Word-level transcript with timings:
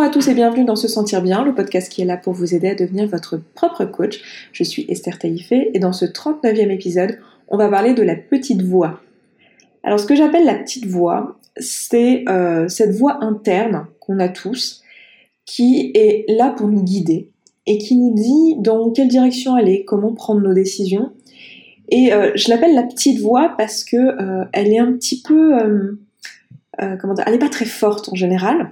Bonjour 0.00 0.12
à 0.12 0.14
tous 0.14 0.28
et 0.28 0.34
bienvenue 0.34 0.64
dans 0.64 0.76
Se 0.76 0.88
Sentir 0.88 1.20
Bien, 1.20 1.44
le 1.44 1.54
podcast 1.54 1.92
qui 1.92 2.00
est 2.00 2.06
là 2.06 2.16
pour 2.16 2.32
vous 2.32 2.54
aider 2.54 2.68
à 2.68 2.74
devenir 2.74 3.06
votre 3.06 3.36
propre 3.36 3.84
coach. 3.84 4.48
Je 4.50 4.64
suis 4.64 4.86
Esther 4.88 5.18
Taïfé 5.18 5.70
et 5.74 5.78
dans 5.78 5.92
ce 5.92 6.06
39e 6.06 6.70
épisode, 6.70 7.18
on 7.48 7.58
va 7.58 7.68
parler 7.68 7.92
de 7.92 8.02
la 8.02 8.16
petite 8.16 8.62
voix. 8.62 9.02
Alors 9.82 10.00
ce 10.00 10.06
que 10.06 10.14
j'appelle 10.14 10.46
la 10.46 10.54
petite 10.54 10.86
voix, 10.86 11.38
c'est 11.58 12.24
euh, 12.30 12.66
cette 12.66 12.92
voix 12.92 13.22
interne 13.22 13.88
qu'on 14.00 14.18
a 14.20 14.30
tous, 14.30 14.82
qui 15.44 15.92
est 15.94 16.24
là 16.28 16.54
pour 16.56 16.68
nous 16.68 16.82
guider 16.82 17.28
et 17.66 17.76
qui 17.76 17.98
nous 17.98 18.14
dit 18.14 18.56
dans 18.56 18.92
quelle 18.92 19.08
direction 19.08 19.54
aller, 19.54 19.84
comment 19.84 20.14
prendre 20.14 20.40
nos 20.40 20.54
décisions. 20.54 21.12
Et 21.90 22.14
euh, 22.14 22.32
je 22.36 22.48
l'appelle 22.48 22.74
la 22.74 22.84
petite 22.84 23.20
voix 23.20 23.52
parce 23.58 23.84
que 23.84 23.98
euh, 23.98 24.46
elle 24.54 24.72
est 24.72 24.78
un 24.78 24.94
petit 24.94 25.20
peu, 25.20 25.98
comment 26.78 27.12
dire, 27.12 27.24
elle 27.26 27.34
n'est 27.34 27.38
pas 27.38 27.50
très 27.50 27.66
forte 27.66 28.08
en 28.08 28.14
général 28.14 28.70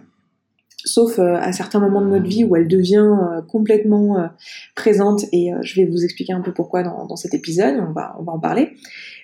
sauf 0.89 1.19
euh, 1.19 1.37
à 1.37 1.53
certains 1.53 1.81
moments 1.81 2.01
de 2.01 2.09
notre 2.09 2.27
vie 2.27 2.45
où 2.45 2.57
elle 2.57 2.67
devient 2.67 2.97
euh, 2.97 3.43
complètement 3.43 4.19
euh, 4.19 4.27
présente 4.75 5.25
et 5.33 5.51
je 5.63 5.81
vais 5.81 5.87
vous 5.87 6.05
expliquer 6.05 6.33
un 6.33 6.41
peu 6.41 6.53
pourquoi 6.53 6.83
dans, 6.83 7.17
cet 7.17 7.35
épisode, 7.35 7.77
on 7.89 7.93
va, 7.93 8.17
on 8.19 8.23
va 8.23 8.33
en 8.33 8.39
parler. 8.39 8.73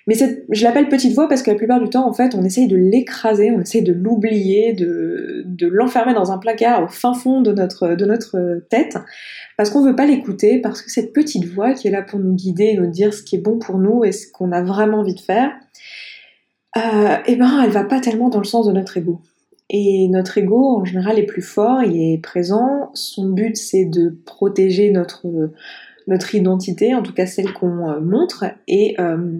Mais 0.07 0.15
je 0.15 0.63
l'appelle 0.63 0.87
petite 0.87 1.13
voix 1.13 1.27
parce 1.27 1.41
que 1.41 1.49
la 1.49 1.57
plupart 1.57 1.81
du 1.81 1.89
temps, 1.89 2.07
en 2.07 2.13
fait, 2.13 2.35
on 2.35 2.43
essaye 2.43 2.67
de 2.67 2.75
l'écraser, 2.75 3.51
on 3.51 3.61
essaye 3.61 3.81
de 3.81 3.93
l'oublier, 3.93 4.73
de, 4.73 5.43
de 5.45 5.67
l'enfermer 5.67 6.13
dans 6.13 6.31
un 6.31 6.37
placard 6.37 6.83
au 6.83 6.87
fin 6.87 7.13
fond 7.13 7.41
de 7.41 7.51
notre, 7.51 7.95
de 7.95 8.05
notre 8.05 8.61
tête, 8.69 8.97
parce 9.57 9.71
qu'on 9.71 9.83
veut 9.83 9.95
pas 9.95 10.05
l'écouter, 10.05 10.59
parce 10.59 10.83
que 10.83 10.91
cette 10.91 11.11
petite 11.11 11.45
voix 11.45 11.73
qui 11.73 11.87
est 11.87 11.91
là 11.91 12.03
pour 12.03 12.19
nous 12.19 12.35
guider, 12.35 12.75
nous 12.75 12.91
dire 12.91 13.13
ce 13.13 13.23
qui 13.23 13.37
est 13.37 13.41
bon 13.41 13.57
pour 13.57 13.79
nous 13.79 14.03
et 14.03 14.11
ce 14.11 14.31
qu'on 14.31 14.51
a 14.51 14.61
vraiment 14.61 14.99
envie 14.99 15.15
de 15.15 15.21
faire, 15.21 15.51
eh 16.75 17.35
ben, 17.35 17.61
elle 17.63 17.71
va 17.71 17.85
pas 17.85 17.99
tellement 17.99 18.29
dans 18.29 18.39
le 18.39 18.45
sens 18.45 18.67
de 18.67 18.73
notre 18.73 18.97
ego. 18.97 19.21
Et 19.69 20.07
notre 20.09 20.37
ego, 20.37 20.77
en 20.77 20.85
général, 20.85 21.17
est 21.17 21.25
plus 21.25 21.41
fort, 21.41 21.83
il 21.83 22.13
est 22.13 22.17
présent. 22.19 22.91
Son 22.93 23.29
but, 23.29 23.57
c'est 23.57 23.85
de 23.85 24.15
protéger 24.25 24.91
notre, 24.91 25.25
notre 26.07 26.35
identité, 26.35 26.93
en 26.93 27.01
tout 27.01 27.13
cas 27.13 27.25
celle 27.25 27.51
qu'on 27.53 27.89
euh, 27.89 27.99
montre. 27.99 28.45
Et, 28.67 28.95
euh, 28.99 29.39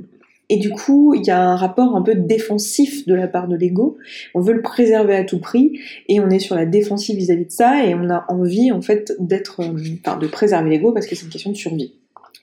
et 0.49 0.57
du 0.57 0.71
coup, 0.71 1.13
il 1.15 1.25
y 1.25 1.31
a 1.31 1.41
un 1.41 1.55
rapport 1.55 1.95
un 1.95 2.01
peu 2.01 2.15
défensif 2.15 3.05
de 3.07 3.13
la 3.13 3.27
part 3.27 3.47
de 3.47 3.55
l'ego. 3.55 3.97
On 4.33 4.41
veut 4.41 4.53
le 4.53 4.61
préserver 4.61 5.15
à 5.15 5.23
tout 5.23 5.39
prix 5.39 5.79
et 6.07 6.19
on 6.19 6.29
est 6.29 6.39
sur 6.39 6.55
la 6.55 6.65
défensive 6.65 7.17
vis-à-vis 7.17 7.45
de 7.45 7.51
ça 7.51 7.85
et 7.85 7.93
on 7.95 8.09
a 8.09 8.25
envie, 8.29 8.71
en 8.71 8.81
fait, 8.81 9.13
d'être, 9.19 9.61
euh, 9.61 9.77
enfin, 10.05 10.17
de 10.17 10.27
préserver 10.27 10.71
l'ego 10.71 10.91
parce 10.91 11.05
que 11.07 11.15
c'est 11.15 11.25
une 11.25 11.31
question 11.31 11.51
de 11.51 11.57
survie. 11.57 11.93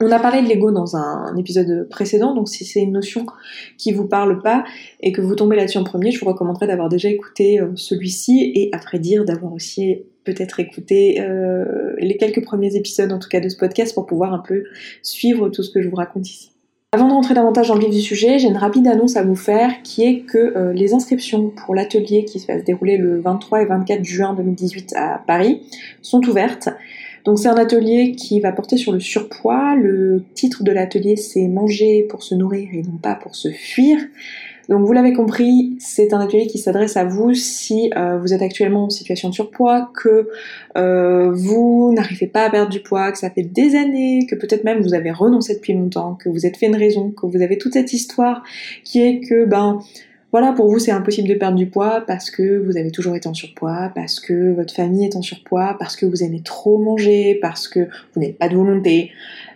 On 0.01 0.11
a 0.11 0.19
parlé 0.19 0.43
de 0.43 0.49
l'ego 0.49 0.71
dans 0.71 0.97
un, 0.97 1.37
épisode 1.37 1.89
précédent, 1.89 2.35
donc 2.35 2.49
si 2.49 2.65
c'est 2.65 2.81
une 2.81 2.93
notion 2.93 3.27
qui 3.79 3.93
vous 3.93 4.07
parle 4.07 4.41
pas 4.43 4.65
et 5.01 5.13
que 5.13 5.21
vous 5.21 5.35
tombez 5.35 5.57
là-dessus 5.57 5.79
en 5.79 5.85
premier, 5.85 6.11
je 6.11 6.21
vous 6.21 6.27
recommanderais 6.27 6.67
d'avoir 6.67 6.89
déjà 6.89 7.09
écouté 7.09 7.61
euh, 7.61 7.73
celui-ci 7.77 8.53
et 8.55 8.71
vrai 8.85 8.99
dire 8.99 9.25
d'avoir 9.25 9.53
aussi 9.53 10.03
peut-être 10.25 10.61
écouté 10.61 11.21
euh, 11.21 11.95
les 11.99 12.17
quelques 12.17 12.43
premiers 12.43 12.77
épisodes 12.77 13.13
en 13.13 13.19
tout 13.19 13.29
cas 13.29 13.41
de 13.41 13.49
ce 13.49 13.57
podcast 13.57 13.95
pour 13.95 14.07
pouvoir 14.07 14.33
un 14.33 14.39
peu 14.39 14.65
suivre 15.03 15.49
tout 15.49 15.63
ce 15.63 15.71
que 15.71 15.83
je 15.83 15.89
vous 15.89 15.97
raconte 15.97 16.29
ici. 16.29 16.53
Avant 16.95 17.09
de 17.09 17.15
rentrer 17.15 17.33
davantage 17.33 17.69
dans 17.69 17.75
le 17.75 17.81
vif 17.81 17.91
du 17.91 18.03
sujet, 18.03 18.39
j'ai 18.39 18.49
une 18.49 18.59
rapide 18.59 18.87
annonce 18.87 19.17
à 19.17 19.23
vous 19.23 19.35
faire 19.35 19.83
qui 19.83 20.05
est 20.05 20.21
que 20.21 20.37
euh, 20.37 20.75
les 20.75 20.93
inscriptions 20.93 21.49
pour 21.49 21.75
l'atelier 21.75 22.27
qui 22.27 22.39
va 22.47 22.59
se 22.59 22.65
dérouler 22.65 22.99
le 22.99 23.19
23 23.19 23.63
et 23.63 23.65
24 23.65 24.05
juin 24.05 24.35
2018 24.35 24.93
à 24.95 25.23
Paris 25.27 25.63
sont 26.03 26.21
ouvertes. 26.29 26.69
Donc 27.25 27.39
c'est 27.39 27.49
un 27.49 27.57
atelier 27.57 28.13
qui 28.13 28.41
va 28.41 28.53
porter 28.53 28.77
sur 28.77 28.93
le 28.93 29.01
surpoids. 29.01 29.75
Le 29.77 30.23
titre 30.35 30.63
de 30.63 30.73
l'atelier 30.73 31.17
c'est 31.17 31.49
manger 31.49 32.07
pour 32.09 32.23
se 32.23 32.35
nourrir 32.35 32.69
et 32.73 32.83
non 32.83 32.99
pas 33.01 33.15
pour 33.15 33.37
se 33.37 33.51
fuir. 33.51 33.99
Donc 34.69 34.87
vous 34.87 34.93
l'avez 34.93 35.13
compris, 35.13 35.77
c'est 35.81 36.13
un 36.13 36.21
atelier 36.21 36.47
qui 36.47 36.59
s'adresse 36.59 36.97
à 36.97 37.05
vous 37.05 37.35
si 37.35 37.91
euh, 37.97 38.19
vous 38.19 38.33
êtes 38.33 38.43
actuellement 38.43 38.85
en 38.85 38.91
situation 38.91 39.29
de 39.29 39.35
surpoids, 39.35 39.91
que 39.95 40.29
euh, 40.77 41.33
vous 41.33 41.93
n'arrivez 41.95 42.27
pas 42.27 42.45
à 42.45 42.51
perdre 42.51 42.71
du 42.71 42.81
poids, 42.81 43.11
que 43.13 43.19
ça 43.19 43.31
fait 43.31 43.43
des 43.43 43.75
années, 43.75 44.27
que 44.31 44.37
peut-être 44.37 44.65
même 44.65 44.81
vous 44.81 44.95
avez 44.95 45.11
renoncé 45.11 45.55
depuis 45.55 45.73
longtemps, 45.73 46.15
que 46.15 46.29
vous 46.29 46.47
êtes 46.47 46.57
fait 46.57 46.67
une 46.67 46.77
raison, 46.77 47.11
que 47.11 47.27
vous 47.27 47.43
avez 47.43 47.59
toute 47.59 47.73
cette 47.73 47.93
histoire 47.93 48.43
qui 48.85 49.03
est 49.03 49.21
que 49.21 49.45
ben 49.45 49.81
voilà, 50.33 50.53
pour 50.53 50.71
vous, 50.71 50.79
c'est 50.79 50.91
impossible 50.91 51.29
de 51.29 51.35
perdre 51.35 51.59
du 51.59 51.67
poids 51.67 52.03
parce 52.07 52.31
que 52.31 52.59
vous 52.65 52.79
avez 52.79 52.91
toujours 52.91 53.15
été 53.15 53.29
en 53.29 53.35
surpoids, 53.35 53.93
parce 53.95 54.19
que 54.19 54.55
votre 54.55 54.75
famille 54.75 55.05
est 55.05 55.15
en 55.15 55.21
surpoids, 55.21 55.77
parce 55.79 55.95
que 55.95 56.07
vous 56.07 56.25
aimez 56.25 56.41
trop 56.41 56.79
manger, 56.79 57.39
parce 57.43 57.69
que 57.69 57.81
vous 58.15 58.21
n'avez 58.21 58.33
pas 58.33 58.49
de 58.49 58.57
volonté, 58.57 59.11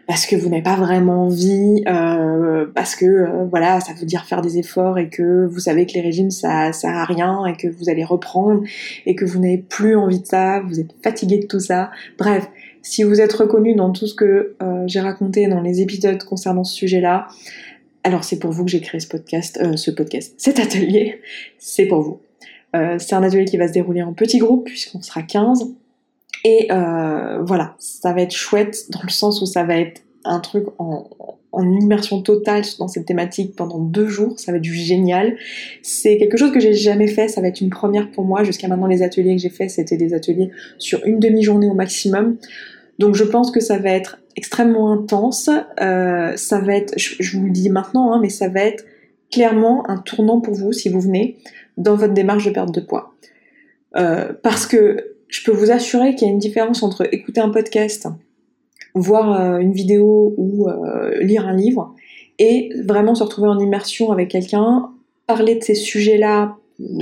parce 0.07 0.27
que 0.27 0.37
vous 0.37 0.51
n'avez 0.51 0.63
pas 0.63 0.77
vraiment 0.77 1.25
envie, 1.25 1.83
euh, 1.89 2.67
parce 2.75 2.95
que 2.95 3.07
euh, 3.07 3.45
voilà, 3.51 3.81
ça 3.81 3.95
veut 3.95 4.05
dire 4.05 4.27
faire 4.27 4.43
des 4.43 4.59
efforts 4.59 4.99
et 4.99 5.09
que 5.09 5.47
vous 5.47 5.61
savez 5.61 5.87
que 5.87 5.95
les 5.95 6.03
régimes 6.03 6.31
ça 6.31 6.73
sert 6.75 6.95
à 6.95 7.07
rien 7.07 7.47
et 7.47 7.57
que 7.57 7.69
vous 7.69 7.89
allez 7.89 8.05
reprendre 8.05 8.63
et 9.07 9.15
que 9.15 9.25
vous 9.25 9.39
n'avez 9.39 9.59
plus 9.59 9.97
envie 9.97 10.21
de 10.21 10.27
ça, 10.27 10.61
vous 10.61 10.79
êtes 10.79 10.95
fatigué 11.03 11.39
de 11.39 11.47
tout 11.47 11.61
ça. 11.61 11.91
Bref, 12.19 12.51
si 12.83 13.03
vous 13.03 13.21
êtes 13.21 13.33
reconnu 13.33 13.75
dans 13.75 13.91
tout 13.91 14.07
ce 14.07 14.15
que 14.15 14.55
euh, 14.63 14.85
j'ai 14.87 15.01
raconté 15.01 15.49
dans 15.49 15.61
les 15.61 15.81
épisodes 15.81 16.23
concernant 16.23 16.65
ce 16.65 16.75
sujet-là, 16.75 17.27
alors 18.07 18.23
c'est 18.23 18.39
pour 18.39 18.53
vous 18.53 18.65
que 18.65 18.71
j'ai 18.71 18.81
créé 18.81 19.01
ce 19.01 19.09
podcast, 19.09 19.59
euh, 19.61 19.77
ce 19.77 19.91
podcast, 19.91 20.35
cet 20.39 20.61
atelier, 20.61 21.21
c'est 21.59 21.87
pour 21.87 22.03
vous. 22.03 22.21
Euh, 22.77 22.99
c'est 23.01 23.15
un 23.15 23.23
atelier 23.25 23.45
qui 23.45 23.57
va 23.57 23.67
se 23.67 23.73
dérouler 23.73 24.03
en 24.03 24.13
petits 24.13 24.39
groupes 24.39 24.65
puisqu'on 24.65 25.03
sera 25.03 25.23
15. 25.23 25.75
Et 26.45 26.69
euh, 26.71 27.43
voilà, 27.43 27.75
ça 27.81 28.13
va 28.13 28.23
être 28.23 28.35
chouette 28.35 28.87
dans 28.91 29.03
le 29.03 29.09
sens 29.09 29.43
où 29.43 29.47
ça 29.47 29.65
va 29.65 29.79
être 29.79 30.03
un 30.25 30.39
truc 30.39 30.67
en, 30.79 31.09
immersion 31.59 32.21
totale 32.21 32.63
dans 32.79 32.87
cette 32.87 33.07
thématique 33.07 33.57
pendant 33.57 33.79
deux 33.79 34.09
jours, 34.09 34.39
ça 34.39 34.53
va 34.53 34.59
être 34.59 34.63
du 34.63 34.75
génial. 34.75 35.37
C'est 35.83 36.19
quelque 36.19 36.37
chose 36.37 36.53
que 36.53 36.61
j'ai 36.61 36.75
jamais 36.75 37.07
fait, 37.07 37.29
ça 37.29 37.41
va 37.41 37.49
être 37.49 37.63
une 37.63 37.71
première 37.71 38.11
pour 38.11 38.25
moi. 38.25 38.45
Jusqu'à 38.45 38.69
maintenant, 38.69 38.87
les 38.87 39.03
ateliers 39.03 39.35
que 39.37 39.41
j'ai 39.41 39.49
faits, 39.49 39.71
c'était 39.71 39.97
des 39.97 40.13
ateliers 40.13 40.51
sur 40.77 41.05
une 41.07 41.19
demi-journée 41.19 41.69
au 41.69 41.75
maximum. 41.75 42.37
Donc 42.99 43.15
je 43.15 43.25
pense 43.25 43.51
que 43.51 43.61
ça 43.61 43.79
va 43.79 43.91
être 43.91 44.19
extrêmement 44.37 44.93
intense. 44.93 45.51
Euh, 45.81 46.37
ça 46.37 46.61
va 46.61 46.77
être, 46.77 46.95
je, 46.99 47.37
vous 47.37 47.47
le 47.47 47.51
dis 47.51 47.71
maintenant, 47.71 48.13
hein, 48.13 48.21
mais 48.21 48.29
ça 48.29 48.49
va 48.49 48.61
être 48.61 48.85
clairement 49.31 49.89
un 49.89 49.99
tournant 49.99 50.41
pour 50.41 50.55
vous 50.55 50.73
si 50.73 50.89
vous 50.89 51.01
venez 51.01 51.39
dans 51.77 51.97
votre 51.97 52.15
démarche 52.15 52.45
de 52.45 52.51
perte 52.51 52.73
de 52.73 52.81
poids. 52.81 53.15
Euh, 53.97 54.33
parce 54.43 54.67
que 54.67 55.15
je 55.29 55.43
peux 55.45 55.53
vous 55.53 55.71
assurer 55.71 56.15
qu'il 56.15 56.29
y 56.29 56.31
a 56.31 56.33
une 56.33 56.39
différence 56.39 56.83
entre 56.83 57.13
écouter 57.13 57.41
un 57.41 57.51
podcast, 57.51 58.09
voir 58.95 59.33
euh, 59.33 59.59
une 59.59 59.73
vidéo 59.73 60.35
ou 60.37 60.69
lire 61.21 61.49
un 61.49 61.57
livre 61.57 61.95
et 62.39 62.71
vraiment 62.85 63.15
se 63.15 63.25
retrouver 63.25 63.49
en 63.49 63.59
immersion 63.59 64.13
avec 64.13 64.29
quelqu'un, 64.29 64.91
parler 65.27 65.55
de 65.55 65.65
ces 65.65 65.75
sujets-là 65.75 66.57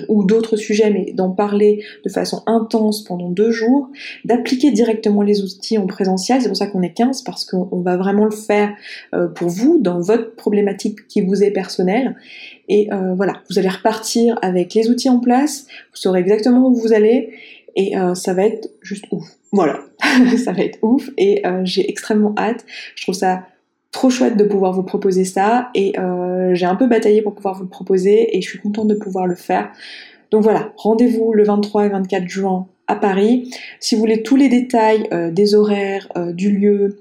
ou 0.08 0.24
d'autres 0.24 0.56
sujets, 0.56 0.90
mais 0.90 1.12
d'en 1.12 1.30
parler 1.30 1.84
de 2.04 2.10
façon 2.10 2.42
intense 2.46 3.02
pendant 3.04 3.30
deux 3.30 3.50
jours, 3.50 3.88
d'appliquer 4.24 4.70
directement 4.70 5.22
les 5.22 5.42
outils 5.42 5.78
en 5.78 5.86
présentiel, 5.86 6.40
c'est 6.40 6.48
pour 6.48 6.56
ça 6.56 6.66
qu'on 6.66 6.82
est 6.82 6.92
15, 6.92 7.22
parce 7.22 7.44
qu'on 7.44 7.80
va 7.80 7.96
vraiment 7.96 8.24
le 8.24 8.30
faire 8.30 8.74
euh, 9.14 9.28
pour 9.28 9.48
vous, 9.48 9.78
dans 9.80 10.00
votre 10.00 10.34
problématique 10.36 11.08
qui 11.08 11.20
vous 11.20 11.42
est 11.42 11.50
personnelle, 11.50 12.16
et 12.68 12.92
euh, 12.92 13.14
voilà, 13.14 13.42
vous 13.50 13.58
allez 13.58 13.68
repartir 13.68 14.38
avec 14.42 14.74
les 14.74 14.88
outils 14.88 15.10
en 15.10 15.18
place, 15.18 15.66
vous 15.90 15.96
saurez 15.96 16.20
exactement 16.20 16.68
où 16.68 16.74
vous 16.74 16.92
allez, 16.92 17.30
et 17.76 17.96
euh, 17.96 18.14
ça 18.14 18.34
va 18.34 18.46
être 18.46 18.68
juste 18.80 19.06
ouf. 19.10 19.24
Voilà, 19.50 19.80
ça 20.44 20.52
va 20.52 20.62
être 20.62 20.78
ouf, 20.82 21.10
et 21.18 21.42
j'ai 21.64 21.88
extrêmement 21.88 22.34
hâte, 22.38 22.64
je 22.94 23.02
trouve 23.02 23.14
ça 23.14 23.44
trop 23.94 24.10
chouette 24.10 24.36
de 24.36 24.42
pouvoir 24.42 24.72
vous 24.72 24.82
proposer 24.82 25.24
ça 25.24 25.70
et 25.72 25.98
euh, 26.00 26.52
j'ai 26.52 26.66
un 26.66 26.74
peu 26.74 26.88
bataillé 26.88 27.22
pour 27.22 27.32
pouvoir 27.32 27.54
vous 27.54 27.62
le 27.62 27.68
proposer 27.68 28.36
et 28.36 28.42
je 28.42 28.48
suis 28.48 28.58
contente 28.58 28.88
de 28.88 28.96
pouvoir 28.96 29.26
le 29.28 29.36
faire. 29.36 29.70
Donc 30.32 30.42
voilà, 30.42 30.72
rendez-vous 30.76 31.32
le 31.32 31.44
23 31.44 31.86
et 31.86 31.88
24 31.90 32.28
juin 32.28 32.66
à 32.88 32.96
Paris. 32.96 33.54
Si 33.78 33.94
vous 33.94 34.00
voulez 34.00 34.24
tous 34.24 34.34
les 34.34 34.48
détails 34.48 35.06
euh, 35.12 35.30
des 35.30 35.54
horaires, 35.54 36.08
euh, 36.16 36.32
du 36.32 36.50
lieu, 36.50 36.98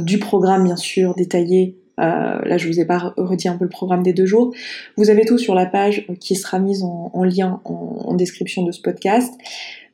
du 0.00 0.18
programme 0.18 0.64
bien 0.64 0.76
sûr 0.76 1.14
détaillé, 1.14 1.76
là 1.98 2.56
je 2.56 2.68
vous 2.68 2.80
ai 2.80 2.84
pas 2.84 3.12
redit 3.16 3.48
un 3.48 3.56
peu 3.56 3.64
le 3.64 3.70
programme 3.70 4.02
des 4.02 4.12
deux 4.12 4.26
jours, 4.26 4.54
vous 4.96 5.10
avez 5.10 5.24
tout 5.24 5.38
sur 5.38 5.54
la 5.54 5.66
page 5.66 6.06
qui 6.20 6.36
sera 6.36 6.58
mise 6.58 6.82
en, 6.82 7.24
lien 7.24 7.60
en, 7.64 8.14
description 8.14 8.62
de 8.62 8.72
ce 8.72 8.80
podcast. 8.80 9.32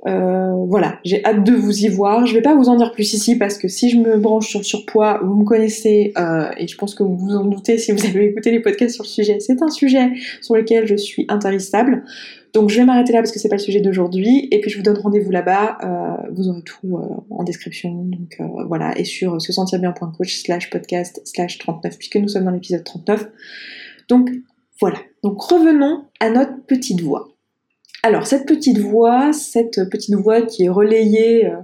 Euh, 0.07 0.53
voilà, 0.67 0.99
j'ai 1.05 1.25
hâte 1.25 1.45
de 1.45 1.53
vous 1.53 1.85
y 1.85 1.89
voir. 1.89 2.27
Je 2.27 2.35
vais 2.35 2.43
pas 2.43 2.55
vous 2.55 2.69
en 2.69 2.77
dire 2.77 2.93
plus 2.93 3.15
ici 3.15 3.37
parce 3.37 3.57
que 3.57 3.69
si 3.69 3.89
je 3.89 3.97
me 3.97 4.19
branche 4.19 4.49
sur 4.49 4.65
surpoids, 4.65 5.21
vous 5.23 5.35
me 5.35 5.45
connaissez 5.45 6.13
euh, 6.19 6.51
et 6.59 6.67
je 6.67 6.77
pense 6.77 6.95
que 6.95 7.03
vous 7.03 7.17
vous 7.17 7.35
en 7.35 7.45
doutez 7.45 7.79
si 7.79 7.93
vous 7.93 8.05
avez 8.07 8.27
écouté 8.27 8.51
les 8.51 8.61
podcasts 8.61 8.95
sur 8.95 9.05
le 9.05 9.09
sujet. 9.09 9.39
C'est 9.41 9.63
un 9.63 9.71
sujet 9.71 10.11
sur 10.41 10.55
lequel 10.55 10.87
je 10.87 10.97
suis 10.97 11.25
intarissable. 11.29 12.05
Donc 12.55 12.71
je 12.71 12.77
vais 12.77 12.85
m'arrêter 12.85 13.13
là 13.13 13.19
parce 13.19 13.33
que 13.33 13.39
c'est 13.39 13.49
pas 13.49 13.57
le 13.57 13.61
sujet 13.61 13.81
d'aujourd'hui 13.81 14.49
et 14.51 14.61
puis 14.61 14.71
je 14.71 14.77
vous 14.77 14.83
donne 14.83 14.99
rendez-vous 14.99 15.31
là-bas. 15.31 15.79
Euh, 15.83 16.31
vous 16.33 16.49
aurez 16.49 16.63
tout 16.63 16.99
en 17.31 17.43
description. 17.43 17.93
Donc 18.05 18.41
voilà 18.69 18.97
et 18.97 19.05
sur 19.05 19.43
se 19.43 19.53
sentir 19.53 19.81
bien.coach 19.81 20.43
slash 20.43 20.71
podcast 20.71 21.21
slash 21.25 21.59
39 21.59 21.99
puisque 21.99 22.17
nous 22.17 22.29
sommes 22.29 22.45
dans 22.45 22.53
l'épisode 22.53 22.85
39. 22.85 23.29
Donc 24.09 24.31
voilà. 24.81 24.99
Donc 25.23 25.41
revenons 25.43 26.05
à 26.21 26.31
notre 26.31 26.65
petite 26.67 27.01
voix. 27.01 27.35
Alors 28.05 28.27
cette 28.27 28.47
petite 28.47 28.79
voix, 28.79 29.33
cette 29.33 29.89
petite 29.89 30.15
voix 30.15 30.43
qui 30.43 30.65
est 30.65 30.69
relayée 30.69 31.47
euh, 31.47 31.57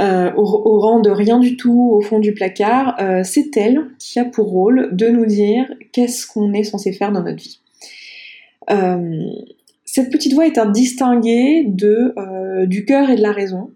euh, 0.00 0.32
au, 0.34 0.80
rang 0.80 1.00
de 1.00 1.10
rien 1.10 1.38
du 1.38 1.58
tout 1.58 1.90
au 1.92 2.00
fond 2.00 2.18
du 2.18 2.32
placard, 2.32 2.96
euh, 2.98 3.22
c'est 3.24 3.54
elle 3.58 3.90
qui 3.98 4.18
a 4.18 4.24
pour 4.24 4.48
rôle 4.48 4.88
de 4.92 5.08
nous 5.08 5.26
dire 5.26 5.66
qu'est-ce 5.92 6.26
qu'on 6.26 6.54
est 6.54 6.64
censé 6.64 6.92
faire 6.92 7.12
dans 7.12 7.22
notre 7.22 7.42
vie. 7.42 7.60
Cette 9.92 10.10
petite 10.10 10.34
voix 10.34 10.46
est 10.46 10.56
un 10.56 10.70
distingué 10.70 11.64
de, 11.66 12.14
euh, 12.16 12.66
du 12.66 12.84
cœur 12.84 13.10
et 13.10 13.16
de 13.16 13.22
la 13.22 13.32
raison. 13.32 13.70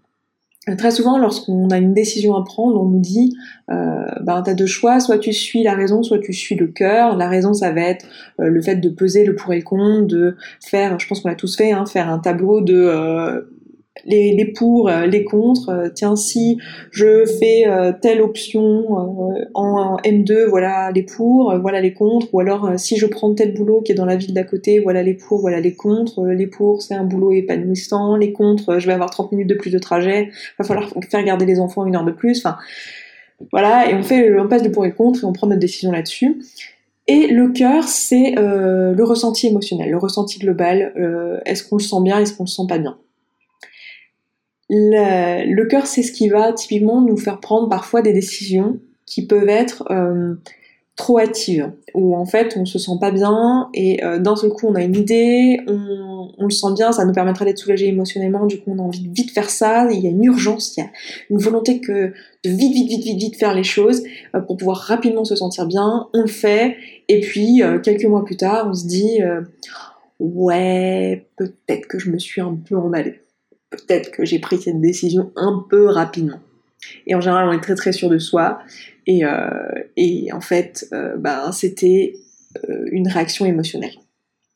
Très 0.77 0.89
souvent, 0.89 1.19
lorsqu'on 1.19 1.69
a 1.69 1.77
une 1.77 1.93
décision 1.93 2.35
à 2.35 2.43
prendre, 2.43 2.81
on 2.81 2.85
nous 2.85 2.99
dit, 2.99 3.35
euh, 3.69 4.05
ben, 4.21 4.41
t'as 4.41 4.55
deux 4.55 4.65
choix, 4.65 4.99
soit 4.99 5.19
tu 5.19 5.31
suis 5.31 5.61
la 5.61 5.75
raison, 5.75 6.01
soit 6.01 6.17
tu 6.19 6.33
suis 6.33 6.55
le 6.55 6.67
cœur. 6.67 7.17
La 7.17 7.27
raison, 7.27 7.53
ça 7.53 7.71
va 7.71 7.81
être 7.81 8.05
euh, 8.39 8.47
le 8.47 8.61
fait 8.61 8.77
de 8.77 8.89
peser 8.89 9.25
le 9.25 9.35
pour 9.35 9.53
et 9.53 9.57
le 9.57 9.63
contre, 9.63 10.07
de 10.07 10.37
faire, 10.63 10.97
je 10.99 11.07
pense 11.07 11.19
qu'on 11.19 11.29
l'a 11.29 11.35
tous 11.35 11.55
fait, 11.55 11.71
hein, 11.71 11.85
faire 11.85 12.09
un 12.09 12.17
tableau 12.17 12.61
de 12.61 12.73
euh, 12.73 13.41
les, 14.03 14.53
pour, 14.55 14.89
euh, 14.89 15.05
les 15.05 15.23
contre. 15.23 15.69
Euh, 15.69 15.89
tiens, 15.93 16.15
si 16.15 16.57
je 16.91 17.25
fais 17.25 17.67
euh, 17.67 17.93
telle 17.99 18.21
option 18.21 18.85
en 19.53 19.97
M2, 19.97 20.45
voilà 20.45 20.91
les 20.91 21.03
pour, 21.03 21.57
voilà 21.59 21.81
les 21.81 21.93
contre. 21.93 22.27
Ou 22.33 22.39
alors, 22.39 22.73
si 22.77 22.97
je 22.97 23.05
prends 23.05 23.33
tel 23.33 23.53
boulot 23.53 23.81
qui 23.81 23.91
est 23.91 23.95
dans 23.95 24.05
la 24.05 24.15
ville 24.15 24.33
d'à 24.33 24.43
côté, 24.43 24.79
voilà 24.79 25.03
les 25.03 25.13
pour, 25.13 25.39
voilà 25.39 25.59
les 25.59 25.75
contre. 25.75 26.25
Les 26.25 26.47
pour, 26.47 26.81
c'est 26.81 26.95
un 26.95 27.03
boulot 27.03 27.31
épanouissant. 27.31 28.15
Les 28.15 28.33
contre, 28.33 28.79
je 28.79 28.87
vais 28.87 28.93
avoir 28.93 29.09
30 29.09 29.31
minutes 29.31 29.49
de 29.49 29.55
plus 29.55 29.71
de 29.71 29.79
trajet. 29.79 30.29
Va 30.59 30.65
falloir 30.65 30.91
faire 31.09 31.23
garder 31.23 31.45
les 31.45 31.59
enfants 31.59 31.85
une 31.85 31.95
heure 31.95 32.05
de 32.05 32.11
plus. 32.11 32.37
Enfin, 32.39 32.57
voilà. 33.51 33.89
Et 33.89 33.95
on 33.95 34.03
fait, 34.03 34.37
on 34.37 34.47
passe 34.47 34.63
du 34.63 34.71
pour 34.71 34.85
et 34.85 34.91
contre 34.91 35.23
et 35.23 35.25
on 35.25 35.33
prend 35.33 35.47
notre 35.47 35.61
décision 35.61 35.91
là-dessus. 35.91 36.41
Et 37.07 37.27
le 37.27 37.49
cœur, 37.49 37.83
c'est 37.83 38.33
le 38.35 39.03
ressenti 39.03 39.47
émotionnel, 39.47 39.91
le 39.91 39.97
ressenti 39.97 40.39
global. 40.39 41.41
est-ce 41.45 41.67
qu'on 41.67 41.77
le 41.77 41.83
sent 41.83 42.01
bien, 42.01 42.19
est-ce 42.19 42.33
qu'on 42.33 42.45
le 42.45 42.49
sent 42.49 42.63
pas 42.67 42.79
bien? 42.79 42.97
Le, 44.69 45.53
le 45.53 45.65
cœur, 45.65 45.85
c'est 45.85 46.03
ce 46.03 46.11
qui 46.11 46.29
va 46.29 46.53
typiquement 46.53 47.01
nous 47.01 47.17
faire 47.17 47.39
prendre 47.39 47.69
parfois 47.69 48.01
des 48.01 48.13
décisions 48.13 48.79
qui 49.05 49.27
peuvent 49.27 49.49
être 49.49 49.83
euh, 49.91 50.35
trop 50.95 51.19
hâtives, 51.19 51.71
où 51.93 52.15
en 52.15 52.25
fait 52.25 52.55
on 52.57 52.65
se 52.65 52.79
sent 52.79 52.97
pas 53.01 53.11
bien 53.11 53.69
et 53.73 54.03
euh, 54.03 54.17
d'un 54.17 54.35
seul 54.35 54.49
coup 54.49 54.67
on 54.67 54.75
a 54.75 54.81
une 54.81 54.95
idée, 54.95 55.59
on, 55.67 56.31
on 56.37 56.45
le 56.45 56.51
sent 56.51 56.73
bien, 56.73 56.93
ça 56.93 57.03
nous 57.03 57.11
permettra 57.11 57.43
d'être 57.43 57.57
soulagé 57.57 57.87
émotionnellement, 57.87 58.45
du 58.45 58.61
coup 58.61 58.71
on 58.73 58.79
a 58.79 58.81
envie 58.81 59.01
de 59.01 59.13
vite 59.13 59.31
faire 59.31 59.49
ça, 59.49 59.89
il 59.91 59.99
y 59.99 60.07
a 60.07 60.09
une 60.09 60.23
urgence, 60.23 60.77
il 60.77 60.79
y 60.79 60.83
a 60.83 60.89
une 61.29 61.37
volonté 61.37 61.81
que 61.81 62.13
de 62.45 62.49
vite 62.49 62.73
vite 62.73 62.87
vite 62.87 63.03
vite 63.03 63.19
vite 63.19 63.35
faire 63.35 63.53
les 63.53 63.63
choses 63.63 64.03
euh, 64.35 64.39
pour 64.39 64.55
pouvoir 64.55 64.77
rapidement 64.77 65.25
se 65.25 65.35
sentir 65.35 65.65
bien, 65.65 66.07
on 66.13 66.21
le 66.21 66.27
fait 66.27 66.77
et 67.09 67.19
puis 67.19 67.61
euh, 67.61 67.77
quelques 67.79 68.05
mois 68.05 68.23
plus 68.23 68.37
tard 68.37 68.67
on 68.69 68.73
se 68.73 68.87
dit 68.87 69.19
ouais 70.19 71.25
peut-être 71.35 71.87
que 71.87 71.99
je 71.99 72.09
me 72.09 72.17
suis 72.17 72.39
un 72.39 72.57
peu 72.67 72.77
emballée 72.77 73.19
peut-être 73.69 74.11
que 74.11 74.25
j'ai 74.25 74.39
pris 74.39 74.57
cette 74.59 74.81
décision 74.81 75.31
un 75.35 75.65
peu 75.69 75.87
rapidement. 75.87 76.39
Et 77.07 77.15
en 77.15 77.21
général, 77.21 77.47
on 77.49 77.51
est 77.51 77.61
très 77.61 77.75
très 77.75 77.91
sûr 77.91 78.09
de 78.09 78.17
soi. 78.17 78.59
Et, 79.07 79.25
euh, 79.25 79.49
en 80.31 80.41
fait, 80.41 80.87
euh, 80.93 81.15
ben, 81.17 81.51
c'était 81.51 82.15
euh, 82.69 82.85
une 82.91 83.07
réaction 83.07 83.45
émotionnelle. 83.45 83.95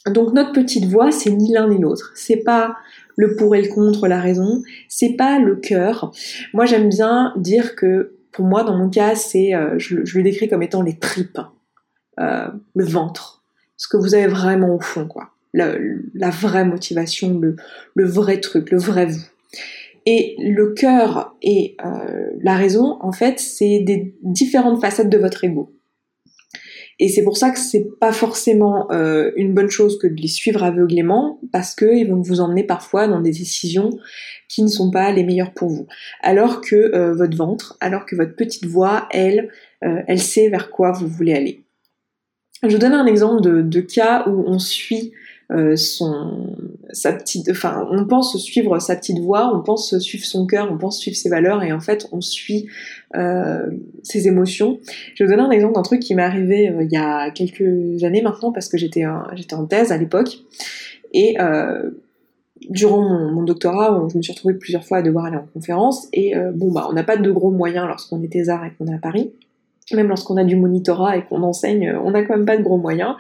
Donc 0.08 0.34
notre 0.34 0.54
petite 0.54 0.86
voix, 0.86 1.12
c'est 1.12 1.30
ni 1.30 1.54
l'un 1.54 1.68
ni 1.68 1.78
l'autre. 1.78 2.12
C'est 2.16 2.38
pas 2.38 2.78
le 3.18 3.36
pour 3.36 3.56
et 3.56 3.62
le 3.62 3.68
contre, 3.68 4.08
la 4.08 4.20
raison. 4.20 4.64
C'est 4.88 5.14
pas 5.14 5.40
le 5.40 5.56
cœur. 5.56 6.12
Moi, 6.54 6.66
j'aime 6.66 6.90
bien 6.90 7.34
dire 7.38 7.76
que 7.76 8.16
pour 8.32 8.46
moi, 8.46 8.64
dans 8.64 8.78
mon 8.78 8.90
cas, 8.90 9.16
c'est, 9.16 9.52
je, 9.78 10.06
je, 10.06 10.18
le 10.18 10.24
décris 10.24 10.48
comme 10.48 10.64
étant 10.64 10.82
les 10.82 10.98
tripes, 10.98 11.40
le 12.18 12.86
ventre, 12.86 13.44
ce 13.76 13.88
que 13.88 13.98
vous 13.98 14.16
avez 14.16 14.28
vraiment 14.28 14.74
au 14.74 14.80
fond, 14.80 15.06
quoi 15.06 15.32
la, 15.54 16.30
vraie 16.30 16.66
motivation, 16.66 17.40
le, 17.40 18.06
vrai 18.06 18.40
truc, 18.40 18.72
le 18.72 18.78
vrai 18.78 19.06
vous. 19.08 19.26
Et 20.06 20.36
le 20.40 20.74
cœur 20.74 21.36
et 21.42 21.76
euh, 21.86 22.32
la 22.42 22.56
raison, 22.56 22.98
en 23.02 23.12
fait, 23.12 23.40
c'est 23.40 23.80
des 23.80 24.16
différentes 24.24 24.82
facettes 24.82 25.10
de 25.10 25.18
votre 25.18 25.44
ego. 25.44 25.76
Et 27.02 27.08
c'est 27.08 27.24
pour 27.24 27.38
ça 27.38 27.52
que 27.52 27.60
c'est 27.60 27.88
pas 28.00 28.12
forcément 28.12 28.92
euh, 28.92 29.32
une 29.38 29.54
bonne 29.54 29.70
chose 29.70 29.98
que 30.00 30.08
de 30.08 30.20
les 30.20 30.28
suivre 30.28 30.64
aveuglément, 30.64 31.40
parce 31.54 31.76
qu'ils 31.76 32.10
vont 32.10 32.22
vous 32.22 32.42
emmener 32.42 32.64
parfois 32.64 33.08
dans 33.08 33.22
des 33.22 33.32
décisions 33.32 33.90
qui 34.50 34.64
ne 34.64 34.68
sont 34.68 34.92
pas 34.92 35.12
les 35.12 35.24
meilleures 35.24 35.54
pour 35.54 35.70
vous. 35.70 35.88
Alors 36.22 36.60
que 36.60 36.76
euh, 36.76 37.14
votre 37.14 37.38
ventre, 37.38 37.78
alors 37.80 38.06
que 38.06 38.16
votre 38.16 38.36
petite 38.36 38.66
voix, 38.66 39.08
elle, 39.12 39.50
elle 39.82 40.20
sait 40.20 40.50
vers 40.50 40.72
quoi 40.72 40.92
vous 40.92 41.08
voulez 41.08 41.34
aller. 41.34 41.64
Je 42.64 42.68
vous 42.70 42.78
donne 42.78 42.94
un 42.94 43.06
exemple 43.06 43.42
de, 43.42 43.82
cas 43.82 44.28
où 44.28 44.44
on 44.46 44.60
suit 44.60 45.14
son 45.76 46.56
sa 46.92 47.12
petite 47.14 47.50
enfin 47.50 47.88
on 47.90 48.06
pense 48.06 48.38
suivre 48.38 48.78
sa 48.80 48.96
petite 48.96 49.20
voix 49.20 49.52
on 49.54 49.62
pense 49.62 49.98
suivre 49.98 50.24
son 50.24 50.46
cœur 50.46 50.72
on 50.72 50.78
pense 50.78 51.00
suivre 51.00 51.18
ses 51.18 51.30
valeurs 51.30 51.64
et 51.64 51.72
en 51.72 51.80
fait 51.80 52.08
on 52.12 52.22
suit 52.22 52.68
euh, 53.16 53.66
ses 54.04 54.28
émotions. 54.28 54.80
Je 55.16 55.24
vais 55.24 55.28
vous 55.28 55.36
donner 55.36 55.48
un 55.48 55.52
exemple 55.52 55.74
d'un 55.74 55.82
truc 55.82 56.00
qui 56.02 56.14
m'est 56.14 56.24
arrivé 56.24 56.70
euh, 56.70 56.84
il 56.84 56.92
y 56.92 56.98
a 56.98 57.32
quelques 57.32 58.04
années 58.04 58.22
maintenant 58.22 58.52
parce 58.52 58.70
que 58.70 58.78
j'étais 58.78 59.04
j'étais 59.34 59.56
en 59.56 59.66
thèse 59.66 59.92
à 59.92 59.98
l'époque. 59.98 60.38
Et 61.14 61.38
durant 62.70 63.32
mon, 63.32 63.42
doctorat, 63.42 64.08
je 64.12 64.18
me 64.18 64.22
suis 64.22 64.34
retrouvée 64.34 64.54
plusieurs 64.54 64.86
fois 64.86 64.98
à 64.98 65.02
devoir 65.02 65.26
aller 65.26 65.38
en 65.38 65.48
conférence. 65.54 66.08
Et 66.14 66.36
bon 66.54 66.72
bah 66.72 66.86
on 66.90 66.94
n'a 66.94 67.04
pas 67.04 67.18
de 67.18 67.32
gros 67.32 67.50
moyens 67.50 67.88
lorsqu'on 67.88 68.22
est 68.22 68.28
thésard 68.28 68.64
et 68.66 68.72
qu'on 68.78 68.86
est 68.86 68.94
à 68.94 69.00
Paris 69.00 69.32
même 69.94 70.08
lorsqu'on 70.08 70.38
a 70.38 70.44
du 70.44 70.56
monitorat 70.56 71.18
et 71.18 71.24
qu'on 71.24 71.44
enseigne, 71.44 71.94
on 72.04 72.12
n'a 72.12 72.24
quand 72.24 72.36
même 72.36 72.46
pas 72.46 72.58
de 72.58 72.64
gros 72.64 72.78
moyens. 72.78 73.16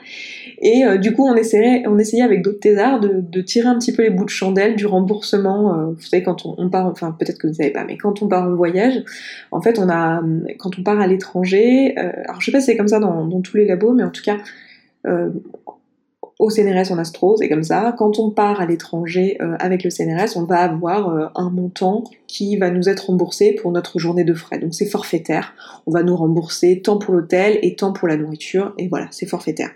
Et 0.61 0.85
euh, 0.85 0.97
du 0.97 1.13
coup, 1.13 1.25
on 1.25 1.35
essayait, 1.35 1.87
on 1.87 1.97
essayait 1.97 2.23
avec 2.23 2.41
d'autres 2.41 2.59
thésards 2.59 2.99
de, 2.99 3.21
de, 3.21 3.41
tirer 3.41 3.67
un 3.67 3.77
petit 3.79 3.93
peu 3.93 4.03
les 4.03 4.09
bouts 4.09 4.25
de 4.25 4.29
chandelle 4.29 4.75
du 4.75 4.85
remboursement. 4.85 5.73
Euh, 5.73 5.85
vous 5.91 6.01
savez, 6.01 6.21
quand 6.23 6.45
on, 6.45 6.55
on, 6.57 6.69
part, 6.69 6.85
enfin 6.87 7.15
peut-être 7.17 7.37
que 7.37 7.47
vous 7.47 7.53
ne 7.53 7.57
savez 7.57 7.71
pas, 7.71 7.85
mais 7.85 7.97
quand 7.97 8.21
on 8.21 8.27
part 8.27 8.43
en 8.43 8.55
voyage, 8.55 9.01
en 9.51 9.61
fait, 9.61 9.79
on 9.79 9.89
a, 9.89 10.21
quand 10.57 10.77
on 10.77 10.83
part 10.83 10.99
à 10.99 11.07
l'étranger, 11.07 11.95
euh, 11.97 12.11
alors 12.27 12.41
je 12.41 12.45
sais 12.45 12.51
pas 12.51 12.59
si 12.59 12.67
c'est 12.67 12.77
comme 12.77 12.89
ça 12.89 12.99
dans, 12.99 13.25
dans, 13.25 13.41
tous 13.41 13.55
les 13.55 13.65
labos, 13.65 13.93
mais 13.93 14.03
en 14.03 14.11
tout 14.11 14.23
cas, 14.23 14.37
au 16.39 16.49
CNRS, 16.49 16.89
on 16.91 16.97
a 16.97 17.01
Astro, 17.01 17.35
c'est 17.37 17.49
comme 17.49 17.63
ça. 17.63 17.93
Quand 17.97 18.17
on 18.17 18.31
part 18.31 18.61
à 18.61 18.65
l'étranger 18.65 19.37
euh, 19.41 19.57
avec 19.59 19.83
le 19.83 19.89
CNRS, 19.89 20.37
on 20.37 20.43
va 20.43 20.59
avoir 20.59 21.09
euh, 21.09 21.25
un 21.35 21.49
montant 21.49 22.05
qui 22.27 22.55
va 22.55 22.71
nous 22.71 22.87
être 22.87 23.07
remboursé 23.07 23.51
pour 23.51 23.73
notre 23.73 23.99
journée 23.99 24.23
de 24.23 24.33
frais. 24.33 24.57
Donc 24.57 24.73
c'est 24.73 24.85
forfaitaire. 24.85 25.53
On 25.85 25.91
va 25.91 26.01
nous 26.01 26.15
rembourser 26.15 26.81
tant 26.81 26.97
pour 26.97 27.13
l'hôtel 27.13 27.59
et 27.61 27.75
tant 27.75 27.91
pour 27.91 28.07
la 28.07 28.15
nourriture. 28.15 28.73
Et 28.77 28.87
voilà, 28.87 29.07
c'est 29.11 29.25
forfaitaire. 29.25 29.69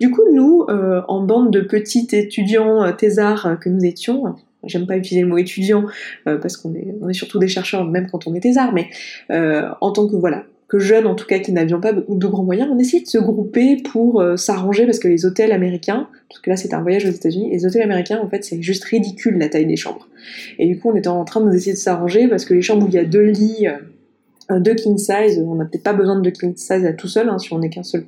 Du 0.00 0.12
coup, 0.12 0.22
nous, 0.32 0.64
euh, 0.68 1.02
en 1.08 1.24
bande 1.24 1.50
de 1.50 1.60
petits 1.60 2.06
étudiants 2.12 2.92
thésards 2.92 3.58
que 3.60 3.68
nous 3.68 3.84
étions, 3.84 4.36
j'aime 4.62 4.86
pas 4.86 4.96
utiliser 4.96 5.22
le 5.22 5.28
mot 5.28 5.38
étudiant 5.38 5.86
parce 6.24 6.56
qu'on 6.56 6.72
est, 6.74 6.94
on 7.00 7.08
est 7.08 7.14
surtout 7.14 7.40
des 7.40 7.48
chercheurs 7.48 7.84
même 7.84 8.08
quand 8.10 8.28
on 8.28 8.34
est 8.34 8.40
thésard, 8.40 8.72
mais 8.72 8.88
en 9.30 9.92
tant 9.92 10.08
que 10.08 10.16
voilà 10.16 10.44
que 10.68 10.78
jeunes 10.78 11.06
en 11.06 11.14
tout 11.14 11.26
cas 11.26 11.38
qui 11.38 11.52
n'avions 11.52 11.80
pas 11.80 11.92
de 11.92 12.26
grands 12.26 12.42
moyens, 12.42 12.68
on 12.72 12.78
essayait 12.78 13.02
de 13.02 13.08
se 13.08 13.18
grouper 13.18 13.76
pour 13.76 14.20
euh, 14.20 14.36
s'arranger 14.36 14.84
parce 14.84 14.98
que 14.98 15.08
les 15.08 15.24
hôtels 15.24 15.52
américains, 15.52 16.08
parce 16.28 16.40
que 16.40 16.50
là 16.50 16.56
c'était 16.56 16.74
un 16.74 16.82
voyage 16.82 17.04
aux 17.04 17.10
États-Unis, 17.10 17.50
les 17.50 17.66
hôtels 17.66 17.82
américains 17.82 18.20
en 18.22 18.28
fait 18.28 18.44
c'est 18.44 18.60
juste 18.60 18.84
ridicule 18.84 19.38
la 19.38 19.48
taille 19.48 19.66
des 19.66 19.76
chambres. 19.76 20.08
Et 20.58 20.66
du 20.66 20.78
coup 20.78 20.90
on 20.90 20.96
était 20.96 21.08
en 21.08 21.24
train 21.24 21.40
d'essayer 21.40 21.72
de 21.72 21.78
s'arranger 21.78 22.26
parce 22.28 22.44
que 22.44 22.54
les 22.54 22.62
chambres 22.62 22.86
où 22.86 22.88
il 22.88 22.94
y 22.94 22.98
a 22.98 23.04
deux 23.04 23.22
lits 23.22 23.66
euh, 24.50 24.60
de 24.60 24.72
king 24.72 24.96
size, 24.98 25.42
on 25.44 25.56
n'a 25.56 25.64
peut-être 25.64 25.82
pas 25.82 25.92
besoin 25.92 26.18
de 26.18 26.30
king 26.30 26.56
size 26.56 26.84
à 26.84 26.92
tout 26.92 27.08
seul, 27.08 27.28
hein, 27.28 27.38
si 27.38 27.52
on 27.52 27.58
n'est 27.58 27.70
qu'un 27.70 27.82
seul, 27.82 28.04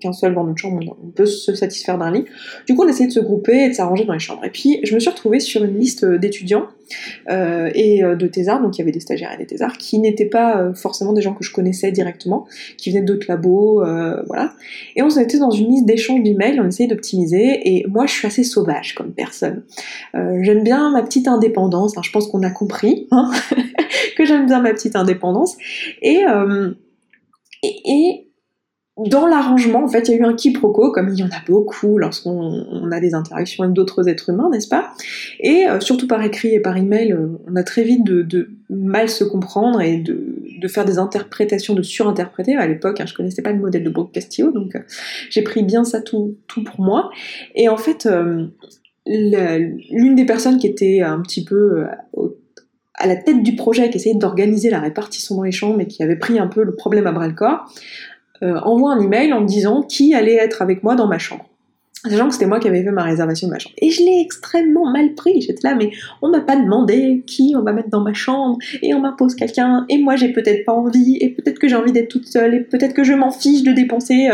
qu'un 0.00 0.12
seul 0.12 0.34
dans 0.34 0.44
notre 0.44 0.58
chambre, 0.58 0.96
on 1.02 1.08
peut 1.08 1.26
se 1.26 1.54
satisfaire 1.54 1.98
d'un 1.98 2.10
lit. 2.10 2.24
Du 2.66 2.74
coup, 2.74 2.84
on 2.84 2.88
essayait 2.88 3.08
de 3.08 3.12
se 3.12 3.20
grouper 3.20 3.64
et 3.64 3.68
de 3.68 3.74
s'arranger 3.74 4.06
dans 4.06 4.14
les 4.14 4.18
chambres. 4.18 4.44
Et 4.44 4.50
puis, 4.50 4.80
je 4.82 4.94
me 4.94 5.00
suis 5.00 5.10
retrouvée 5.10 5.40
sur 5.40 5.62
une 5.62 5.78
liste 5.78 6.06
d'étudiants 6.06 6.68
euh, 7.30 7.70
et 7.74 8.02
euh, 8.02 8.16
de 8.16 8.26
thésards, 8.26 8.60
donc 8.60 8.76
il 8.76 8.80
y 8.80 8.82
avait 8.82 8.92
des 8.92 9.00
stagiaires 9.00 9.32
et 9.32 9.36
des 9.36 9.46
thésards, 9.46 9.78
qui 9.78 9.98
n'étaient 9.98 10.24
pas 10.26 10.58
euh, 10.58 10.74
forcément 10.74 11.12
des 11.12 11.22
gens 11.22 11.34
que 11.34 11.44
je 11.44 11.52
connaissais 11.52 11.92
directement, 11.92 12.46
qui 12.76 12.90
venaient 12.90 13.04
d'autres 13.04 13.26
labos, 13.28 13.82
voilà. 14.26 14.52
Et 14.96 15.02
on 15.02 15.10
s'était 15.10 15.38
dans 15.38 15.50
une 15.50 15.70
liste 15.70 15.86
d'échanges 15.86 16.22
d'emails, 16.22 16.60
on 16.60 16.66
essayait 16.66 16.88
d'optimiser, 16.88 17.60
et 17.64 17.86
moi, 17.88 18.06
je 18.06 18.12
suis 18.12 18.26
assez 18.26 18.44
sauvage 18.44 18.94
comme 18.94 19.12
personne. 19.12 19.62
j'aime 20.14 20.62
bien 20.62 20.90
ma 20.90 21.02
petite 21.02 21.28
indépendance, 21.28 21.94
je 22.02 22.10
pense 22.10 22.26
qu'on 22.28 22.42
a 22.42 22.50
compris, 22.50 23.08
hein 23.10 23.30
que 24.16 24.24
j'aime 24.24 24.46
bien 24.46 24.60
ma 24.60 24.72
petite 24.72 24.96
indépendance. 24.96 25.56
Et, 26.02 26.24
dans 28.96 29.26
l'arrangement, 29.26 29.82
en 29.82 29.88
fait, 29.88 30.08
il 30.08 30.12
y 30.12 30.14
a 30.14 30.18
eu 30.18 30.24
un 30.24 30.34
quiproquo, 30.34 30.92
comme 30.92 31.08
il 31.08 31.18
y 31.18 31.24
en 31.24 31.28
a 31.28 31.42
beaucoup 31.48 31.98
lorsqu'on 31.98 32.88
a 32.92 33.00
des 33.00 33.14
interactions 33.14 33.64
avec 33.64 33.74
d'autres 33.74 34.08
êtres 34.08 34.30
humains, 34.30 34.48
n'est-ce 34.50 34.68
pas? 34.68 34.92
Et 35.40 35.66
euh, 35.66 35.80
surtout 35.80 36.06
par 36.06 36.22
écrit 36.22 36.54
et 36.54 36.60
par 36.60 36.76
email, 36.76 37.12
euh, 37.12 37.26
on 37.48 37.56
a 37.56 37.64
très 37.64 37.82
vite 37.82 38.04
de, 38.04 38.50
mal 38.70 39.08
se 39.08 39.24
comprendre 39.24 39.80
et 39.80 39.96
de, 39.96 40.68
faire 40.68 40.84
des 40.84 40.98
interprétations, 40.98 41.74
de 41.74 41.82
surinterpréter. 41.82 42.54
À 42.56 42.66
l'époque, 42.66 43.00
hein, 43.00 43.06
je 43.06 43.14
connaissais 43.14 43.42
pas 43.42 43.52
le 43.52 43.58
modèle 43.58 43.82
de 43.82 43.90
Brooke 43.90 44.12
Castillo, 44.12 44.50
donc 44.50 44.72
j'ai 45.28 45.42
pris 45.42 45.62
bien 45.62 45.84
ça 45.84 46.00
tout, 46.00 46.36
pour 46.46 46.80
moi. 46.80 47.10
Et 47.54 47.68
en 47.68 47.76
fait, 47.76 48.08
l'une 49.06 50.14
des 50.14 50.24
personnes 50.24 50.56
qui 50.58 50.66
était 50.66 51.02
un 51.02 51.20
petit 51.20 51.44
peu 51.44 51.84
à 52.94 53.06
la 53.06 53.16
tête 53.16 53.42
du 53.42 53.56
projet, 53.56 53.90
qui 53.90 53.96
essayait 53.96 54.14
d'organiser 54.14 54.70
la 54.70 54.80
répartition 54.80 55.34
dans 55.36 55.42
les 55.42 55.52
chambres 55.52 55.80
et 55.80 55.86
qui 55.86 56.02
avait 56.02 56.16
pris 56.16 56.38
un 56.38 56.46
peu 56.46 56.62
le 56.62 56.74
problème 56.74 57.06
à 57.06 57.12
bras 57.12 57.26
le 57.26 57.34
corps, 57.34 57.66
euh, 57.66 58.13
envoie 58.42 58.92
un 58.92 59.00
email 59.00 59.32
en 59.32 59.40
me 59.40 59.46
disant 59.46 59.82
qui 59.82 60.14
allait 60.14 60.34
être 60.34 60.62
avec 60.62 60.82
moi 60.82 60.94
dans 60.94 61.06
ma 61.06 61.18
chambre. 61.18 61.46
Sachant 62.06 62.28
que 62.28 62.34
c'était 62.34 62.46
moi 62.46 62.60
qui 62.60 62.68
avais 62.68 62.82
fait 62.82 62.90
ma 62.90 63.02
réservation 63.02 63.48
de 63.48 63.52
ma 63.52 63.58
chambre. 63.58 63.74
Et 63.78 63.88
je 63.88 64.02
l'ai 64.02 64.20
extrêmement 64.20 64.90
mal 64.90 65.14
pris. 65.14 65.40
J'étais 65.40 65.66
là, 65.66 65.74
mais 65.74 65.90
on 66.20 66.28
m'a 66.28 66.40
pas 66.40 66.56
demandé 66.56 67.22
qui 67.26 67.54
on 67.56 67.62
va 67.62 67.72
mettre 67.72 67.88
dans 67.88 68.02
ma 68.02 68.12
chambre, 68.12 68.58
et 68.82 68.92
on 68.92 69.00
m'impose 69.00 69.34
quelqu'un, 69.34 69.86
et 69.88 69.96
moi 69.96 70.16
j'ai 70.16 70.32
peut-être 70.32 70.66
pas 70.66 70.72
envie, 70.72 71.16
et 71.20 71.30
peut-être 71.30 71.58
que 71.58 71.66
j'ai 71.66 71.76
envie 71.76 71.92
d'être 71.92 72.08
toute 72.08 72.26
seule, 72.26 72.54
et 72.54 72.60
peut-être 72.60 72.92
que 72.92 73.04
je 73.04 73.14
m'en 73.14 73.30
fiche 73.30 73.62
de 73.62 73.72
dépenser 73.72 74.28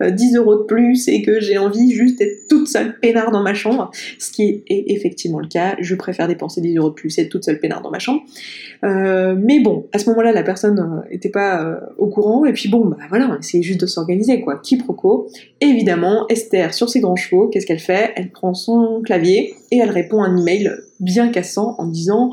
10 0.00 0.36
euh, 0.36 0.40
euros 0.40 0.56
de 0.56 0.64
plus, 0.64 1.06
et 1.06 1.22
que 1.22 1.40
j'ai 1.40 1.58
envie 1.58 1.92
juste 1.92 2.18
d'être 2.18 2.48
toute 2.48 2.66
seule 2.66 2.98
peinard 2.98 3.30
dans 3.30 3.42
ma 3.42 3.54
chambre. 3.54 3.92
Ce 4.18 4.32
qui 4.32 4.64
est 4.68 4.84
effectivement 4.88 5.38
le 5.38 5.48
cas. 5.48 5.76
Je 5.78 5.94
préfère 5.94 6.26
dépenser 6.26 6.60
10 6.60 6.76
euros 6.76 6.88
de 6.88 6.94
plus 6.94 7.18
et 7.18 7.22
être 7.22 7.28
toute 7.28 7.44
seule 7.44 7.60
peinard 7.60 7.82
dans 7.82 7.90
ma 7.90 8.00
chambre. 8.00 8.22
Euh, 8.84 9.36
mais 9.38 9.60
bon, 9.60 9.86
à 9.92 9.98
ce 9.98 10.08
moment-là, 10.10 10.32
la 10.32 10.42
personne 10.42 11.04
n'était 11.10 11.28
euh, 11.28 11.32
pas 11.32 11.80
au 11.98 12.08
courant, 12.08 12.44
et 12.44 12.52
puis 12.52 12.68
bon, 12.68 12.86
bah 12.86 12.96
voilà, 13.08 13.30
on 13.30 13.38
essayait 13.38 13.62
juste 13.62 13.80
de 13.80 13.86
s'organiser, 13.86 14.40
quoi. 14.40 14.56
Quiproquo. 14.56 15.28
Évidemment, 15.60 16.26
Esther, 16.28 16.74
sur 16.74 16.88
ses 16.88 17.00
grands 17.00 17.11
chevaux, 17.16 17.48
qu'est-ce 17.48 17.66
qu'elle 17.66 17.78
fait? 17.78 18.12
Elle 18.16 18.30
prend 18.30 18.54
son 18.54 19.00
clavier 19.04 19.54
et 19.70 19.78
elle 19.78 19.90
répond 19.90 20.22
un 20.22 20.36
email 20.36 20.70
bien 21.00 21.28
cassant 21.28 21.74
en 21.78 21.86
disant 21.86 22.32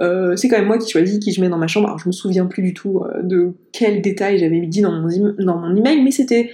euh, 0.00 0.36
c'est 0.36 0.48
quand 0.48 0.56
même 0.56 0.66
moi 0.66 0.78
qui 0.78 0.90
choisis 0.90 1.18
qui 1.18 1.32
je 1.32 1.40
mets 1.40 1.48
dans 1.48 1.58
ma 1.58 1.66
chambre. 1.66 1.88
Alors 1.88 1.98
je 1.98 2.08
me 2.08 2.12
souviens 2.12 2.46
plus 2.46 2.62
du 2.62 2.74
tout 2.74 3.00
euh, 3.00 3.22
de 3.22 3.52
quel 3.72 4.00
détail 4.00 4.38
j'avais 4.38 4.60
dit 4.60 4.80
dans 4.80 4.92
mon, 4.92 5.08
dans 5.38 5.58
mon 5.58 5.76
email, 5.76 6.02
mais 6.02 6.10
c'était 6.10 6.50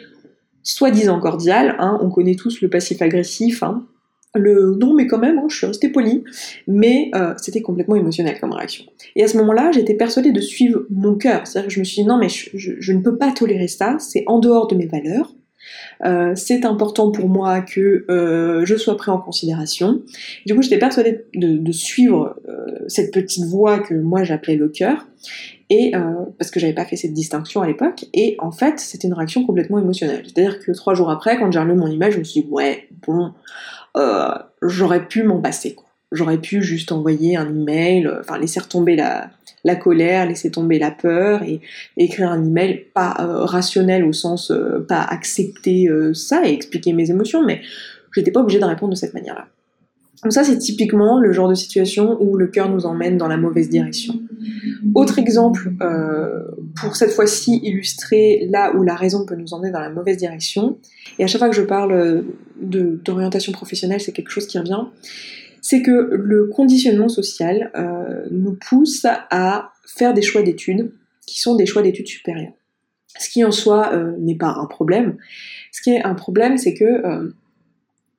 soi-disant 0.62 1.20
cordial. 1.20 1.76
Hein, 1.78 1.98
on 2.02 2.10
connaît 2.10 2.34
tous 2.34 2.60
le 2.60 2.68
passif 2.68 3.02
agressif. 3.02 3.62
Hein. 3.62 3.86
Le 4.34 4.76
non, 4.78 4.94
mais 4.94 5.06
quand 5.06 5.18
même, 5.18 5.38
hein, 5.38 5.46
je 5.48 5.56
suis 5.56 5.66
restée 5.66 5.88
polie, 5.88 6.22
mais 6.66 7.10
euh, 7.14 7.32
c'était 7.38 7.62
complètement 7.62 7.96
émotionnel 7.96 8.38
comme 8.38 8.52
réaction. 8.52 8.84
Et 9.14 9.24
à 9.24 9.28
ce 9.28 9.36
moment-là, 9.38 9.70
j'étais 9.72 9.94
persuadée 9.94 10.32
de 10.32 10.40
suivre 10.40 10.82
mon 10.90 11.14
cœur. 11.14 11.46
C'est-à-dire 11.46 11.68
que 11.68 11.74
je 11.74 11.80
me 11.80 11.84
suis 11.84 12.02
dit 12.02 12.08
non, 12.08 12.18
mais 12.18 12.28
je 12.28 12.92
ne 12.92 13.00
peux 13.00 13.16
pas 13.16 13.32
tolérer 13.32 13.68
ça, 13.68 13.96
c'est 13.98 14.24
en 14.26 14.38
dehors 14.38 14.66
de 14.66 14.74
mes 14.74 14.86
valeurs. 14.86 15.32
Euh, 16.04 16.32
c'est 16.34 16.64
important 16.64 17.10
pour 17.10 17.28
moi 17.28 17.60
que 17.60 18.04
euh, 18.10 18.64
je 18.64 18.76
sois 18.76 18.96
pris 18.96 19.10
en 19.10 19.18
considération. 19.18 20.02
Du 20.44 20.54
coup, 20.54 20.62
j'étais 20.62 20.78
persuadée 20.78 21.24
de, 21.34 21.72
suivre 21.72 22.36
euh, 22.48 22.84
cette 22.88 23.12
petite 23.12 23.44
voix 23.44 23.78
que 23.78 23.94
moi 23.94 24.24
j'appelais 24.24 24.56
le 24.56 24.68
cœur, 24.68 25.06
et 25.68 25.92
parce 26.38 26.52
que 26.52 26.60
j'avais 26.60 26.72
pas 26.72 26.84
fait 26.84 26.96
cette 26.96 27.12
distinction 27.12 27.60
à 27.60 27.66
l'époque. 27.66 28.04
Et 28.14 28.36
en 28.38 28.52
fait, 28.52 28.78
c'était 28.78 29.08
une 29.08 29.14
réaction 29.14 29.44
complètement 29.44 29.78
émotionnelle. 29.78 30.22
C'est-à-dire 30.24 30.60
que 30.60 30.70
trois 30.70 30.94
jours 30.94 31.10
après, 31.10 31.38
quand 31.38 31.50
j'ai 31.50 31.58
relu 31.58 31.74
mon 31.74 31.88
image, 31.88 32.14
je 32.14 32.18
me 32.20 32.24
suis 32.24 32.42
dit 32.42 32.48
ouais, 32.50 32.88
bon, 33.06 33.32
j'aurais 34.62 35.06
pu 35.06 35.24
m'en 35.24 35.40
passer. 35.40 35.76
J'aurais 36.12 36.38
pu 36.38 36.62
juste 36.62 36.92
envoyer 36.92 37.36
un 37.36 37.48
email, 37.48 38.08
enfin 38.20 38.38
laisser 38.38 38.60
retomber 38.60 38.94
la, 38.94 39.28
la 39.66 39.74
colère, 39.74 40.26
laisser 40.26 40.50
tomber 40.50 40.78
la 40.78 40.92
peur 40.92 41.42
et, 41.42 41.60
écrire 41.96 42.30
un 42.30 42.42
email 42.44 42.86
pas 42.94 43.16
euh, 43.18 43.44
rationnel 43.44 44.04
au 44.04 44.12
sens 44.12 44.50
euh, 44.50 44.86
pas 44.88 45.02
accepter 45.02 45.88
euh, 45.88 46.14
ça 46.14 46.46
et 46.46 46.52
expliquer 46.52 46.92
mes 46.92 47.10
émotions, 47.10 47.44
mais 47.44 47.60
j'étais 48.14 48.30
pas 48.30 48.40
obligée 48.40 48.60
de 48.60 48.64
répondre 48.64 48.92
de 48.92 48.96
cette 48.96 49.12
manière-là. 49.12 49.48
Donc 50.22 50.32
ça, 50.32 50.44
c'est 50.44 50.58
typiquement 50.58 51.20
le 51.20 51.32
genre 51.32 51.48
de 51.48 51.54
situation 51.54 52.16
où 52.20 52.36
le 52.36 52.46
cœur 52.46 52.70
nous 52.70 52.86
emmène 52.86 53.18
dans 53.18 53.28
la 53.28 53.36
mauvaise 53.36 53.68
direction. 53.68 54.14
Autre 54.94 55.18
exemple, 55.18 55.72
pour 56.80 56.96
cette 56.96 57.10
fois-ci 57.10 57.60
illustrer 57.62 58.48
là 58.50 58.74
où 58.74 58.82
la 58.82 58.94
raison 58.94 59.26
peut 59.26 59.36
nous 59.36 59.52
emmener 59.52 59.70
dans 59.70 59.80
la 59.80 59.90
mauvaise 59.90 60.16
direction, 60.16 60.78
et 61.18 61.24
à 61.24 61.26
chaque 61.26 61.38
fois 61.38 61.50
que 61.50 61.54
je 61.54 61.62
parle 61.62 62.24
d'orientation 62.58 63.52
professionnelle, 63.52 64.00
c'est 64.00 64.12
quelque 64.12 64.30
chose 64.30 64.46
qui 64.46 64.58
revient, 64.58 64.84
c'est 65.68 65.82
que 65.82 65.90
le 65.90 66.46
conditionnement 66.46 67.08
social 67.08 67.72
euh, 67.76 68.24
nous 68.30 68.56
pousse 68.68 69.04
à 69.04 69.72
faire 69.84 70.14
des 70.14 70.22
choix 70.22 70.42
d'études 70.42 70.92
qui 71.26 71.40
sont 71.40 71.56
des 71.56 71.66
choix 71.66 71.82
d'études 71.82 72.06
supérieures. 72.06 72.52
Ce 73.18 73.28
qui 73.28 73.42
en 73.44 73.50
soi 73.50 73.90
euh, 73.92 74.12
n'est 74.16 74.36
pas 74.36 74.54
un 74.56 74.66
problème. 74.66 75.16
Ce 75.72 75.82
qui 75.82 75.90
est 75.90 76.04
un 76.04 76.14
problème, 76.14 76.56
c'est 76.56 76.72
que 76.72 76.84
euh, 76.84 77.34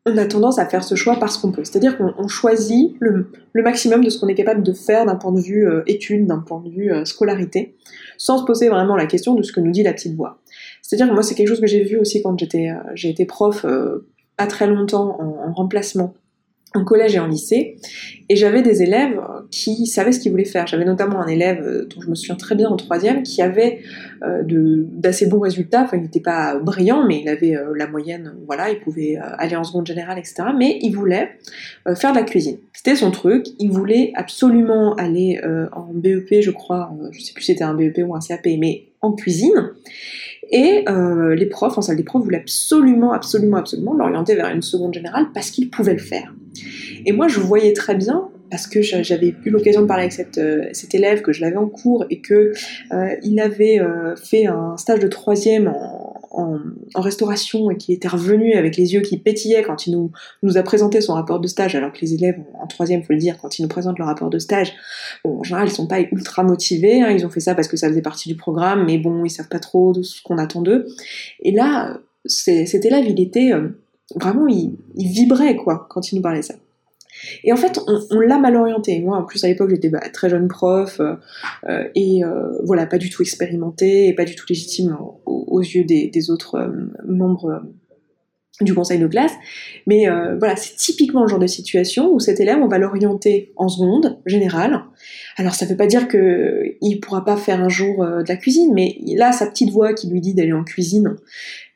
on 0.05 0.17
a 0.17 0.25
tendance 0.25 0.59
à 0.59 0.65
faire 0.65 0.83
ce 0.83 0.95
choix 0.95 1.19
parce 1.21 1.37
qu'on 1.37 1.53
peut. 1.53 1.63
C'est-à-dire 1.63 1.97
qu'on 1.97 2.27
choisit 2.27 2.97
le, 2.99 3.31
maximum 3.53 4.03
de 4.03 4.09
ce 4.09 4.19
qu'on 4.19 4.27
est 4.27 4.35
capable 4.35 4.61
de 4.61 4.73
faire 4.73 5.05
d'un 5.05 5.15
point 5.15 5.31
de 5.31 5.39
vue 5.39 5.65
études, 5.85 6.27
d'un 6.27 6.39
point 6.39 6.59
de 6.59 6.69
vue 6.69 6.91
scolarité, 7.05 7.77
sans 8.17 8.39
se 8.39 8.43
poser 8.43 8.67
vraiment 8.67 8.97
la 8.97 9.05
question 9.05 9.35
de 9.35 9.43
ce 9.43 9.53
que 9.53 9.61
nous 9.61 9.71
dit 9.71 9.83
la 9.83 9.93
petite 9.93 10.15
voix. 10.15 10.41
C'est-à-dire 10.81 11.07
que 11.07 11.13
moi, 11.13 11.23
c'est 11.23 11.35
quelque 11.35 11.47
chose 11.47 11.61
que 11.61 11.67
j'ai 11.67 11.83
vu 11.83 11.97
aussi 11.97 12.21
quand 12.21 12.37
j'étais, 12.37 12.71
été 13.03 13.25
prof 13.25 13.65
pas 14.37 14.47
très 14.47 14.67
longtemps 14.67 15.17
en 15.19 15.51
remplacement 15.51 16.13
en 16.77 16.83
collège 16.83 17.15
et 17.15 17.19
en 17.19 17.27
lycée, 17.27 17.77
et 18.29 18.35
j'avais 18.35 18.61
des 18.61 18.83
élèves 18.83 19.21
qui 19.51 19.85
savaient 19.85 20.11
ce 20.11 20.19
qu'ils 20.19 20.31
voulaient 20.31 20.43
faire. 20.43 20.67
J'avais 20.67 20.83
notamment 20.83 21.21
un 21.21 21.27
élève 21.27 21.61
euh, 21.61 21.85
dont 21.85 22.01
je 22.01 22.09
me 22.09 22.15
souviens 22.15 22.35
très 22.35 22.55
bien 22.55 22.67
en 22.67 22.75
troisième 22.75 23.23
qui 23.23 23.41
avait 23.41 23.79
euh, 24.21 24.43
d'assez 24.45 25.27
bons 25.27 25.39
résultats. 25.39 25.83
Enfin, 25.83 25.95
il 25.95 26.03
n'était 26.03 26.19
pas 26.19 26.59
brillant, 26.59 27.05
mais 27.07 27.21
il 27.21 27.29
avait 27.29 27.55
euh, 27.55 27.73
la 27.73 27.87
moyenne. 27.87 28.33
Voilà, 28.45 28.69
il 28.69 28.79
pouvait 28.79 29.17
aller 29.37 29.55
en 29.55 29.63
seconde 29.63 29.87
générale, 29.87 30.19
etc. 30.19 30.43
Mais 30.57 30.77
il 30.81 30.91
voulait 30.91 31.37
faire 31.95 32.11
de 32.11 32.17
la 32.17 32.23
cuisine. 32.23 32.57
C'était 32.73 32.95
son 32.95 33.11
truc. 33.11 33.45
Il 33.59 33.71
voulait 33.71 34.11
absolument 34.15 34.95
aller 34.95 35.39
en 35.71 35.93
BEP, 35.93 36.41
je 36.41 36.51
crois. 36.51 36.91
je 37.11 37.21
sais 37.21 37.33
plus 37.33 37.43
si 37.43 37.53
c'était 37.53 37.63
un 37.63 37.73
BEP 37.73 37.99
ou 38.05 38.15
un 38.15 38.19
CAP, 38.19 38.45
mais 38.59 38.89
en 39.01 39.13
cuisine. 39.13 39.71
Et 40.51 40.85
les 41.35 41.45
profs, 41.45 41.77
en 41.77 41.81
salle 41.81 41.97
des 41.97 42.03
profs, 42.03 42.23
voulaient 42.23 42.37
absolument, 42.37 43.13
absolument, 43.13 43.57
absolument 43.57 43.93
l'orienter 43.93 44.35
vers 44.35 44.49
une 44.49 44.61
seconde 44.61 44.93
générale 44.93 45.27
parce 45.33 45.51
qu'ils 45.51 45.69
pouvaient 45.69 45.93
le 45.93 45.99
faire. 45.99 46.33
Et 47.05 47.11
moi, 47.11 47.27
je 47.27 47.39
voyais 47.39 47.73
très 47.73 47.95
bien, 47.95 48.29
parce 48.49 48.67
que 48.67 48.81
j'avais 48.81 49.35
eu 49.43 49.49
l'occasion 49.49 49.81
de 49.81 49.87
parler 49.87 50.03
avec 50.03 50.13
cette, 50.13 50.37
euh, 50.37 50.63
cet 50.71 50.95
élève, 50.95 51.21
que 51.21 51.33
je 51.33 51.41
l'avais 51.41 51.57
en 51.57 51.67
cours, 51.67 52.05
et 52.09 52.21
que 52.21 52.53
euh, 52.93 53.15
il 53.23 53.39
avait 53.39 53.81
fait 54.21 54.45
un 54.45 54.77
stage 54.77 54.99
de 54.99 55.07
troisième 55.07 55.73
en, 56.37 57.01
restauration 57.01 57.71
et 57.71 57.77
qui 57.77 57.93
était 57.93 58.07
revenu 58.07 58.53
avec 58.53 58.77
les 58.77 58.93
yeux 58.93 59.01
qui 59.01 59.17
pétillaient 59.17 59.63
quand 59.63 59.87
il 59.87 60.09
nous, 60.43 60.57
a 60.57 60.63
présenté 60.63 61.01
son 61.01 61.13
rapport 61.13 61.39
de 61.39 61.47
stage, 61.47 61.75
alors 61.75 61.91
que 61.91 61.99
les 62.01 62.13
élèves 62.13 62.39
en 62.59 62.67
troisième, 62.67 63.03
faut 63.03 63.13
le 63.13 63.19
dire, 63.19 63.37
quand 63.41 63.59
ils 63.59 63.63
nous 63.63 63.67
présentent 63.67 63.99
leur 63.99 64.07
rapport 64.07 64.29
de 64.29 64.39
stage, 64.39 64.73
bon, 65.23 65.39
en 65.39 65.43
général, 65.43 65.67
ils 65.67 65.71
sont 65.71 65.87
pas 65.87 65.99
ultra 65.99 66.43
motivés, 66.43 67.01
hein, 67.01 67.09
ils 67.11 67.25
ont 67.25 67.29
fait 67.29 67.39
ça 67.39 67.55
parce 67.55 67.67
que 67.67 67.77
ça 67.77 67.89
faisait 67.89 68.01
partie 68.01 68.29
du 68.29 68.35
programme, 68.35 68.85
mais 68.85 68.97
bon, 68.97 69.25
ils 69.25 69.29
savent 69.29 69.47
pas 69.47 69.59
trop 69.59 69.93
ce 70.01 70.21
qu'on 70.21 70.37
attend 70.37 70.61
d'eux. 70.61 70.87
Et 71.41 71.51
là, 71.51 71.99
cet 72.25 72.85
élève, 72.85 73.05
il 73.07 73.19
était 73.21 73.53
euh, 73.53 73.69
vraiment, 74.15 74.47
il, 74.47 74.77
vibrait 74.95 75.55
quoi 75.55 75.87
quand 75.89 76.11
il 76.11 76.15
nous 76.15 76.21
parlait 76.21 76.41
ça. 76.41 76.55
Et 77.43 77.51
en 77.51 77.57
fait, 77.57 77.79
on, 78.11 78.19
l'a 78.19 78.37
mal 78.37 78.55
orienté. 78.55 78.99
Moi, 79.01 79.17
en 79.17 79.23
plus, 79.23 79.43
à 79.43 79.47
l'époque, 79.47 79.71
j'étais 79.71 79.89
bah, 79.89 80.01
très 80.13 80.29
jeune 80.29 80.47
prof 80.47 80.99
euh, 80.99 81.15
euh, 81.67 81.87
et 81.95 82.23
euh, 82.23 82.51
voilà, 82.63 82.85
pas 82.85 82.99
du 82.99 83.09
tout 83.09 83.23
expérimentée 83.23 84.07
et 84.07 84.13
pas 84.13 84.25
du 84.25 84.35
tout 84.35 84.45
légitime 84.47 84.95
aux, 85.25 85.61
yeux 85.61 85.83
des, 85.83 86.29
autres 86.29 86.71
membres 87.05 87.63
du 88.61 88.73
conseil 88.73 88.99
de 88.99 89.07
classe. 89.07 89.33
Mais 89.85 90.05
voilà, 90.39 90.55
c'est 90.55 90.75
typiquement 90.75 91.21
le 91.21 91.27
genre 91.27 91.39
de 91.39 91.47
situation 91.47 92.11
où 92.13 92.19
cet 92.19 92.39
élève, 92.39 92.57
on 92.61 92.67
va 92.67 92.77
l'orienter 92.77 93.51
en 93.55 93.69
seconde 93.69 94.19
générale. 94.25 94.81
Alors, 95.37 95.53
ça 95.53 95.65
ne 95.65 95.71
veut 95.71 95.77
pas 95.77 95.87
dire 95.87 96.07
qu'il 96.07 96.19
ne 96.19 96.99
pourra 96.99 97.23
pas 97.23 97.37
faire 97.37 97.61
un 97.61 97.69
jour 97.69 98.03
de 98.03 98.27
la 98.27 98.35
cuisine, 98.35 98.73
mais 98.73 98.97
là, 99.15 99.31
sa 99.31 99.45
petite 99.45 99.69
voix 99.69 99.93
qui 99.93 100.09
lui 100.09 100.21
dit 100.21 100.33
d'aller 100.33 100.53
en 100.53 100.63
cuisine, 100.63 101.15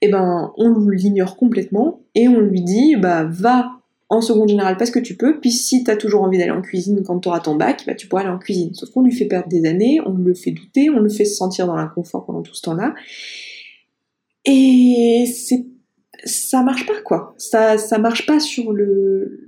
eh 0.02 0.10
ben, 0.10 0.52
on 0.58 0.90
l'ignore 0.90 1.38
complètement 1.38 2.02
et 2.16 2.28
on 2.28 2.40
lui 2.40 2.62
dit, 2.62 2.96
bah, 2.96 3.26
va 3.30 3.70
en 4.10 4.20
seconde 4.20 4.50
générale 4.50 4.76
parce 4.76 4.92
que 4.92 5.00
tu 5.00 5.16
peux, 5.16 5.40
puis 5.40 5.52
si 5.52 5.86
tu 5.86 5.92
as 5.92 5.96
toujours 5.96 6.24
envie 6.24 6.38
d'aller 6.38 6.52
en 6.52 6.62
cuisine 6.62 7.02
quand 7.06 7.20
tu 7.20 7.30
auras 7.30 7.40
ton 7.40 7.56
bac, 7.56 7.84
bah, 7.88 7.96
tu 7.96 8.08
pourras 8.08 8.24
aller 8.24 8.32
en 8.32 8.40
cuisine. 8.40 8.74
Sauf 8.74 8.90
qu'on 8.90 9.04
lui 9.04 9.14
fait 9.14 9.26
perdre 9.26 9.48
des 9.48 9.66
années, 9.66 10.02
on 10.06 10.14
le 10.14 10.34
fait 10.34 10.52
douter, 10.52 10.90
on 10.90 11.00
le 11.00 11.08
fait 11.08 11.24
se 11.24 11.36
sentir 11.36 11.66
dans 11.68 11.76
l'inconfort 11.76 12.26
pendant 12.26 12.42
tout 12.42 12.54
ce 12.54 12.62
temps-là. 12.64 12.94
Et 14.44 15.32
c'est 15.34 15.66
ça 16.24 16.62
marche 16.64 16.86
pas 16.86 17.02
quoi. 17.04 17.34
Ça 17.38 17.78
ça 17.78 17.98
marche 17.98 18.26
pas 18.26 18.40
sur 18.40 18.72
le, 18.72 19.40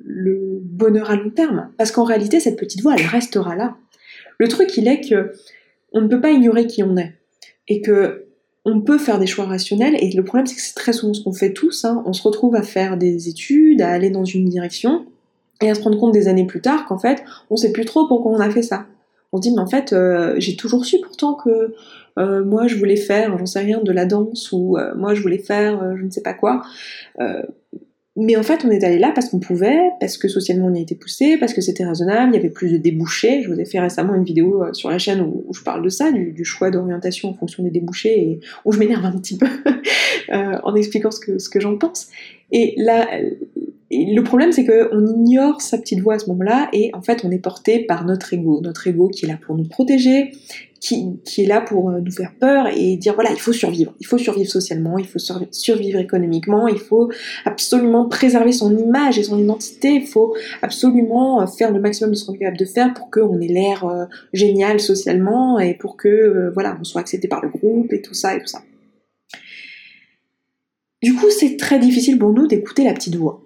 bonheur 0.64 1.12
à 1.12 1.16
long 1.16 1.30
terme 1.30 1.70
parce 1.78 1.92
qu'en 1.92 2.04
réalité 2.04 2.40
cette 2.40 2.58
petite 2.58 2.82
voix 2.82 2.96
elle 2.98 3.06
restera 3.06 3.56
là. 3.56 3.76
Le 4.40 4.48
truc 4.48 4.76
il 4.78 4.88
est 4.88 5.02
que 5.08 5.32
on 5.92 6.02
ne 6.02 6.08
peut 6.08 6.20
pas 6.20 6.32
ignorer 6.32 6.66
qui 6.66 6.84
on 6.84 6.98
est 6.98 7.14
et 7.68 7.82
que 7.82 8.26
on 8.66 8.82
peut 8.82 8.98
faire 8.98 9.20
des 9.20 9.28
choix 9.28 9.46
rationnels 9.46 9.96
et 10.00 10.12
le 10.12 10.24
problème 10.24 10.48
c'est 10.48 10.56
que 10.56 10.62
c'est 10.62 10.74
très 10.74 10.94
souvent 10.94 11.14
ce 11.14 11.24
qu'on 11.24 11.34
fait 11.34 11.54
tous. 11.54 11.86
Hein. 11.86 12.02
On 12.06 12.14
se 12.14 12.24
retrouve 12.24 12.56
à 12.56 12.64
faire 12.64 12.98
des 12.98 13.30
études, 13.30 13.82
à 13.82 13.92
aller 13.92 14.10
dans 14.10 14.26
une 14.26 14.50
direction 14.50 15.06
et 15.62 15.70
à 15.70 15.76
se 15.76 15.82
rendre 15.82 16.00
compte 16.00 16.12
des 16.12 16.28
années 16.28 16.48
plus 16.48 16.62
tard 16.62 16.86
qu'en 16.86 16.98
fait 16.98 17.24
on 17.50 17.56
sait 17.56 17.72
plus 17.72 17.86
trop 17.86 18.08
pourquoi 18.08 18.32
on 18.32 18.40
a 18.40 18.50
fait 18.50 18.64
ça. 18.64 18.88
On 19.32 19.38
se 19.38 19.44
dit 19.44 19.52
mais 19.52 19.62
en 19.62 19.68
fait 19.68 19.94
euh, 19.94 20.36
j'ai 20.38 20.56
toujours 20.56 20.86
su 20.86 20.98
pourtant 21.02 21.36
que 21.36 21.76
euh, 22.20 22.44
moi 22.44 22.68
je 22.68 22.76
voulais 22.76 22.96
faire, 22.96 23.38
j'en 23.38 23.46
sais 23.46 23.60
rien, 23.60 23.82
de 23.82 23.92
la 23.92 24.06
danse 24.06 24.52
ou 24.52 24.78
euh, 24.78 24.94
moi 24.96 25.14
je 25.14 25.22
voulais 25.22 25.38
faire 25.38 25.96
je 25.98 26.04
ne 26.04 26.10
sais 26.10 26.22
pas 26.22 26.34
quoi. 26.34 26.62
Mais 28.16 28.36
en 28.36 28.44
fait, 28.44 28.64
on 28.64 28.70
est 28.70 28.84
allé 28.84 29.00
là 29.00 29.12
parce 29.14 29.30
qu'on 29.30 29.40
pouvait, 29.40 29.90
parce 30.00 30.18
que 30.18 30.28
socialement 30.28 30.68
on 30.68 30.76
y 30.76 30.82
été 30.82 30.94
poussé, 30.94 31.38
parce 31.38 31.52
que 31.52 31.62
c'était 31.62 31.84
raisonnable, 31.84 32.34
il 32.34 32.36
y 32.36 32.40
avait 32.40 32.52
plus 32.52 32.72
de 32.72 32.78
débouchés. 32.78 33.42
Je 33.42 33.52
vous 33.52 33.60
ai 33.60 33.66
fait 33.66 33.80
récemment 33.80 34.14
une 34.14 34.24
vidéo 34.24 34.64
euh, 34.64 34.74
sur 34.74 34.92
la 34.92 35.00
chaîne 35.00 35.22
où, 35.22 35.52
je 35.52 35.64
parle 35.64 35.84
de 35.84 35.90
ça, 35.90 36.12
du, 36.12 36.46
choix 36.46 36.70
d'orientation 36.70 37.30
en 37.30 37.34
fonction 37.34 37.64
des 37.64 37.72
débouchés, 37.72 38.20
et 38.20 38.40
où 38.66 38.72
je 38.72 38.78
m'énerve 38.78 39.04
un 39.04 39.18
petit 39.18 39.36
peu 39.36 39.48
euh, 40.30 40.58
en 40.64 40.76
expliquant 40.76 41.10
ce 41.10 41.50
que 41.50 41.60
j'en 41.60 41.76
pense. 41.78 42.10
Et 42.52 42.76
là, 42.78 43.08
le 43.90 44.22
problème, 44.22 44.52
c'est 44.52 44.66
qu'on 44.66 45.08
ignore 45.08 45.62
sa 45.62 45.80
petite 45.80 46.02
voix 46.02 46.16
à 46.16 46.20
ce 46.20 46.30
moment-là, 46.30 46.70
et 46.72 46.92
en 46.94 47.02
fait, 47.02 47.26
on 47.26 47.32
est 47.32 47.40
porté 47.40 47.80
par 47.80 48.06
notre 48.06 48.32
ego, 48.32 48.62
notre 48.62 48.86
ego 48.86 49.08
qui 49.08 49.26
est 49.26 49.28
là 49.28 49.40
pour 49.44 49.58
nous 49.58 49.68
protéger, 49.68 50.34
qui, 50.84 51.42
est 51.42 51.46
là 51.46 51.62
pour 51.62 51.92
nous 51.92 52.12
faire 52.12 52.34
peur 52.38 52.68
et 52.68 52.98
dire 52.98 53.14
voilà, 53.14 53.32
il 53.32 53.40
faut 53.40 53.54
survivre, 53.54 53.96
il 54.02 54.06
faut 54.06 54.18
survivre 54.18 54.50
socialement, 54.50 54.98
il 54.98 55.08
faut 55.08 55.20
survivre 55.52 56.00
économiquement, 56.00 56.68
il 56.68 56.78
faut 56.78 57.10
absolument 57.46 58.10
préserver 58.10 58.52
son 58.52 58.78
image 58.78 59.18
et 59.18 59.24
son 59.24 59.40
identité, 59.40 59.94
il 59.94 60.06
faut 60.06 60.36
absolument 60.62 61.48
faire 61.48 61.72
le 61.72 61.80
maximum 61.80 62.12
de 62.12 62.16
ce 62.16 62.26
qu'on 62.26 62.34
est 62.34 62.40
capable 62.40 62.58
de 62.58 62.66
faire 62.66 62.94
pour 62.94 63.10
qu'on 63.10 63.40
ait 63.40 63.48
l'air 63.48 63.86
génial 64.34 64.82
socialement 64.82 65.58
et 65.58 65.74
pour 65.74 65.96
que 65.96 66.52
voilà, 66.54 66.78
on 66.80 66.84
soit 66.84 67.00
accepté 67.00 67.30
par 67.30 67.42
le 67.42 67.50
groupe 67.50 67.94
et 67.94 68.02
tout 68.02 68.14
ça 68.14 68.36
et 68.36 68.40
tout 68.40 68.48
ça. 68.48 68.62
Du 71.02 71.14
coup, 71.16 71.30
c'est 71.30 71.58
très 71.58 71.80
difficile 71.80 72.18
pour 72.18 72.32
nous 72.32 72.48
d'écouter 72.48 72.84
la 72.84 72.94
petite 72.94 73.16
voix. 73.16 73.42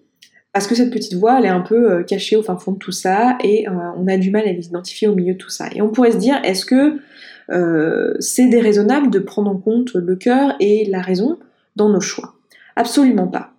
Parce 0.53 0.67
que 0.67 0.75
cette 0.75 0.91
petite 0.91 1.15
voix, 1.15 1.39
elle 1.39 1.45
est 1.45 1.49
un 1.49 1.61
peu 1.61 1.91
euh, 1.91 2.03
cachée 2.03 2.35
au 2.35 2.43
fin 2.43 2.57
fond 2.57 2.71
de 2.71 2.77
tout 2.77 2.91
ça, 2.91 3.37
et 3.43 3.67
euh, 3.67 3.71
on 3.97 4.07
a 4.07 4.17
du 4.17 4.31
mal 4.31 4.47
à 4.47 4.51
l'identifier 4.51 5.07
au 5.07 5.15
milieu 5.15 5.33
de 5.33 5.37
tout 5.37 5.49
ça. 5.49 5.67
Et 5.75 5.81
on 5.81 5.89
pourrait 5.89 6.11
se 6.11 6.17
dire, 6.17 6.39
est-ce 6.43 6.65
que 6.65 6.99
euh, 7.49 8.13
c'est 8.19 8.47
déraisonnable 8.47 9.09
de 9.09 9.19
prendre 9.19 9.49
en 9.49 9.57
compte 9.57 9.93
le 9.93 10.15
cœur 10.15 10.55
et 10.59 10.85
la 10.85 11.01
raison 11.01 11.37
dans 11.75 11.89
nos 11.89 12.01
choix 12.01 12.33
Absolument 12.75 13.27
pas. 13.27 13.53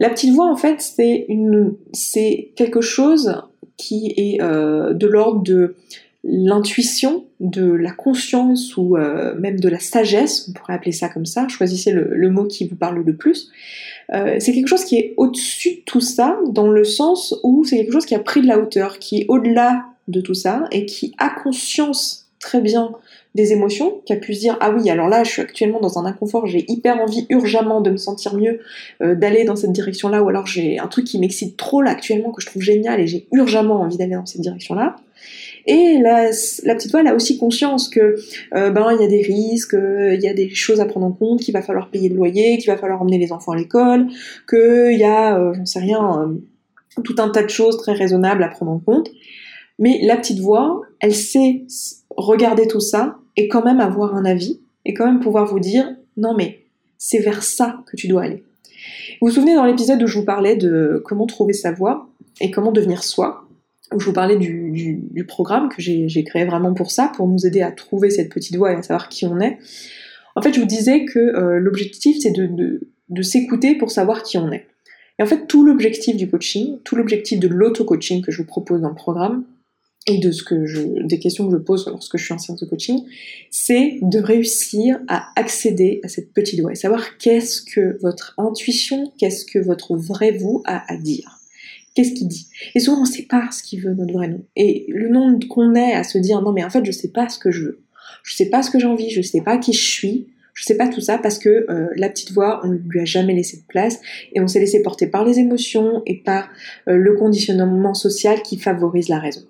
La 0.00 0.10
petite 0.10 0.34
voix, 0.34 0.50
en 0.50 0.56
fait, 0.56 0.80
c'est 0.80 2.52
quelque 2.56 2.80
chose 2.80 3.42
qui 3.76 4.12
est 4.16 4.38
de 4.40 5.06
l'ordre 5.06 5.42
de 5.42 5.76
l'intuition, 6.24 7.26
de 7.38 7.70
la 7.70 7.90
conscience 7.90 8.76
ou 8.78 8.96
euh, 8.96 9.34
même 9.38 9.60
de 9.60 9.68
la 9.68 9.78
sagesse, 9.78 10.48
on 10.48 10.52
pourrait 10.52 10.72
appeler 10.72 10.92
ça 10.92 11.10
comme 11.10 11.26
ça, 11.26 11.46
choisissez 11.48 11.92
le, 11.92 12.30
mot 12.30 12.44
qui 12.44 12.66
vous 12.66 12.76
parle 12.76 13.02
le 13.04 13.14
plus, 13.14 13.50
euh, 14.12 14.36
c'est 14.38 14.52
quelque 14.52 14.68
chose 14.68 14.84
qui 14.84 14.96
est 14.96 15.14
au-dessus 15.18 15.76
de 15.76 15.82
tout 15.84 16.00
ça, 16.00 16.38
dans 16.48 16.70
le 16.70 16.84
sens 16.84 17.38
où 17.42 17.64
c'est 17.64 17.76
quelque 17.76 17.92
chose 17.92 18.06
qui 18.06 18.14
a 18.14 18.20
pris 18.20 18.40
de 18.40 18.46
la 18.46 18.58
hauteur, 18.58 18.98
qui 18.98 19.20
est 19.20 19.26
au-delà 19.28 19.84
de 20.08 20.22
tout 20.22 20.34
ça, 20.34 20.64
et 20.72 20.86
qui 20.86 21.14
a 21.18 21.28
conscience 21.28 22.23
très 22.44 22.60
bien 22.60 22.92
des 23.34 23.52
émotions, 23.52 24.02
qui 24.04 24.12
a 24.12 24.16
pu 24.16 24.34
se 24.34 24.40
dire 24.40 24.56
ah 24.60 24.70
oui 24.70 24.88
alors 24.90 25.08
là 25.08 25.24
je 25.24 25.30
suis 25.30 25.42
actuellement 25.42 25.80
dans 25.80 25.98
un 25.98 26.04
inconfort, 26.04 26.46
j'ai 26.46 26.64
hyper 26.70 27.00
envie 27.00 27.26
urgemment 27.30 27.80
de 27.80 27.90
me 27.90 27.96
sentir 27.96 28.34
mieux, 28.34 28.60
euh, 29.02 29.14
d'aller 29.14 29.44
dans 29.44 29.56
cette 29.56 29.72
direction 29.72 30.08
là, 30.08 30.22
ou 30.22 30.28
alors 30.28 30.46
j'ai 30.46 30.78
un 30.78 30.86
truc 30.86 31.06
qui 31.06 31.18
m'excite 31.18 31.56
trop 31.56 31.80
là 31.80 31.90
actuellement 31.90 32.30
que 32.32 32.42
je 32.42 32.46
trouve 32.46 32.62
génial 32.62 33.00
et 33.00 33.06
j'ai 33.06 33.26
urgemment 33.32 33.80
envie 33.80 33.96
d'aller 33.96 34.14
dans 34.14 34.26
cette 34.26 34.42
direction 34.42 34.74
là. 34.74 34.96
Et 35.66 35.98
la, 36.02 36.28
la 36.64 36.74
petite 36.74 36.90
voix, 36.90 37.00
elle 37.00 37.08
a 37.08 37.14
aussi 37.14 37.38
conscience 37.38 37.88
que 37.88 38.16
euh, 38.54 38.70
ben 38.70 38.92
il 38.92 39.00
y 39.00 39.04
a 39.04 39.08
des 39.08 39.22
risques, 39.22 39.74
il 39.74 40.20
y 40.20 40.28
a 40.28 40.34
des 40.34 40.50
choses 40.50 40.80
à 40.80 40.84
prendre 40.84 41.06
en 41.06 41.12
compte, 41.12 41.40
qu'il 41.40 41.54
va 41.54 41.62
falloir 41.62 41.88
payer 41.88 42.10
le 42.10 42.16
loyer, 42.16 42.58
qu'il 42.58 42.70
va 42.70 42.76
falloir 42.76 43.00
emmener 43.00 43.16
les 43.18 43.32
enfants 43.32 43.52
à 43.52 43.56
l'école, 43.56 44.08
qu'il 44.46 44.98
y 44.98 45.04
a, 45.04 45.38
euh, 45.38 45.54
j'en 45.54 45.64
sais 45.64 45.80
rien, 45.80 46.34
tout 47.02 47.16
un 47.18 47.30
tas 47.30 47.42
de 47.42 47.48
choses 47.48 47.78
très 47.78 47.94
raisonnables 47.94 48.42
à 48.44 48.48
prendre 48.48 48.72
en 48.72 48.78
compte. 48.78 49.08
Mais 49.78 50.00
la 50.02 50.16
petite 50.16 50.40
voix, 50.40 50.82
elle 51.00 51.14
sait 51.14 51.64
regarder 52.16 52.66
tout 52.66 52.80
ça 52.80 53.18
et 53.36 53.48
quand 53.48 53.64
même 53.64 53.80
avoir 53.80 54.14
un 54.14 54.24
avis 54.24 54.60
et 54.84 54.94
quand 54.94 55.06
même 55.06 55.20
pouvoir 55.20 55.46
vous 55.46 55.60
dire 55.60 55.94
non 56.16 56.34
mais 56.36 56.64
c'est 56.98 57.18
vers 57.18 57.42
ça 57.42 57.82
que 57.86 57.96
tu 57.96 58.08
dois 58.08 58.22
aller. 58.22 58.44
Vous 59.20 59.28
vous 59.28 59.34
souvenez 59.34 59.54
dans 59.54 59.64
l'épisode 59.64 60.02
où 60.02 60.06
je 60.06 60.18
vous 60.18 60.24
parlais 60.24 60.56
de 60.56 61.02
comment 61.04 61.26
trouver 61.26 61.52
sa 61.52 61.72
voix 61.72 62.08
et 62.40 62.50
comment 62.50 62.72
devenir 62.72 63.02
soi 63.02 63.44
où 63.92 64.00
je 64.00 64.06
vous 64.06 64.12
parlais 64.12 64.36
du, 64.36 65.24
programme 65.28 65.68
que 65.68 65.80
j'ai 65.80 66.24
créé 66.24 66.44
vraiment 66.44 66.74
pour 66.74 66.90
ça, 66.90 67.12
pour 67.14 67.28
nous 67.28 67.46
aider 67.46 67.62
à 67.62 67.70
trouver 67.70 68.10
cette 68.10 68.32
petite 68.32 68.56
voix 68.56 68.72
et 68.72 68.76
à 68.76 68.82
savoir 68.82 69.08
qui 69.08 69.26
on 69.26 69.40
est. 69.40 69.58
En 70.36 70.42
fait, 70.42 70.52
je 70.52 70.60
vous 70.60 70.66
disais 70.66 71.04
que 71.04 71.18
euh, 71.18 71.58
l'objectif, 71.60 72.16
c'est 72.20 72.32
de, 72.32 72.80
de, 73.08 73.22
s'écouter 73.22 73.76
pour 73.76 73.90
savoir 73.90 74.22
qui 74.22 74.36
on 74.36 74.50
est. 74.50 74.66
Et 75.18 75.22
en 75.22 75.26
fait, 75.26 75.46
tout 75.46 75.64
l'objectif 75.64 76.16
du 76.16 76.28
coaching, 76.28 76.78
tout 76.82 76.96
l'objectif 76.96 77.38
de 77.38 77.46
l'auto-coaching 77.46 78.22
que 78.22 78.32
je 78.32 78.38
vous 78.38 78.46
propose 78.46 78.80
dans 78.80 78.88
le 78.88 78.96
programme, 78.96 79.44
et 80.06 80.18
de 80.18 80.30
ce 80.32 80.42
que 80.42 80.66
je, 80.66 80.80
des 81.06 81.18
questions 81.18 81.46
que 81.46 81.52
je 81.52 81.58
pose 81.58 81.86
lorsque 81.86 82.18
je 82.18 82.24
suis 82.24 82.34
en 82.34 82.38
séance 82.38 82.60
de 82.60 82.66
coaching, 82.66 83.04
c'est 83.50 83.98
de 84.02 84.18
réussir 84.18 85.00
à 85.08 85.28
accéder 85.36 86.00
à 86.02 86.08
cette 86.08 86.32
petite 86.32 86.60
voix 86.60 86.72
et 86.72 86.76
savoir 86.76 87.16
qu'est-ce 87.18 87.62
que 87.62 87.98
votre 88.02 88.34
intuition, 88.36 89.12
qu'est-ce 89.18 89.44
que 89.44 89.58
votre 89.58 89.96
vrai 89.96 90.32
vous 90.32 90.62
a 90.66 90.92
à 90.92 90.96
dire. 90.96 91.40
Qu'est-ce 91.94 92.12
qu'il 92.12 92.28
dit? 92.28 92.48
Et 92.74 92.80
souvent, 92.80 92.98
on 92.98 93.04
ne 93.04 93.10
sait 93.10 93.22
pas 93.22 93.48
ce 93.52 93.62
qu'il 93.62 93.80
veut, 93.80 93.94
notre 93.94 94.12
vrai 94.12 94.28
nom. 94.28 94.44
Et 94.56 94.84
le 94.88 95.08
nom 95.08 95.38
qu'on 95.48 95.74
est 95.74 95.92
à 95.92 96.02
se 96.02 96.18
dire, 96.18 96.42
non, 96.42 96.52
mais 96.52 96.64
en 96.64 96.70
fait, 96.70 96.84
je 96.84 96.90
sais 96.90 97.08
pas 97.08 97.28
ce 97.28 97.38
que 97.38 97.50
je 97.50 97.62
veux. 97.62 97.80
Je 98.24 98.34
sais 98.34 98.50
pas 98.50 98.62
ce 98.62 98.70
que 98.70 98.78
j'ai 98.78 98.86
envie, 98.86 99.10
je 99.10 99.22
sais 99.22 99.40
pas 99.40 99.58
qui 99.58 99.72
je 99.72 99.84
suis, 99.84 100.26
je 100.54 100.64
sais 100.64 100.76
pas 100.76 100.88
tout 100.88 101.00
ça 101.00 101.18
parce 101.18 101.38
que 101.38 101.66
euh, 101.68 101.88
la 101.96 102.08
petite 102.08 102.32
voix, 102.32 102.60
on 102.64 102.68
ne 102.68 102.78
lui 102.88 103.00
a 103.00 103.04
jamais 103.04 103.34
laissé 103.34 103.58
de 103.58 103.62
place 103.68 104.00
et 104.32 104.40
on 104.40 104.48
s'est 104.48 104.60
laissé 104.60 104.82
porter 104.82 105.06
par 105.08 105.24
les 105.24 105.38
émotions 105.38 106.02
et 106.06 106.16
par 106.16 106.48
euh, 106.88 106.96
le 106.96 107.14
conditionnement 107.14 107.94
social 107.94 108.42
qui 108.42 108.56
favorise 108.56 109.08
la 109.08 109.18
raison. 109.18 109.42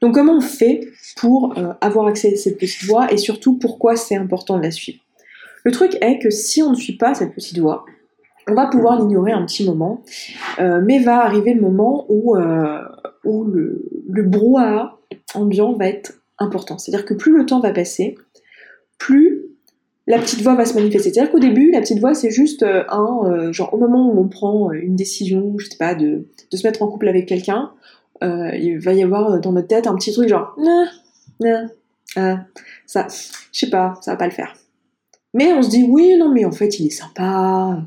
Donc 0.00 0.14
comment 0.14 0.36
on 0.36 0.40
fait 0.40 0.80
pour 1.16 1.58
euh, 1.58 1.72
avoir 1.80 2.06
accès 2.06 2.32
à 2.32 2.36
cette 2.36 2.58
petite 2.58 2.84
voix 2.84 3.12
et 3.12 3.16
surtout 3.16 3.58
pourquoi 3.58 3.96
c'est 3.96 4.16
important 4.16 4.56
de 4.56 4.62
la 4.62 4.70
suivre? 4.70 5.00
Le 5.64 5.72
truc 5.72 5.98
est 6.00 6.18
que 6.18 6.30
si 6.30 6.62
on 6.62 6.70
ne 6.70 6.76
suit 6.76 6.96
pas 6.96 7.14
cette 7.14 7.34
petite 7.34 7.58
voix, 7.58 7.84
on 8.48 8.54
va 8.54 8.66
pouvoir 8.66 8.98
l'ignorer 9.00 9.32
un 9.32 9.44
petit 9.44 9.66
moment, 9.66 10.02
euh, 10.60 10.80
mais 10.84 11.00
va 11.00 11.22
arriver 11.22 11.52
le 11.52 11.60
moment 11.60 12.06
où, 12.08 12.36
euh, 12.36 12.80
le, 13.24 14.22
brouhaha 14.22 14.98
ambiant 15.34 15.74
va 15.74 15.88
être 15.88 16.12
important. 16.38 16.78
C'est-à-dire 16.78 17.04
que 17.04 17.14
plus 17.14 17.36
le 17.36 17.44
temps 17.44 17.60
va 17.60 17.72
passer, 17.72 18.16
plus 18.96 19.42
la 20.06 20.18
petite 20.18 20.40
voix 20.40 20.54
va 20.54 20.64
se 20.64 20.74
manifester. 20.74 21.10
C'est-à-dire 21.10 21.30
qu'au 21.30 21.40
début, 21.40 21.70
la 21.70 21.80
petite 21.80 21.98
voix, 21.98 22.14
c'est 22.14 22.30
juste 22.30 22.62
un, 22.62 23.52
genre 23.52 23.74
au 23.74 23.76
moment 23.76 24.10
où 24.10 24.18
on 24.18 24.28
prend 24.28 24.72
une 24.72 24.96
décision, 24.96 25.58
je 25.58 25.66
sais 25.66 25.76
pas, 25.76 25.94
de 25.94 26.24
se 26.50 26.66
mettre 26.66 26.82
en 26.82 26.88
couple 26.88 27.08
avec 27.08 27.26
quelqu'un, 27.26 27.72
il 28.22 28.78
va 28.78 28.92
y 28.92 29.02
avoir 29.02 29.40
dans 29.40 29.52
notre 29.52 29.68
tête 29.68 29.86
un 29.86 29.94
petit 29.94 30.12
truc 30.12 30.28
genre, 30.28 30.56
ça, 32.86 33.06
je 33.52 33.58
sais 33.58 33.70
pas, 33.70 33.94
ça 34.00 34.12
va 34.12 34.16
pas 34.16 34.26
le 34.26 34.32
faire. 34.32 34.54
Mais 35.34 35.52
on 35.52 35.62
se 35.62 35.68
dit, 35.68 35.84
oui, 35.88 36.16
non, 36.18 36.32
mais 36.32 36.44
en 36.44 36.50
fait, 36.50 36.80
il 36.80 36.86
est 36.86 36.90
sympa, 36.90 37.78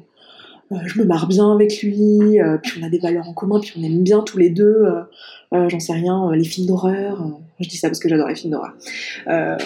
euh, 0.72 0.78
je 0.86 1.00
me 1.00 1.06
marre 1.06 1.28
bien 1.28 1.52
avec 1.52 1.82
lui, 1.82 2.39
euh, 2.39 2.58
puis 2.62 2.80
on 2.82 2.86
a 2.86 2.89
des 2.89 3.00
valeurs 3.00 3.28
en 3.28 3.34
commun, 3.34 3.60
puis 3.60 3.74
on 3.78 3.84
aime 3.84 4.04
bien 4.04 4.22
tous 4.22 4.38
les 4.38 4.50
deux, 4.50 4.86
euh, 5.54 5.70
j'en 5.70 5.80
sais 5.80 5.94
rien, 5.94 6.32
les 6.34 6.44
films 6.44 6.67
d'horreur, 6.67 7.39
je 7.60 7.67
dis 7.67 7.78
ça 7.78 7.89
parce 7.89 8.00
que 8.00 8.08
j'adore 8.08 8.28
les 8.28 8.36
films 8.36 8.54
d'horreur. 8.54 8.74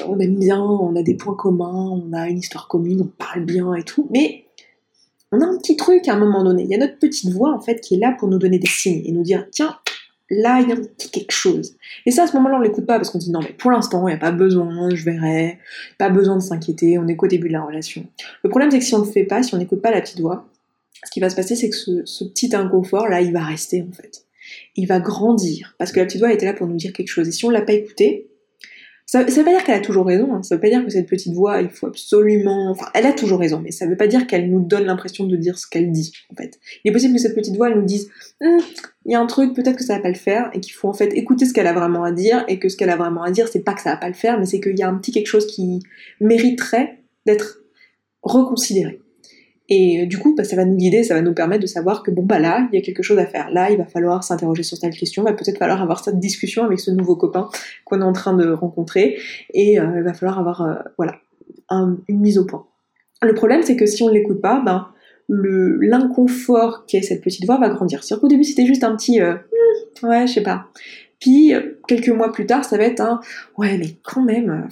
on 0.08 0.20
aime 0.20 0.40
bien, 0.40 0.62
on 0.62 0.96
a 0.96 1.04
des 1.04 1.16
points 1.16 1.36
communs, 1.36 1.92
on 1.92 2.14
a 2.14 2.28
une 2.28 2.40
histoire 2.40 2.68
commune, 2.68 3.02
on 3.02 3.12
parle 3.24 3.46
bien 3.46 3.74
et 3.76 3.84
tout, 3.84 4.08
mais 4.12 4.46
on 5.32 5.42
a 5.42 5.46
un 5.46 5.58
petit 5.58 5.76
truc 5.76 6.08
à 6.08 6.14
un 6.14 6.20
moment 6.20 6.44
donné. 6.44 6.64
Il 6.64 6.70
y 6.70 6.76
a 6.76 6.78
notre 6.78 6.98
petite 6.98 7.32
voix 7.32 7.54
en 7.54 7.60
fait 7.60 7.82
qui 7.82 7.96
est 7.96 8.00
là 8.00 8.16
pour 8.18 8.30
nous 8.30 8.40
donner 8.40 8.58
des 8.58 8.68
signes 8.68 9.02
et 9.06 9.12
nous 9.12 9.24
dire 9.24 9.46
tiens, 9.52 9.76
là 10.30 10.60
il 10.62 10.70
y 10.70 10.72
a 10.72 10.76
un 10.76 10.82
petit 10.82 11.12
quelque 11.12 11.32
chose. 11.32 11.76
Et 12.06 12.12
ça 12.12 12.24
à 12.24 12.28
ce 12.28 12.34
moment-là 12.38 12.58
on 12.58 12.62
l'écoute 12.62 12.86
pas 12.86 12.98
parce 12.98 13.10
qu'on 13.10 13.20
dit 13.20 13.32
non 13.32 13.40
mais 13.42 13.54
pour 13.54 13.72
l'instant 13.72 14.08
il 14.08 14.12
n'y 14.12 14.16
a 14.16 14.20
pas 14.20 14.32
besoin, 14.32 14.90
je 14.94 15.04
verrai, 15.04 15.60
pas 15.98 16.10
besoin 16.10 16.36
de 16.36 16.42
s'inquiéter, 16.42 16.98
on 16.98 17.08
est 17.08 17.16
qu'au 17.16 17.28
début 17.28 17.48
de 17.48 17.54
la 17.54 17.64
relation. 17.64 18.06
Le 18.44 18.50
problème 18.50 18.72
c'est 18.72 18.80
que 18.80 18.86
si 18.86 18.94
on 18.96 19.00
ne 19.00 19.06
le 19.06 19.12
fait 19.12 19.26
pas, 19.26 19.44
si 19.44 19.54
on 19.54 19.58
n'écoute 19.58 19.82
pas 19.82 19.92
la 19.92 20.02
petite 20.02 20.20
voix, 20.20 20.48
ce 21.06 21.12
qui 21.12 21.20
va 21.20 21.30
se 21.30 21.36
passer, 21.36 21.56
c'est 21.56 21.70
que 21.70 21.76
ce, 21.76 22.24
petit 22.24 22.56
inconfort, 22.56 23.08
là, 23.08 23.22
il 23.22 23.32
va 23.32 23.44
rester, 23.44 23.86
en 23.88 23.92
fait. 23.92 24.26
Il 24.76 24.88
va 24.88 25.00
grandir, 25.00 25.76
parce 25.78 25.92
que 25.92 26.00
la 26.00 26.06
petite 26.06 26.20
voix 26.20 26.34
était 26.34 26.46
là 26.46 26.54
pour 26.54 26.68
nous 26.68 26.76
dire 26.76 26.94
quelque 26.94 27.08
chose. 27.08 27.28
Et 27.28 27.32
si 27.32 27.46
on 27.46 27.50
l'a 27.50 27.62
pas 27.62 27.74
écouté, 27.74 28.28
ça, 29.06 29.24
ne 29.24 29.30
veut 29.30 29.44
pas 29.44 29.52
dire 29.52 29.64
qu'elle 29.64 29.76
a 29.76 29.82
toujours 29.82 30.08
raison, 30.08 30.34
hein. 30.34 30.42
ça 30.42 30.56
veut 30.56 30.62
pas 30.62 30.70
dire 30.70 30.84
que 30.84 30.90
cette 30.90 31.08
petite 31.08 31.34
voix, 31.34 31.62
il 31.62 31.70
faut 31.70 31.86
absolument... 31.86 32.72
Enfin, 32.72 32.88
elle 32.96 33.06
a 33.06 33.14
toujours 33.14 33.40
raison, 33.40 33.62
mais 33.64 33.70
ça 33.70 33.86
veut 33.86 33.96
pas 33.96 34.08
dire 34.08 34.26
qu'elle 34.26 34.50
nous 34.50 34.60
donne 34.60 34.86
l'impression 34.86 35.26
de 35.26 35.36
dire 35.36 35.60
ce 35.60 35.68
qu'elle 35.68 35.92
dit, 35.92 36.12
en 36.32 36.36
fait. 36.36 36.60
Il 36.84 36.90
est 36.90 36.92
possible 36.92 37.14
que 37.14 37.22
cette 37.22 37.36
petite 37.36 37.56
voix, 37.56 37.70
elle 37.70 37.78
nous 37.78 37.86
dise, 37.86 38.10
hum, 38.42 38.58
il 39.06 39.12
y 39.12 39.16
a 39.16 39.20
un 39.20 39.28
truc, 39.28 39.54
peut-être 39.54 39.78
que 39.78 39.84
ça 39.84 39.98
va 39.98 40.02
pas 40.02 40.10
le 40.10 40.16
faire, 40.16 40.50
et 40.54 40.60
qu'il 40.60 40.74
faut 40.74 40.90
en 40.90 40.94
fait 40.94 41.14
écouter 41.14 41.46
ce 41.46 41.54
qu'elle 41.54 41.68
a 41.68 41.74
vraiment 41.74 42.04
à 42.04 42.12
dire, 42.12 42.46
et 42.48 42.58
que 42.58 42.68
ce 42.68 42.76
qu'elle 42.76 42.90
a 42.90 42.96
vraiment 42.96 43.22
à 43.22 43.30
dire, 43.30 43.48
c'est 43.48 43.64
pas 43.64 43.76
que 43.76 43.82
ça 43.82 43.92
va 43.92 43.98
pas 43.98 44.08
le 44.08 44.16
faire, 44.16 44.40
mais 44.40 44.48
c'est 44.48 44.60
qu'il 44.60 44.78
y 44.78 44.82
a 44.82 44.90
un 44.90 44.96
petit 44.96 45.12
quelque 45.12 45.28
chose 45.28 45.46
qui 45.46 45.82
mériterait 46.20 46.98
d'être 47.28 47.60
reconsidéré. 48.24 49.00
Et 49.68 50.04
euh, 50.04 50.06
du 50.06 50.18
coup, 50.20 50.36
bah, 50.36 50.44
ça 50.44 50.56
va 50.56 50.66
nous 50.66 50.76
guider, 50.76 51.04
ça 51.04 51.16
va 51.16 51.22
nous 51.22 51.34
permettre 51.34 51.62
de 51.62 51.68
savoir 51.68 52.04
que 52.04 52.12
bon, 52.12 52.24
bah 52.24 52.40
là, 52.40 52.68
il 52.72 52.76
y 52.78 52.82
a 52.82 52.86
quelque 52.86 53.02
chose 53.02 53.18
à 53.18 53.26
faire. 53.26 53.50
Là, 53.52 53.72
il 53.72 53.78
va 53.78 53.86
falloir 53.86 54.24
s'interroger 54.24 54.64
sur 54.64 54.78
telle 54.78 54.94
question, 54.94 55.24
il 55.24 55.26
va 55.26 55.34
peut-être 55.34 55.58
falloir 55.58 55.82
avoir 55.82 56.04
cette 56.04 56.20
discussion 56.20 56.64
avec 56.64 56.80
ce 56.80 56.92
nouveau 56.92 57.16
copain 57.16 57.50
qu'on 57.84 58.02
est 58.02 58.06
en 58.06 58.14
train 58.14 58.36
de 58.36 58.52
rencontrer, 58.52 59.18
et 59.54 59.80
euh, 59.80 59.98
il 59.98 60.04
va 60.04 60.14
falloir 60.14 60.40
avoir, 60.40 60.62
euh, 60.62 60.76
voilà, 60.98 61.16
une 61.72 62.20
mise 62.20 62.38
au 62.38 62.46
point. 62.46 62.68
Le 63.22 63.34
problème, 63.34 63.64
c'est 63.64 63.76
que 63.76 63.88
si 63.88 64.04
on 64.04 64.10
ne 64.10 64.14
l'écoute 64.14 64.42
pas, 64.42 64.62
ben, 64.64 64.90
le, 65.28 65.80
l'inconfort 65.82 66.86
qu'est 66.86 67.02
cette 67.02 67.24
petite 67.24 67.46
voix 67.46 67.58
va 67.58 67.70
grandir. 67.70 68.04
C'est-à-dire 68.04 68.22
qu'au 68.22 68.28
début, 68.28 68.44
c'était 68.44 68.68
juste 68.68 68.84
un 68.84 68.96
petit, 68.96 69.20
ouais, 69.22 70.28
je 70.28 70.34
sais 70.34 70.44
pas. 70.44 70.68
Puis, 71.20 71.54
quelques 71.88 72.10
mois 72.10 72.32
plus 72.32 72.46
tard, 72.46 72.64
ça 72.64 72.78
va 72.78 72.84
être 72.84 73.00
un, 73.00 73.20
ouais, 73.58 73.80
mais 73.80 73.98
quand 74.04 74.22
même, 74.22 74.68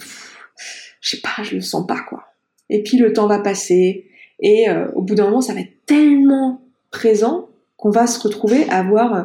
je 1.00 1.16
sais 1.16 1.20
pas, 1.20 1.42
je 1.42 1.56
le 1.56 1.62
sens 1.62 1.84
pas, 1.84 1.98
quoi. 2.08 2.22
Et 2.70 2.84
puis, 2.84 2.96
le 2.96 3.12
temps 3.12 3.26
va 3.26 3.40
passer, 3.40 4.06
et 4.40 4.68
euh, 4.68 4.86
au 4.94 5.02
bout 5.02 5.14
d'un 5.14 5.24
moment, 5.24 5.40
ça 5.40 5.54
va 5.54 5.60
être 5.60 5.86
tellement 5.86 6.60
présent 6.90 7.48
qu'on 7.76 7.90
va 7.90 8.06
se 8.06 8.20
retrouver 8.20 8.68
à 8.68 8.78
avoir 8.78 9.14
euh, 9.14 9.22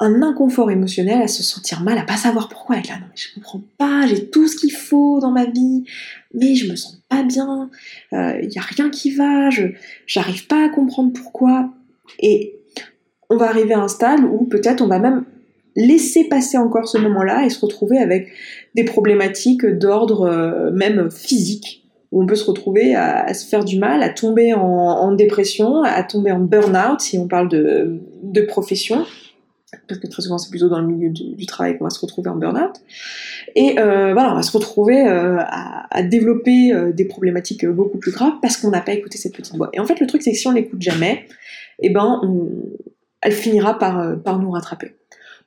un 0.00 0.22
inconfort 0.22 0.70
émotionnel, 0.70 1.20
à 1.22 1.28
se 1.28 1.42
sentir 1.42 1.82
mal, 1.82 1.98
à 1.98 2.02
pas 2.02 2.16
savoir 2.16 2.48
pourquoi, 2.48 2.78
être 2.78 2.88
là, 2.88 2.96
non 2.96 3.06
mais 3.08 3.16
je 3.16 3.34
comprends 3.34 3.62
pas, 3.76 4.06
j'ai 4.06 4.30
tout 4.30 4.48
ce 4.48 4.56
qu'il 4.56 4.72
faut 4.72 5.20
dans 5.20 5.30
ma 5.30 5.44
vie, 5.44 5.84
mais 6.32 6.54
je 6.54 6.70
me 6.70 6.76
sens 6.76 7.02
pas 7.08 7.22
bien, 7.22 7.70
il 8.12 8.18
euh, 8.18 8.42
y 8.42 8.58
a 8.58 8.62
rien 8.62 8.88
qui 8.88 9.10
va, 9.10 9.50
je 9.50 9.66
j'arrive 10.06 10.46
pas 10.46 10.64
à 10.64 10.68
comprendre 10.70 11.12
pourquoi, 11.12 11.70
et 12.18 12.54
on 13.28 13.36
va 13.36 13.48
arriver 13.48 13.74
à 13.74 13.80
un 13.80 13.88
stade 13.88 14.20
où 14.20 14.46
peut-être 14.46 14.80
on 14.80 14.86
va 14.86 14.98
même 14.98 15.24
laisser 15.76 16.24
passer 16.24 16.56
encore 16.56 16.88
ce 16.88 16.96
moment-là 16.98 17.44
et 17.44 17.50
se 17.50 17.60
retrouver 17.60 17.98
avec 17.98 18.28
des 18.74 18.84
problématiques 18.84 19.66
d'ordre 19.66 20.70
même 20.72 21.10
physique, 21.10 21.79
où 22.12 22.22
on 22.22 22.26
peut 22.26 22.34
se 22.34 22.44
retrouver 22.44 22.94
à, 22.94 23.32
se 23.34 23.46
faire 23.46 23.64
du 23.64 23.78
mal, 23.78 24.02
à 24.02 24.08
tomber 24.08 24.52
en, 24.54 25.12
dépression, 25.12 25.82
à 25.82 26.02
tomber 26.02 26.32
en 26.32 26.40
burn-out 26.40 27.00
si 27.00 27.18
on 27.18 27.28
parle 27.28 27.48
de, 27.48 28.00
profession, 28.48 29.04
parce 29.86 30.00
que 30.00 30.08
très 30.08 30.22
souvent 30.22 30.38
c'est 30.38 30.50
plutôt 30.50 30.68
dans 30.68 30.80
le 30.80 30.86
milieu 30.86 31.10
du, 31.10 31.46
travail 31.46 31.78
qu'on 31.78 31.84
va 31.84 31.90
se 31.90 32.00
retrouver 32.00 32.30
en 32.30 32.36
burn-out. 32.36 32.80
Et 33.54 33.78
euh, 33.78 34.12
voilà, 34.12 34.32
on 34.32 34.36
va 34.36 34.42
se 34.42 34.52
retrouver 34.52 35.06
euh, 35.06 35.36
à, 35.38 36.02
développer 36.02 36.72
euh, 36.72 36.92
des 36.92 37.04
problématiques 37.04 37.66
beaucoup 37.66 37.98
plus 37.98 38.10
graves 38.10 38.34
parce 38.42 38.56
qu'on 38.56 38.70
n'a 38.70 38.80
pas 38.80 38.92
écouté 38.92 39.16
cette 39.16 39.34
petite 39.34 39.56
voix. 39.56 39.70
Et 39.72 39.80
en 39.80 39.86
fait, 39.86 40.00
le 40.00 40.06
truc 40.06 40.22
c'est 40.22 40.32
que 40.32 40.38
si 40.38 40.48
on 40.48 40.52
n'écoute 40.52 40.82
jamais, 40.82 41.26
eh 41.80 41.90
ben, 41.90 42.20
elle 43.22 43.32
finira 43.32 43.78
par 43.78 44.38
nous 44.38 44.50
rattraper. 44.50 44.94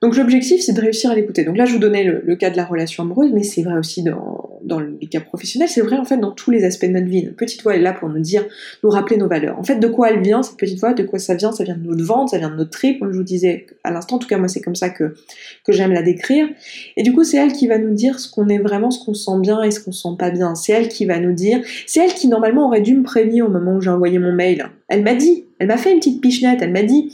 Donc 0.04 0.16
l'objectif, 0.16 0.60
c'est 0.60 0.74
de 0.74 0.80
réussir 0.82 1.10
à 1.10 1.14
l'écouter. 1.14 1.44
Donc 1.44 1.56
là, 1.56 1.64
je 1.64 1.72
vous 1.72 1.78
donnais 1.78 2.04
le, 2.04 2.36
cas 2.36 2.50
de 2.50 2.58
la 2.58 2.66
relation 2.66 3.04
amoureuse, 3.04 3.30
mais 3.32 3.42
c'est 3.42 3.62
vrai 3.62 3.78
aussi 3.78 4.02
dans, 4.02 4.78
les 5.00 5.06
cas 5.06 5.20
professionnels, 5.20 5.70
c'est 5.70 5.80
vrai 5.80 5.96
en 5.96 6.04
fait 6.04 6.18
dans 6.18 6.30
tous 6.30 6.50
les 6.50 6.64
aspects 6.64 6.84
de 6.84 6.90
notre 6.90 7.06
vie. 7.06 7.24
Notre 7.24 7.36
petite 7.36 7.62
voix 7.62 7.74
est 7.74 7.80
là 7.80 7.94
pour 7.94 8.10
nous 8.10 8.20
dire, 8.20 8.44
nous 8.82 8.90
rappeler 8.90 9.16
nos 9.16 9.28
valeurs. 9.28 9.58
En 9.58 9.62
fait, 9.64 9.76
de 9.76 9.88
quoi 9.88 10.10
elle 10.10 10.20
vient, 10.20 10.42
cette 10.42 10.58
petite 10.58 10.78
voix, 10.78 10.92
de 10.92 11.04
quoi 11.04 11.18
ça 11.18 11.34
vient? 11.36 11.52
Ça 11.52 11.64
vient 11.64 11.74
de 11.74 11.86
notre 11.86 12.04
ventre, 12.04 12.32
ça 12.32 12.36
vient 12.36 12.50
de 12.50 12.54
notre 12.54 12.68
trip, 12.68 13.00
comme 13.00 13.12
je 13.12 13.16
vous 13.16 13.24
disais 13.24 13.64
à 13.82 13.90
l'instant. 13.90 14.16
En 14.16 14.18
tout 14.18 14.28
cas, 14.28 14.36
moi, 14.36 14.48
c'est 14.48 14.60
comme 14.60 14.74
ça 14.74 14.90
que, 14.90 15.14
que 15.64 15.72
j'aime 15.72 15.92
la 15.92 16.02
décrire. 16.02 16.48
Et 16.98 17.02
du 17.02 17.14
coup, 17.14 17.24
c'est 17.24 17.38
elle 17.38 17.54
qui 17.54 17.66
va 17.66 17.78
nous 17.78 17.94
dire 17.94 18.20
ce 18.20 18.30
qu'on 18.30 18.48
est 18.48 18.58
vraiment, 18.58 18.90
ce 18.90 19.02
qu'on 19.02 19.14
sent 19.14 19.40
bien 19.40 19.62
et 19.62 19.70
ce 19.70 19.80
qu'on 19.80 19.92
sent 19.92 20.16
pas 20.18 20.30
bien. 20.30 20.54
C'est 20.54 20.72
elle 20.72 20.88
qui 20.88 21.06
va 21.06 21.18
nous 21.18 21.32
dire, 21.32 21.62
c'est 21.86 22.04
elle 22.04 22.12
qui 22.12 22.28
normalement 22.28 22.66
aurait 22.66 22.82
dû 22.82 22.94
me 22.94 23.04
prévenir 23.04 23.46
au 23.46 23.50
moment 23.50 23.76
où 23.76 23.80
j'ai 23.80 23.88
envoyé 23.88 24.18
mon 24.18 24.34
mail. 24.34 24.66
Elle 24.88 25.02
m'a 25.02 25.14
dit, 25.14 25.46
elle 25.60 25.68
m'a 25.68 25.78
fait 25.78 25.92
une 25.92 25.98
petite 26.00 26.20
pichenette, 26.20 26.60
elle 26.60 26.72
m'a 26.72 26.82
dit, 26.82 27.10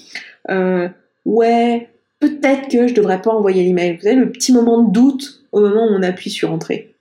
euh, 0.50 0.88
ouais, 1.24 1.86
peut-être 2.20 2.68
que 2.68 2.86
je 2.86 2.94
devrais 2.94 3.20
pas 3.20 3.30
envoyer 3.30 3.64
l'email. 3.64 3.96
Vous 3.96 4.02
savez, 4.02 4.16
le 4.16 4.30
petit 4.30 4.52
moment 4.52 4.82
de 4.82 4.92
doute 4.92 5.44
au 5.52 5.60
moment 5.60 5.86
où 5.86 5.90
on 5.90 6.02
appuie 6.02 6.30
sur 6.30 6.52
entrée. 6.52 6.94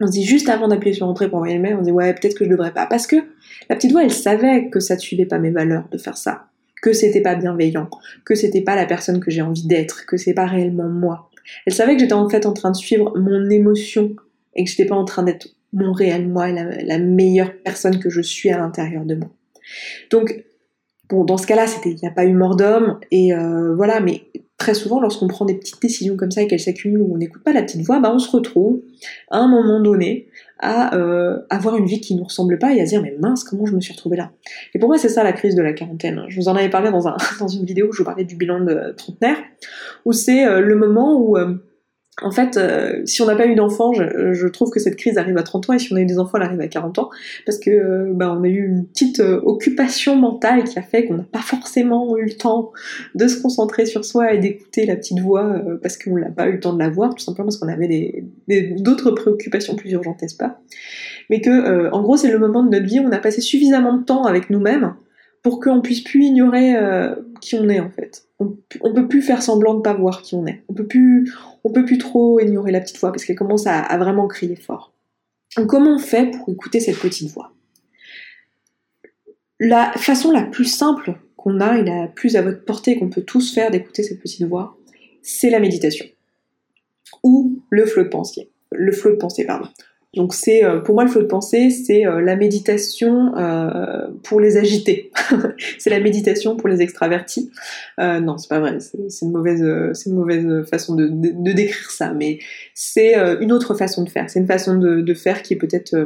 On 0.00 0.06
se 0.06 0.12
dit 0.12 0.24
juste 0.24 0.48
avant 0.48 0.68
d'appuyer 0.68 0.94
sur 0.94 1.06
entrée 1.06 1.28
pour 1.28 1.38
envoyer 1.38 1.54
l'email, 1.54 1.74
on 1.74 1.80
se 1.80 1.84
dit 1.84 1.92
ouais, 1.92 2.12
peut-être 2.14 2.36
que 2.36 2.44
je 2.44 2.50
devrais 2.50 2.72
pas. 2.72 2.86
Parce 2.86 3.06
que 3.06 3.16
la 3.68 3.76
petite 3.76 3.92
voix, 3.92 4.02
elle 4.02 4.12
savait 4.12 4.68
que 4.68 4.80
ça 4.80 4.94
ne 4.94 5.00
suivait 5.00 5.26
pas 5.26 5.38
mes 5.38 5.50
valeurs 5.50 5.88
de 5.90 5.98
faire 5.98 6.16
ça. 6.16 6.46
Que 6.82 6.92
c'était 6.92 7.20
pas 7.20 7.34
bienveillant. 7.34 7.88
Que 8.24 8.34
c'était 8.34 8.62
pas 8.62 8.74
la 8.74 8.86
personne 8.86 9.20
que 9.20 9.30
j'ai 9.30 9.42
envie 9.42 9.66
d'être. 9.66 10.06
Que 10.06 10.16
c'est 10.16 10.34
pas 10.34 10.46
réellement 10.46 10.88
moi. 10.88 11.30
Elle 11.66 11.72
savait 11.72 11.94
que 11.94 12.00
j'étais 12.00 12.12
en 12.12 12.28
fait 12.28 12.46
en 12.46 12.52
train 12.52 12.70
de 12.70 12.76
suivre 12.76 13.16
mon 13.16 13.48
émotion 13.50 14.14
et 14.54 14.64
que 14.64 14.70
j'étais 14.70 14.86
pas 14.86 14.96
en 14.96 15.04
train 15.04 15.22
d'être 15.22 15.48
mon 15.72 15.92
réel 15.92 16.28
moi 16.28 16.50
la 16.50 16.98
meilleure 16.98 17.52
personne 17.64 17.98
que 17.98 18.10
je 18.10 18.20
suis 18.20 18.50
à 18.50 18.58
l'intérieur 18.58 19.04
de 19.04 19.14
moi. 19.14 19.30
Donc, 20.10 20.44
Dans 21.12 21.36
ce 21.36 21.46
cas-là, 21.46 21.66
il 21.84 21.96
n'y 21.96 22.08
a 22.08 22.10
pas 22.10 22.24
eu 22.24 22.32
mort 22.32 22.56
d'homme, 22.56 22.98
et 23.10 23.34
euh, 23.34 23.74
voilà, 23.74 24.00
mais 24.00 24.22
très 24.58 24.74
souvent, 24.74 25.00
lorsqu'on 25.00 25.26
prend 25.26 25.44
des 25.44 25.54
petites 25.54 25.82
décisions 25.82 26.16
comme 26.16 26.30
ça 26.30 26.42
et 26.42 26.46
qu'elles 26.46 26.60
s'accumulent, 26.60 27.02
où 27.02 27.14
on 27.14 27.18
n'écoute 27.18 27.42
pas 27.42 27.52
la 27.52 27.62
petite 27.62 27.82
voix, 27.82 28.00
bah, 28.00 28.12
on 28.14 28.18
se 28.18 28.30
retrouve, 28.30 28.80
à 29.30 29.38
un 29.38 29.48
moment 29.48 29.80
donné, 29.80 30.28
à 30.60 30.96
euh, 30.96 31.40
avoir 31.50 31.76
une 31.76 31.86
vie 31.86 32.00
qui 32.00 32.14
ne 32.14 32.20
nous 32.20 32.26
ressemble 32.26 32.58
pas 32.58 32.72
et 32.72 32.80
à 32.80 32.86
se 32.86 32.90
dire, 32.90 33.02
mais 33.02 33.16
mince, 33.18 33.42
comment 33.42 33.66
je 33.66 33.74
me 33.74 33.80
suis 33.80 33.92
retrouvée 33.92 34.16
là? 34.16 34.30
Et 34.74 34.78
pour 34.78 34.88
moi, 34.88 34.98
c'est 34.98 35.08
ça 35.08 35.24
la 35.24 35.32
crise 35.32 35.56
de 35.56 35.62
la 35.62 35.72
quarantaine. 35.72 36.24
Je 36.28 36.40
vous 36.40 36.48
en 36.48 36.54
avais 36.54 36.70
parlé 36.70 36.90
dans, 36.90 37.08
un, 37.08 37.16
dans 37.40 37.48
une 37.48 37.64
vidéo 37.64 37.88
où 37.88 37.92
je 37.92 37.98
vous 37.98 38.04
parlais 38.04 38.24
du 38.24 38.36
bilan 38.36 38.60
de 38.60 38.94
trentenaire, 38.96 39.38
où 40.04 40.12
c'est 40.12 40.46
euh, 40.46 40.60
le 40.60 40.76
moment 40.76 41.20
où 41.20 41.36
en 42.20 42.30
fait, 42.30 42.58
euh, 42.58 43.00
si 43.06 43.22
on 43.22 43.26
n'a 43.26 43.36
pas 43.36 43.46
eu 43.46 43.54
d'enfants, 43.54 43.92
je, 43.94 44.46
trouve 44.48 44.70
que 44.70 44.78
cette 44.78 44.96
crise 44.96 45.16
arrive 45.16 45.38
à 45.38 45.42
30 45.42 45.70
ans, 45.70 45.72
et 45.72 45.78
si 45.78 45.92
on 45.94 45.96
a 45.96 46.00
eu 46.00 46.04
des 46.04 46.18
enfants, 46.18 46.36
elle 46.36 46.44
arrive 46.44 46.60
à 46.60 46.68
40 46.68 46.98
ans, 46.98 47.10
parce 47.46 47.58
que 47.58 47.70
euh, 47.70 48.12
bah, 48.12 48.36
on 48.38 48.44
a 48.44 48.48
eu 48.48 48.66
une 48.66 48.86
petite 48.86 49.20
euh, 49.20 49.40
occupation 49.44 50.14
mentale 50.14 50.64
qui 50.64 50.78
a 50.78 50.82
fait 50.82 51.06
qu'on 51.06 51.14
n'a 51.14 51.22
pas 51.22 51.40
forcément 51.40 52.18
eu 52.18 52.26
le 52.26 52.34
temps 52.34 52.72
de 53.14 53.26
se 53.28 53.40
concentrer 53.40 53.86
sur 53.86 54.04
soi 54.04 54.34
et 54.34 54.38
d'écouter 54.38 54.84
la 54.84 54.96
petite 54.96 55.20
voix, 55.20 55.54
parce 55.82 55.96
qu'on 55.96 56.18
n'a 56.18 56.30
pas 56.30 56.48
eu 56.48 56.52
le 56.52 56.60
temps 56.60 56.74
de 56.74 56.78
la 56.78 56.90
voir, 56.90 57.14
tout 57.14 57.24
simplement 57.24 57.46
parce 57.46 57.56
qu'on 57.56 57.68
avait 57.68 58.24
d'autres 58.76 59.12
préoccupations 59.12 59.74
plus 59.74 59.92
urgentes, 59.92 60.20
n'est-ce 60.20 60.36
pas? 60.36 60.60
Mais 61.30 61.40
que, 61.40 61.90
en 61.90 62.02
gros, 62.02 62.18
c'est 62.18 62.30
le 62.30 62.38
moment 62.38 62.62
de 62.62 62.68
notre 62.68 62.86
vie 62.86 63.00
où 63.00 63.04
on 63.04 63.12
a 63.12 63.18
passé 63.18 63.40
suffisamment 63.40 63.96
de 63.96 64.04
temps 64.04 64.24
avec 64.24 64.50
nous-mêmes 64.50 64.94
pour 65.42 65.60
qu'on 65.60 65.80
puisse 65.80 66.02
plus 66.02 66.24
ignorer 66.24 66.74
qui 67.40 67.56
on 67.56 67.68
est 67.68 67.80
en 67.80 67.90
fait. 67.90 68.26
On, 68.38 68.56
on 68.80 68.94
peut 68.94 69.08
plus 69.08 69.22
faire 69.22 69.42
semblant 69.42 69.74
de 69.74 69.80
pas 69.80 69.94
voir 69.94 70.22
qui 70.22 70.34
on 70.34 70.46
est. 70.46 70.62
On 70.68 70.74
peut 70.74 70.86
plus, 70.86 71.32
on 71.64 71.72
peut 71.72 71.84
plus 71.84 71.98
trop 71.98 72.40
ignorer 72.40 72.70
la 72.70 72.80
petite 72.80 72.98
voix 72.98 73.12
parce 73.12 73.24
qu'elle 73.24 73.36
commence 73.36 73.66
à, 73.66 73.96
vraiment 73.98 74.28
crier 74.28 74.56
fort. 74.56 74.92
comment 75.66 75.96
on 75.96 75.98
fait 75.98 76.30
pour 76.30 76.48
écouter 76.48 76.80
cette 76.80 76.98
petite 76.98 77.30
voix? 77.32 77.52
La 79.58 79.92
façon 79.92 80.30
la 80.30 80.42
plus 80.42 80.64
simple 80.64 81.14
qu'on 81.36 81.60
a 81.60 81.78
et 81.78 81.84
la 81.84 82.06
plus 82.06 82.36
à 82.36 82.42
votre 82.42 82.64
portée 82.64 82.98
qu'on 82.98 83.10
peut 83.10 83.22
tous 83.22 83.52
faire 83.52 83.70
d'écouter 83.70 84.02
cette 84.02 84.20
petite 84.20 84.46
voix, 84.46 84.76
c'est 85.22 85.50
la 85.50 85.60
méditation 85.60 86.06
ou 87.22 87.62
le 87.70 87.86
flot 87.86 88.04
de 88.04 88.08
pensée. 88.08 88.50
Le 88.70 88.92
flot 88.92 89.16
de. 89.16 89.68
Donc 90.14 90.34
c'est 90.34 90.62
euh, 90.62 90.80
pour 90.80 90.94
moi 90.94 91.04
le 91.04 91.10
flot 91.10 91.22
de 91.22 91.26
pensée, 91.26 91.70
c'est 91.70 92.06
euh, 92.06 92.20
la 92.20 92.36
méditation 92.36 93.34
euh, 93.38 94.08
pour 94.22 94.40
les 94.40 94.58
agités. 94.58 95.10
c'est 95.78 95.88
la 95.88 96.00
méditation 96.00 96.56
pour 96.56 96.68
les 96.68 96.82
extravertis. 96.82 97.50
non, 97.98 98.36
c'est 98.36 98.48
pas 98.48 98.60
vrai. 98.60 98.78
C'est 98.80 99.24
une 99.24 99.32
mauvaise, 99.32 99.64
c'est 99.94 100.10
une 100.10 100.16
mauvaise 100.16 100.66
façon 100.68 100.94
de, 100.94 101.08
de, 101.08 101.52
décrire 101.52 101.90
ça, 101.90 102.12
mais 102.12 102.40
c'est 102.74 103.14
une 103.40 103.52
autre 103.52 103.74
façon 103.74 104.04
de 104.04 104.10
faire. 104.10 104.28
C'est 104.28 104.40
une 104.40 104.46
façon 104.46 104.76
de, 104.76 105.00
de, 105.00 105.14
faire 105.14 105.42
qui 105.42 105.54
est 105.54 105.58
peut-être 105.58 105.96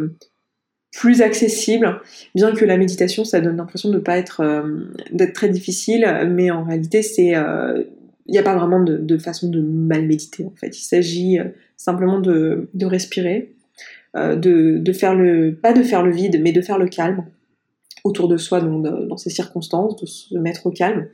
plus 0.93 1.21
accessible, 1.21 2.01
bien 2.35 2.55
que 2.55 2.65
la 2.65 2.77
méditation, 2.77 3.25
ça 3.25 3.41
donne 3.41 3.57
l'impression 3.57 3.91
de 3.91 3.99
pas 3.99 4.17
être 4.19 4.65
d'être 5.11 5.33
très 5.33 5.49
difficile, 5.49 6.07
mais 6.31 6.51
en 6.51 6.63
réalité, 6.65 7.03
c'est 7.03 7.35
il 8.29 8.33
n'y 8.33 8.39
a 8.39 8.43
pas 8.43 8.57
vraiment 8.57 8.83
de, 8.83 8.97
de, 8.97 9.19
façon 9.19 9.49
de 9.49 9.61
mal 9.61 10.07
méditer 10.07 10.45
en 10.45 10.53
fait. 10.57 10.79
Il 10.79 10.83
s'agit 10.85 11.39
simplement 11.77 12.21
de, 12.21 12.69
de 12.75 12.87
respirer, 12.87 13.56
euh, 14.17 14.37
de, 14.37 14.93
faire 14.93 15.15
le, 15.15 15.59
pas 15.61 15.73
de 15.73 15.83
faire 15.83 16.03
le 16.03 16.11
vide, 16.11 16.41
mais 16.43 16.53
de 16.53 16.61
faire 16.61 16.79
le 16.79 16.89
calme 16.89 17.27
autour 18.05 18.29
de 18.29 18.37
soi 18.37 18.61
dans, 18.61 19.17
ces 19.17 19.31
circonstances, 19.31 19.97
de 19.97 20.07
se 20.07 20.39
mettre 20.39 20.67
au 20.67 20.71
calme 20.71 21.09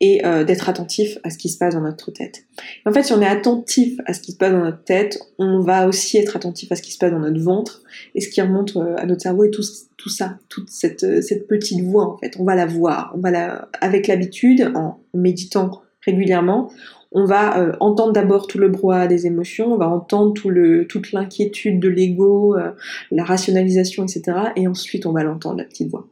et 0.00 0.24
euh, 0.24 0.44
d'être 0.44 0.68
attentif 0.68 1.18
à 1.24 1.30
ce 1.30 1.38
qui 1.38 1.48
se 1.48 1.58
passe 1.58 1.74
dans 1.74 1.80
notre 1.80 2.12
tête. 2.12 2.44
en 2.84 2.92
fait, 2.92 3.02
si 3.02 3.12
on 3.12 3.20
est 3.20 3.26
attentif 3.26 3.98
à 4.06 4.14
ce 4.14 4.20
qui 4.20 4.30
se 4.30 4.36
passe 4.36 4.52
dans 4.52 4.64
notre 4.64 4.84
tête, 4.84 5.18
on 5.38 5.60
va 5.60 5.88
aussi 5.88 6.18
être 6.18 6.36
attentif 6.36 6.70
à 6.70 6.76
ce 6.76 6.82
qui 6.82 6.92
se 6.92 6.98
passe 6.98 7.10
dans 7.10 7.18
notre 7.18 7.40
ventre 7.40 7.82
et 8.14 8.20
ce 8.20 8.28
qui 8.28 8.40
remonte 8.40 8.76
euh, 8.76 8.94
à 8.96 9.06
notre 9.06 9.22
cerveau 9.22 9.44
et 9.44 9.50
tout, 9.50 9.64
tout 9.96 10.08
ça, 10.08 10.38
toute 10.48 10.70
cette, 10.70 11.22
cette 11.22 11.48
petite 11.48 11.82
voix 11.82 12.08
en 12.08 12.16
fait. 12.18 12.36
On 12.38 12.44
va 12.44 12.54
la 12.54 12.66
voir, 12.66 13.12
on 13.16 13.18
va 13.18 13.32
la, 13.32 13.68
avec 13.80 14.06
l'habitude, 14.06 14.70
en 14.74 15.00
méditant 15.14 15.82
régulièrement, 16.06 16.70
on 17.12 17.24
va 17.24 17.58
euh, 17.58 17.72
entendre 17.80 18.12
d'abord 18.12 18.46
tout 18.46 18.58
le 18.58 18.68
brouhaha 18.68 19.06
des 19.06 19.26
émotions, 19.26 19.72
on 19.72 19.76
va 19.76 19.88
entendre 19.88 20.32
tout 20.32 20.50
le, 20.50 20.86
toute 20.86 21.12
l'inquiétude 21.12 21.80
de 21.80 21.88
l'ego, 21.88 22.56
euh, 22.56 22.72
la 23.10 23.24
rationalisation, 23.24 24.04
etc. 24.04 24.38
Et 24.56 24.66
ensuite, 24.66 25.06
on 25.06 25.12
va 25.12 25.22
l'entendre, 25.22 25.58
la 25.58 25.64
petite 25.64 25.90
voix. 25.90 26.06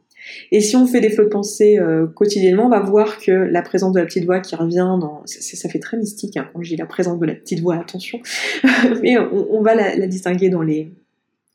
Et 0.51 0.59
si 0.61 0.75
on 0.75 0.87
fait 0.87 1.01
des 1.01 1.11
flots 1.11 1.25
de 1.25 1.29
pensée 1.29 1.77
euh, 1.77 2.07
quotidiennement, 2.07 2.65
on 2.65 2.69
va 2.69 2.79
voir 2.79 3.19
que 3.19 3.31
la 3.31 3.61
présence 3.61 3.93
de 3.93 3.99
la 3.99 4.05
petite 4.05 4.25
voix 4.25 4.39
qui 4.39 4.55
revient 4.55 4.97
dans... 4.99 5.21
Ça, 5.25 5.69
fait 5.69 5.77
très 5.79 5.97
mystique 5.97 6.37
hein, 6.37 6.49
quand 6.51 6.63
je 6.63 6.69
dis 6.69 6.75
la 6.75 6.87
présence 6.87 7.19
de 7.19 7.25
la 7.25 7.35
petite 7.35 7.59
voix, 7.59 7.75
attention. 7.75 8.19
Mais 9.03 9.17
on, 9.17 9.61
va 9.61 9.75
la, 9.75 9.95
la, 9.95 10.07
distinguer 10.07 10.49
dans, 10.49 10.63
les, 10.63 10.91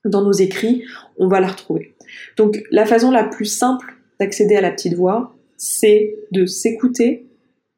dans 0.04 0.22
nos 0.22 0.32
écrits, 0.32 0.84
on 1.18 1.26
va 1.26 1.40
la 1.40 1.48
retrouver. 1.48 1.94
Donc 2.36 2.62
la 2.70 2.86
façon 2.86 3.10
la 3.10 3.24
plus 3.24 3.46
simple 3.46 3.96
d'accéder 4.20 4.54
à 4.54 4.60
la 4.60 4.70
petite 4.70 4.94
voix, 4.94 5.34
c'est 5.56 6.14
de 6.30 6.46
s'écouter, 6.46 7.26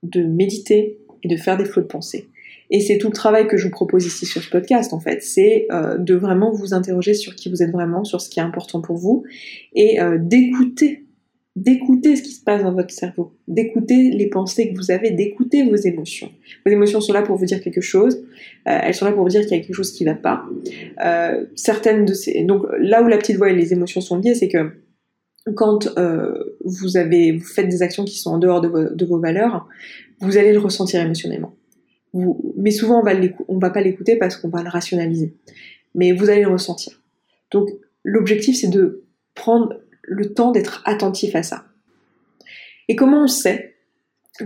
de 0.02 0.22
méditer 0.22 0.98
et 1.22 1.28
de 1.28 1.36
faire 1.36 1.56
des 1.56 1.64
flots 1.64 1.82
de 1.82 1.86
pensée. 1.86 2.28
Et 2.72 2.80
c'est 2.80 2.96
tout 2.96 3.08
le 3.08 3.12
travail 3.12 3.46
que 3.46 3.58
je 3.58 3.64
vous 3.64 3.70
propose 3.70 4.06
ici 4.06 4.24
sur 4.24 4.42
ce 4.42 4.48
podcast, 4.48 4.94
en 4.94 4.98
fait. 4.98 5.22
C'est 5.22 5.66
euh, 5.70 5.98
de 5.98 6.14
vraiment 6.14 6.50
vous 6.50 6.72
interroger 6.72 7.12
sur 7.12 7.36
qui 7.36 7.50
vous 7.50 7.62
êtes 7.62 7.70
vraiment, 7.70 8.02
sur 8.02 8.20
ce 8.20 8.30
qui 8.30 8.40
est 8.40 8.42
important 8.42 8.80
pour 8.80 8.96
vous, 8.96 9.24
et 9.74 10.00
euh, 10.00 10.16
d'écouter, 10.18 11.04
d'écouter 11.54 12.16
ce 12.16 12.22
qui 12.22 12.30
se 12.30 12.42
passe 12.42 12.62
dans 12.62 12.72
votre 12.72 12.90
cerveau, 12.90 13.34
d'écouter 13.46 14.10
les 14.10 14.26
pensées 14.26 14.72
que 14.72 14.78
vous 14.78 14.90
avez, 14.90 15.10
d'écouter 15.10 15.68
vos 15.68 15.76
émotions. 15.76 16.30
Vos 16.64 16.72
émotions 16.72 17.02
sont 17.02 17.12
là 17.12 17.20
pour 17.20 17.36
vous 17.36 17.44
dire 17.44 17.60
quelque 17.60 17.82
chose, 17.82 18.24
euh, 18.66 18.78
elles 18.82 18.94
sont 18.94 19.04
là 19.04 19.12
pour 19.12 19.22
vous 19.22 19.28
dire 19.28 19.42
qu'il 19.42 19.50
y 19.50 19.60
a 19.60 19.62
quelque 19.62 19.76
chose 19.76 19.92
qui 19.92 20.06
ne 20.06 20.10
va 20.10 20.16
pas. 20.16 20.44
certaines 21.54 22.06
de 22.06 22.14
ces... 22.14 22.42
Donc 22.44 22.62
là 22.78 23.02
où 23.02 23.06
la 23.06 23.18
petite 23.18 23.36
voix 23.36 23.50
et 23.50 23.54
les 23.54 23.74
émotions 23.74 24.00
sont 24.00 24.16
liées, 24.16 24.34
c'est 24.34 24.48
que 24.48 24.72
quand 25.54 25.88
vous 26.64 26.96
avez 26.96 27.32
vous 27.32 27.44
faites 27.44 27.68
des 27.68 27.82
actions 27.82 28.04
qui 28.04 28.18
sont 28.18 28.30
en 28.30 28.38
dehors 28.38 28.60
de 28.60 29.04
vos 29.04 29.18
valeurs, 29.18 29.68
vous 30.20 30.36
allez 30.36 30.52
le 30.52 30.58
ressentir 30.58 31.00
émotionnellement. 31.00 31.54
mais 32.56 32.70
souvent, 32.70 33.00
on 33.00 33.02
va 33.02 33.12
on 33.48 33.58
va 33.58 33.70
pas 33.70 33.80
l'écouter 33.80 34.16
parce 34.16 34.36
qu'on 34.36 34.48
va 34.48 34.62
le 34.62 34.68
rationaliser. 34.68 35.34
Mais 35.94 36.12
vous 36.12 36.30
allez 36.30 36.42
le 36.42 36.48
ressentir. 36.48 37.02
Donc, 37.50 37.68
l'objectif, 38.04 38.56
c'est 38.56 38.70
de 38.70 39.04
prendre 39.34 39.74
le 40.02 40.32
temps 40.32 40.52
d'être 40.52 40.82
attentif 40.84 41.34
à 41.34 41.42
ça. 41.42 41.64
Et 42.88 42.96
comment 42.96 43.24
on 43.24 43.28
sait 43.28 43.76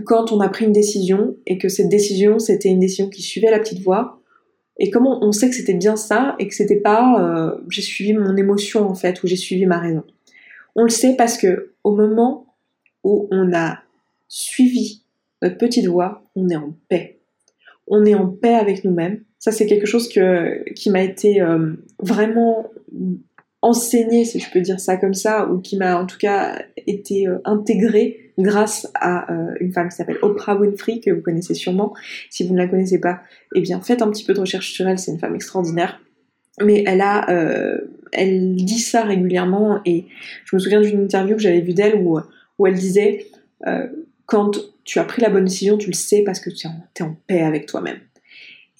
quand 0.05 0.31
on 0.31 0.41
a 0.41 0.49
pris 0.49 0.65
une 0.65 0.73
décision 0.73 1.37
et 1.45 1.57
que 1.57 1.69
cette 1.69 1.89
décision, 1.89 2.39
c'était 2.39 2.69
une 2.69 2.79
décision 2.79 3.09
qui 3.09 3.21
suivait 3.21 3.51
la 3.51 3.59
petite 3.59 3.81
voix? 3.81 4.21
Et 4.79 4.91
comment 4.91 5.23
on 5.23 5.31
sait 5.31 5.49
que 5.49 5.55
c'était 5.55 5.73
bien 5.73 5.95
ça 5.95 6.35
et 6.39 6.47
que 6.47 6.53
c'était 6.53 6.79
pas 6.79 7.19
euh, 7.19 7.57
j'ai 7.69 7.81
suivi 7.81 8.13
mon 8.13 8.35
émotion 8.37 8.87
en 8.87 8.93
fait 8.93 9.23
ou 9.23 9.27
j'ai 9.27 9.35
suivi 9.35 9.65
ma 9.65 9.79
raison? 9.79 10.03
On 10.77 10.83
le 10.83 10.89
sait 10.89 11.15
parce 11.17 11.37
que 11.37 11.73
au 11.83 11.95
moment 11.95 12.55
où 13.03 13.27
on 13.31 13.51
a 13.53 13.79
suivi 14.27 15.01
notre 15.41 15.57
petite 15.57 15.87
voix, 15.87 16.23
on 16.35 16.47
est 16.49 16.55
en 16.55 16.73
paix. 16.87 17.19
on 17.87 18.05
est 18.05 18.15
en 18.15 18.27
paix 18.27 18.53
avec 18.53 18.83
nous-mêmes. 18.83 19.23
Ça, 19.39 19.51
c'est 19.51 19.65
quelque 19.65 19.85
chose 19.85 20.07
qui 20.09 20.89
m'a 20.89 21.01
été 21.01 21.41
euh, 21.41 21.73
vraiment 21.99 22.69
enseigné, 23.61 24.25
si 24.25 24.39
je 24.39 24.51
peux 24.51 24.61
dire 24.61 24.79
ça 24.79 24.97
comme 24.97 25.13
ça, 25.13 25.47
ou 25.49 25.59
qui 25.59 25.77
m'a 25.77 25.99
en 25.99 26.05
tout 26.05 26.17
cas 26.17 26.61
été 26.85 27.27
euh, 27.27 27.39
intégré 27.45 28.31
grâce 28.37 28.87
à 28.93 29.31
euh, 29.31 29.55
une 29.59 29.71
femme 29.71 29.89
qui 29.89 29.95
s'appelle 29.95 30.19
Oprah 30.21 30.55
Winfrey, 30.55 30.99
que 30.99 31.11
vous 31.11 31.21
connaissez 31.21 31.53
sûrement. 31.53 31.93
Si 32.29 32.47
vous 32.47 32.53
ne 32.53 32.59
la 32.59 32.67
connaissez 32.67 32.99
pas, 32.99 33.21
eh 33.55 33.61
bien 33.61 33.81
faites 33.81 34.01
un 34.01 34.11
petit 34.11 34.25
peu 34.25 34.33
de 34.33 34.39
recherche 34.39 34.73
sur 34.73 34.87
elle, 34.87 34.99
c'est 34.99 35.11
une 35.11 35.19
femme 35.19 35.35
extraordinaire. 35.35 35.99
Mais 36.59 36.83
elle 36.87 37.01
a, 37.01 37.27
elle 38.11 38.55
dit 38.55 38.79
ça 38.79 39.03
régulièrement, 39.03 39.79
et 39.85 40.05
je 40.45 40.55
me 40.55 40.59
souviens 40.59 40.81
d'une 40.81 41.03
interview 41.03 41.35
que 41.35 41.41
j'avais 41.41 41.61
vue 41.61 41.73
d'elle 41.73 41.95
où, 41.95 42.19
elle 42.65 42.73
disait 42.73 43.27
quand 44.25 44.51
tu 44.83 44.99
as 44.99 45.03
pris 45.03 45.21
la 45.21 45.29
bonne 45.29 45.45
décision, 45.45 45.77
tu 45.77 45.87
le 45.87 45.95
sais 45.95 46.23
parce 46.23 46.39
que 46.39 46.49
tu 46.49 46.67
es 46.67 47.03
en 47.03 47.15
paix 47.27 47.41
avec 47.41 47.65
toi-même. 47.65 47.99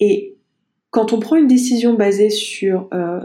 Et 0.00 0.34
quand 0.90 1.12
on 1.12 1.20
prend 1.20 1.36
une 1.36 1.46
décision 1.46 1.94
basée 1.94 2.30
sur 2.30 2.88
euh, 2.94 3.20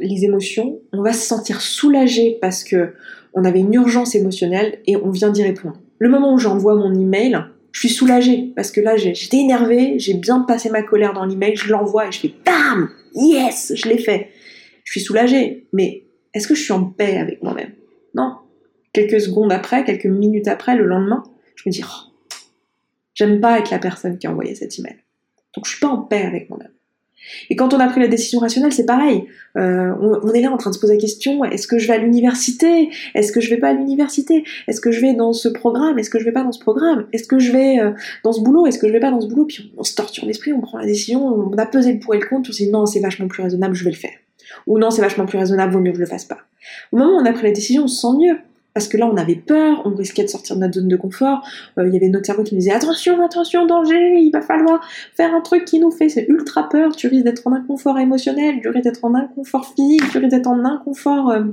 les 0.00 0.24
émotions, 0.24 0.80
on 0.92 1.02
va 1.02 1.12
se 1.12 1.26
sentir 1.26 1.60
soulagé 1.60 2.38
parce 2.40 2.64
que 2.64 2.94
on 3.34 3.44
avait 3.44 3.60
une 3.60 3.74
urgence 3.74 4.14
émotionnelle 4.14 4.78
et 4.86 4.96
on 4.96 5.10
vient 5.10 5.30
d'y 5.30 5.42
répondre. 5.42 5.78
Le 5.98 6.08
moment 6.08 6.34
où 6.34 6.38
j'envoie 6.38 6.74
mon 6.74 6.94
email, 6.94 7.38
je 7.72 7.80
suis 7.80 7.88
soulagée 7.88 8.52
parce 8.54 8.70
que 8.70 8.80
là 8.80 8.96
j'étais 8.96 9.38
énervée, 9.38 9.98
j'ai 9.98 10.14
bien 10.14 10.40
passé 10.40 10.70
ma 10.70 10.82
colère 10.82 11.14
dans 11.14 11.24
l'email, 11.24 11.56
je 11.56 11.70
l'envoie 11.70 12.06
et 12.06 12.12
je 12.12 12.20
fais 12.20 12.34
BAM 12.44 12.90
Yes 13.14 13.72
Je 13.74 13.88
l'ai 13.88 13.98
fait. 13.98 14.30
Je 14.84 14.92
suis 14.92 15.00
soulagée, 15.00 15.66
mais 15.72 16.04
est-ce 16.34 16.48
que 16.48 16.54
je 16.54 16.62
suis 16.62 16.72
en 16.72 16.84
paix 16.84 17.16
avec 17.18 17.42
moi-même? 17.42 17.72
Non. 18.14 18.36
Quelques 18.92 19.20
secondes 19.20 19.52
après, 19.52 19.84
quelques 19.84 20.06
minutes 20.06 20.48
après, 20.48 20.76
le 20.76 20.84
lendemain, 20.84 21.22
je 21.56 21.62
me 21.66 21.72
dis 21.72 21.82
oh, 21.84 22.38
j'aime 23.14 23.40
pas 23.40 23.58
être 23.58 23.70
la 23.70 23.78
personne 23.78 24.18
qui 24.18 24.26
a 24.26 24.30
envoyé 24.30 24.54
cet 24.54 24.78
email. 24.78 24.96
Donc 25.54 25.66
je 25.66 25.72
suis 25.72 25.80
pas 25.80 25.88
en 25.88 25.98
paix 25.98 26.22
avec 26.22 26.50
moi-même. 26.50 26.72
Et 27.50 27.56
quand 27.56 27.74
on 27.74 27.80
a 27.80 27.88
pris 27.88 28.00
la 28.00 28.08
décision 28.08 28.40
rationnelle, 28.40 28.72
c'est 28.72 28.86
pareil. 28.86 29.24
Euh, 29.56 29.92
on, 30.00 30.32
est 30.32 30.40
là 30.40 30.50
en 30.50 30.56
train 30.56 30.70
de 30.70 30.74
se 30.74 30.80
poser 30.80 30.94
la 30.94 31.00
question 31.00 31.44
est-ce 31.44 31.66
que 31.66 31.78
je 31.78 31.86
vais 31.86 31.94
à 31.94 31.98
l'université? 31.98 32.90
Est-ce 33.14 33.32
que 33.32 33.40
je 33.40 33.50
vais 33.50 33.58
pas 33.58 33.68
à 33.68 33.72
l'université? 33.72 34.44
Est-ce 34.66 34.80
que 34.80 34.90
je 34.90 35.00
vais 35.00 35.14
dans 35.14 35.32
ce 35.32 35.48
programme? 35.48 35.98
Est-ce 35.98 36.10
que 36.10 36.18
je 36.18 36.24
vais 36.24 36.32
pas 36.32 36.42
dans 36.42 36.52
ce 36.52 36.60
programme? 36.60 37.06
Est-ce 37.12 37.26
que 37.26 37.38
je 37.38 37.52
vais 37.52 37.78
euh, 37.78 37.92
dans 38.24 38.32
ce 38.32 38.40
boulot? 38.40 38.66
Est-ce 38.66 38.78
que 38.78 38.88
je 38.88 38.92
vais 38.92 39.00
pas 39.00 39.10
dans 39.10 39.20
ce 39.20 39.28
boulot? 39.28 39.44
Puis 39.44 39.72
on, 39.76 39.84
se 39.84 39.94
torture 39.94 40.24
l'esprit, 40.26 40.52
on 40.52 40.60
prend 40.60 40.78
la 40.78 40.86
décision, 40.86 41.24
on 41.26 41.52
a 41.56 41.66
pesé 41.66 41.92
le 41.92 41.98
pour 41.98 42.14
et 42.14 42.18
le 42.18 42.26
contre, 42.26 42.50
on 42.50 42.52
se 42.52 42.62
dit 42.62 42.70
non, 42.70 42.86
c'est 42.86 43.00
vachement 43.00 43.28
plus 43.28 43.42
raisonnable, 43.42 43.74
je 43.74 43.84
vais 43.84 43.90
le 43.90 43.96
faire. 43.96 44.14
Ou 44.66 44.78
non, 44.78 44.90
c'est 44.90 45.02
vachement 45.02 45.26
plus 45.26 45.38
raisonnable, 45.38 45.72
vaut 45.72 45.80
mieux 45.80 45.92
que 45.92 45.98
je 45.98 46.02
le 46.02 46.08
fasse 46.08 46.24
pas. 46.24 46.38
Au 46.92 46.96
moment 46.96 47.18
où 47.18 47.20
on 47.20 47.26
a 47.26 47.32
pris 47.32 47.44
la 47.44 47.52
décision, 47.52 47.84
on 47.84 47.88
se 47.88 48.00
sent 48.00 48.16
mieux. 48.18 48.38
Parce 48.74 48.88
que 48.88 48.96
là, 48.96 49.06
on 49.06 49.16
avait 49.16 49.36
peur, 49.36 49.82
on 49.84 49.94
risquait 49.94 50.22
de 50.22 50.28
sortir 50.28 50.56
de 50.56 50.62
notre 50.62 50.74
zone 50.74 50.88
de 50.88 50.96
confort. 50.96 51.46
Euh, 51.78 51.86
il 51.86 51.92
y 51.92 51.96
avait 51.96 52.08
notre 52.08 52.26
cerveau 52.26 52.42
qui 52.42 52.54
nous 52.54 52.60
disait 52.60 52.72
attention, 52.72 53.22
attention, 53.22 53.66
danger, 53.66 54.18
il 54.18 54.30
va 54.30 54.40
falloir 54.40 54.80
faire 55.14 55.34
un 55.34 55.40
truc 55.40 55.64
qui 55.64 55.78
nous 55.78 55.90
fait 55.90 56.08
c'est 56.08 56.26
ultra 56.28 56.68
peur. 56.68 56.96
Tu 56.96 57.08
risques 57.08 57.24
d'être 57.24 57.46
en 57.46 57.52
inconfort 57.52 57.98
émotionnel, 57.98 58.60
tu 58.62 58.68
risques 58.68 58.84
d'être 58.84 59.04
en 59.04 59.14
inconfort 59.14 59.66
physique, 59.66 60.02
tu 60.10 60.18
risques 60.18 60.30
d'être 60.30 60.46
en 60.46 60.64
inconfort, 60.64 61.30
euh, 61.30 61.44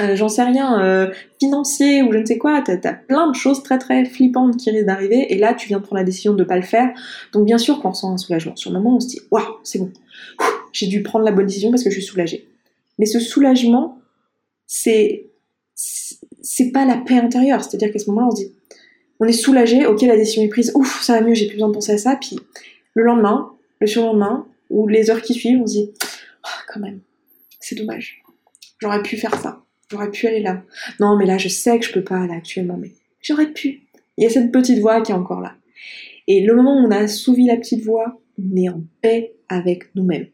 euh, 0.00 0.16
j'en 0.16 0.28
sais 0.28 0.42
rien, 0.42 1.10
financier 1.40 2.02
ou 2.02 2.12
je 2.12 2.18
ne 2.18 2.24
sais 2.24 2.38
quoi. 2.38 2.62
T'as 2.62 2.74
as 2.84 2.94
plein 2.94 3.28
de 3.28 3.34
choses 3.34 3.62
très 3.62 3.78
très 3.78 4.04
flippantes 4.04 4.56
qui 4.56 4.70
risquent 4.70 4.86
d'arriver. 4.86 5.32
Et 5.32 5.38
là, 5.38 5.54
tu 5.54 5.68
viens 5.68 5.78
de 5.78 5.82
prendre 5.82 5.98
la 5.98 6.04
décision 6.04 6.32
de 6.32 6.38
ne 6.38 6.44
pas 6.44 6.56
le 6.56 6.62
faire. 6.62 6.90
Donc 7.32 7.44
bien 7.44 7.58
sûr 7.58 7.80
qu'on 7.80 7.90
ressent 7.90 8.12
un 8.12 8.18
soulagement. 8.18 8.56
Sur 8.56 8.70
le 8.70 8.78
moment, 8.78 8.96
on 8.96 9.00
se 9.00 9.08
dit 9.08 9.20
waouh, 9.30 9.44
c'est 9.64 9.80
bon, 9.80 9.90
j'ai 10.72 10.86
dû 10.86 11.02
prendre 11.02 11.24
la 11.24 11.32
bonne 11.32 11.46
décision 11.46 11.70
parce 11.70 11.82
que 11.82 11.90
je 11.90 11.96
suis 11.96 12.04
soulagée. 12.04 12.48
Mais 12.98 13.06
ce 13.06 13.20
soulagement, 13.20 13.98
c'est 14.66 15.26
c'est 16.42 16.70
pas 16.70 16.84
la 16.84 16.96
paix 16.96 17.18
intérieure. 17.18 17.64
C'est-à-dire 17.64 17.92
qu'à 17.92 17.98
ce 17.98 18.10
moment-là, 18.10 18.28
on 18.30 18.36
se 18.36 18.42
dit, 18.42 18.52
on 19.20 19.26
est 19.26 19.32
soulagé, 19.32 19.86
ok, 19.86 20.02
la 20.02 20.16
décision 20.16 20.42
est 20.42 20.48
prise, 20.48 20.72
ouf, 20.74 21.02
ça 21.02 21.14
va 21.14 21.26
mieux, 21.26 21.34
j'ai 21.34 21.46
plus 21.46 21.54
besoin 21.54 21.68
de 21.68 21.74
penser 21.74 21.92
à 21.92 21.98
ça. 21.98 22.16
Puis 22.16 22.38
le 22.94 23.04
lendemain, 23.04 23.52
le 23.80 23.86
surlendemain, 23.86 24.46
ou 24.70 24.88
les 24.88 25.10
heures 25.10 25.22
qui 25.22 25.34
suivent, 25.34 25.60
on 25.60 25.66
se 25.66 25.72
dit, 25.72 25.90
oh, 26.02 26.60
quand 26.68 26.80
même, 26.80 27.00
c'est 27.60 27.76
dommage. 27.76 28.22
J'aurais 28.80 29.02
pu 29.02 29.16
faire 29.16 29.34
ça. 29.40 29.62
J'aurais 29.90 30.10
pu 30.10 30.26
aller 30.26 30.40
là. 30.40 30.62
Non, 30.98 31.16
mais 31.16 31.26
là, 31.26 31.38
je 31.38 31.48
sais 31.48 31.78
que 31.78 31.86
je 31.86 31.92
peux 31.92 32.02
pas 32.02 32.26
là 32.26 32.34
actuellement, 32.34 32.78
mais 32.78 32.92
j'aurais 33.20 33.52
pu. 33.52 33.82
Il 34.16 34.24
y 34.24 34.26
a 34.26 34.30
cette 34.30 34.50
petite 34.50 34.80
voix 34.80 35.02
qui 35.02 35.12
est 35.12 35.14
encore 35.14 35.40
là. 35.40 35.54
Et 36.26 36.44
le 36.44 36.54
moment 36.54 36.74
où 36.74 36.86
on 36.86 36.90
a 36.90 36.98
assouvi 36.98 37.46
la 37.46 37.56
petite 37.56 37.84
voix, 37.84 38.20
on 38.38 38.56
est 38.56 38.68
en 38.68 38.82
paix 39.02 39.34
avec 39.48 39.94
nous-mêmes. 39.94 40.26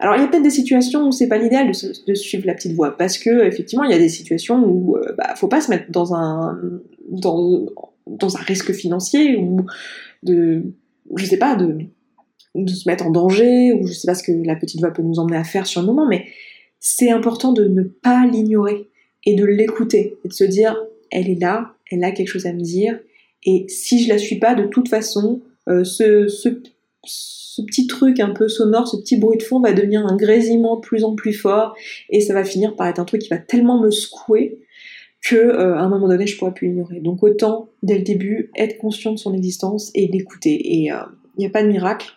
Alors 0.00 0.16
il 0.16 0.20
y 0.20 0.24
a 0.24 0.28
peut-être 0.28 0.42
des 0.42 0.50
situations 0.50 1.08
où 1.08 1.12
c'est 1.12 1.28
pas 1.28 1.38
l'idéal 1.38 1.70
de, 2.06 2.14
suivre 2.14 2.46
la 2.46 2.54
petite 2.54 2.72
voie 2.72 2.96
parce 2.96 3.18
que 3.18 3.46
effectivement 3.46 3.84
il 3.84 3.90
y 3.90 3.94
a 3.94 3.98
des 3.98 4.08
situations 4.08 4.64
où 4.64 4.96
euh, 4.96 5.12
bah, 5.16 5.34
faut 5.36 5.48
pas 5.48 5.60
se 5.60 5.70
mettre 5.70 5.90
dans 5.90 6.14
un 6.14 6.58
dans, 7.08 7.66
un 8.36 8.40
risque 8.40 8.72
financier 8.72 9.36
ou 9.36 9.66
de 10.22 10.64
je 11.16 11.24
sais 11.24 11.36
pas 11.36 11.56
de 11.56 11.86
se 12.66 12.88
mettre 12.88 13.06
en 13.06 13.10
danger 13.10 13.72
ou 13.72 13.86
je 13.86 13.92
sais 13.92 14.06
pas 14.06 14.14
ce 14.14 14.22
que 14.22 14.32
la 14.32 14.56
petite 14.56 14.80
voix 14.80 14.92
peut 14.92 15.02
nous 15.02 15.18
emmener 15.18 15.36
à 15.36 15.44
faire 15.44 15.66
sur 15.66 15.80
le 15.80 15.86
moment 15.86 16.06
mais 16.06 16.26
c'est 16.80 17.10
important 17.10 17.52
de 17.52 17.64
ne 17.64 17.82
pas 17.82 18.26
l'ignorer 18.26 18.88
et 19.24 19.34
de 19.34 19.44
l'écouter 19.44 20.16
et 20.24 20.28
de 20.28 20.32
se 20.32 20.44
dire 20.44 20.76
elle 21.10 21.28
est 21.28 21.40
là 21.40 21.74
elle 21.90 22.04
a 22.04 22.12
quelque 22.12 22.28
chose 22.28 22.46
à 22.46 22.52
me 22.52 22.60
dire 22.60 22.98
et 23.44 23.66
si 23.68 24.02
je 24.02 24.08
la 24.08 24.18
suis 24.18 24.38
pas 24.38 24.54
de 24.54 24.64
toute 24.64 24.88
façon 24.88 25.40
euh, 25.68 25.84
ce 25.84 26.28
ce 27.08 27.62
petit 27.62 27.86
truc 27.86 28.20
un 28.20 28.30
peu 28.30 28.48
sonore, 28.48 28.86
ce 28.86 28.96
petit 28.96 29.16
bruit 29.16 29.38
de 29.38 29.42
fond 29.42 29.60
va 29.60 29.72
devenir 29.72 30.06
un 30.06 30.16
grésillement 30.16 30.76
de 30.76 30.80
plus 30.80 31.04
en 31.04 31.14
plus 31.14 31.32
fort 31.32 31.74
et 32.10 32.20
ça 32.20 32.34
va 32.34 32.44
finir 32.44 32.76
par 32.76 32.86
être 32.86 32.98
un 32.98 33.04
truc 33.04 33.22
qui 33.22 33.28
va 33.28 33.38
tellement 33.38 33.80
me 33.80 33.90
secouer 33.90 34.60
que 35.22 35.34
euh, 35.36 35.74
à 35.74 35.80
un 35.80 35.88
moment 35.88 36.08
donné 36.08 36.26
je 36.26 36.38
pourrais 36.38 36.54
plus 36.54 36.68
l'ignorer. 36.68 37.00
Donc 37.00 37.22
autant 37.22 37.70
dès 37.82 37.98
le 37.98 38.04
début 38.04 38.50
être 38.56 38.78
conscient 38.78 39.12
de 39.12 39.18
son 39.18 39.34
existence 39.34 39.90
et 39.94 40.06
l'écouter. 40.06 40.54
Et 40.54 40.76
il 40.84 40.92
euh, 40.92 41.02
n'y 41.36 41.46
a 41.46 41.50
pas 41.50 41.62
de 41.62 41.68
miracle. 41.68 42.12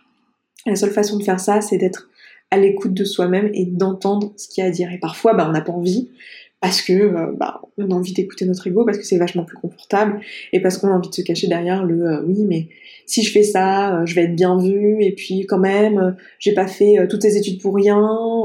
La 0.65 0.75
seule 0.75 0.91
façon 0.91 1.17
de 1.17 1.23
faire 1.23 1.39
ça, 1.39 1.61
c'est 1.61 1.77
d'être 1.77 2.09
à 2.51 2.57
l'écoute 2.57 2.93
de 2.93 3.05
soi-même 3.05 3.49
et 3.53 3.65
d'entendre 3.65 4.33
ce 4.37 4.47
qu'il 4.47 4.61
y 4.61 4.65
a 4.65 4.69
à 4.69 4.71
dire. 4.71 4.91
Et 4.91 4.99
parfois, 4.99 5.33
bah, 5.33 5.47
on 5.49 5.53
n'a 5.53 5.61
pas 5.61 5.71
envie, 5.71 6.11
parce 6.61 6.83
que 6.83 6.93
euh, 6.93 7.31
bah, 7.35 7.61
on 7.77 7.89
a 7.89 7.93
envie 7.93 8.13
d'écouter 8.13 8.45
notre 8.45 8.67
ego, 8.67 8.85
parce 8.85 8.99
que 8.99 9.03
c'est 9.03 9.17
vachement 9.17 9.43
plus 9.43 9.57
confortable, 9.57 10.21
et 10.53 10.61
parce 10.61 10.77
qu'on 10.77 10.89
a 10.89 10.91
envie 10.91 11.09
de 11.09 11.13
se 11.13 11.23
cacher 11.23 11.47
derrière 11.47 11.83
le 11.83 12.03
euh, 12.03 12.23
oui, 12.25 12.45
mais 12.47 12.67
si 13.07 13.23
je 13.23 13.31
fais 13.31 13.41
ça, 13.41 13.97
euh, 13.97 14.05
je 14.05 14.13
vais 14.13 14.25
être 14.25 14.35
bien 14.35 14.57
vu, 14.57 15.03
et 15.03 15.11
puis 15.11 15.47
quand 15.47 15.57
même, 15.57 16.15
j'ai 16.37 16.53
pas 16.53 16.67
fait 16.67 17.07
toutes 17.09 17.23
ces 17.23 17.35
études 17.35 17.59
pour 17.59 17.75
rien, 17.75 17.99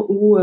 ou 0.09 0.39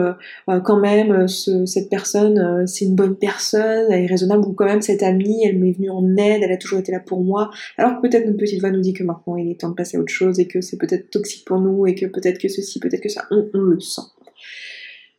quand 0.63 0.79
même, 0.79 1.27
cette 1.27 1.89
personne, 1.89 2.65
c'est 2.67 2.85
une 2.85 2.95
bonne 2.95 3.15
personne, 3.15 3.91
elle 3.91 4.03
est 4.03 4.07
raisonnable, 4.07 4.43
ou 4.47 4.53
quand 4.53 4.65
même 4.65 4.81
cette 4.81 5.03
amie, 5.03 5.43
elle 5.43 5.57
m'est 5.57 5.71
venue 5.71 5.89
en 5.89 6.15
aide, 6.15 6.41
elle 6.43 6.51
a 6.51 6.57
toujours 6.57 6.79
été 6.79 6.91
là 6.91 6.99
pour 6.99 7.21
moi, 7.21 7.49
alors 7.77 7.95
que 7.95 8.07
peut-être 8.07 8.25
notre 8.27 8.37
petite 8.37 8.59
voix 8.61 8.69
nous 8.69 8.81
dit 8.81 8.93
que 8.93 9.03
maintenant 9.03 9.35
il 9.35 9.49
est 9.49 9.59
temps 9.59 9.69
de 9.69 9.75
passer 9.75 9.97
à 9.97 9.99
autre 9.99 10.13
chose, 10.13 10.39
et 10.39 10.47
que 10.47 10.61
c'est 10.61 10.77
peut-être 10.77 11.09
toxique 11.09 11.45
pour 11.45 11.59
nous, 11.59 11.87
et 11.87 11.95
que 11.95 12.05
peut-être 12.05 12.37
que 12.37 12.47
ceci, 12.47 12.79
peut-être 12.79 13.01
que 13.01 13.09
ça, 13.09 13.25
on, 13.31 13.49
on 13.53 13.61
le 13.61 13.79
sent. 13.79 14.03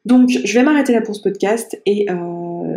Donc, 0.05 0.29
je 0.29 0.53
vais 0.53 0.63
m'arrêter 0.63 0.93
là 0.93 1.01
pour 1.01 1.17
ce 1.17 1.23
podcast 1.23 1.81
et 1.87 2.11
euh, 2.11 2.15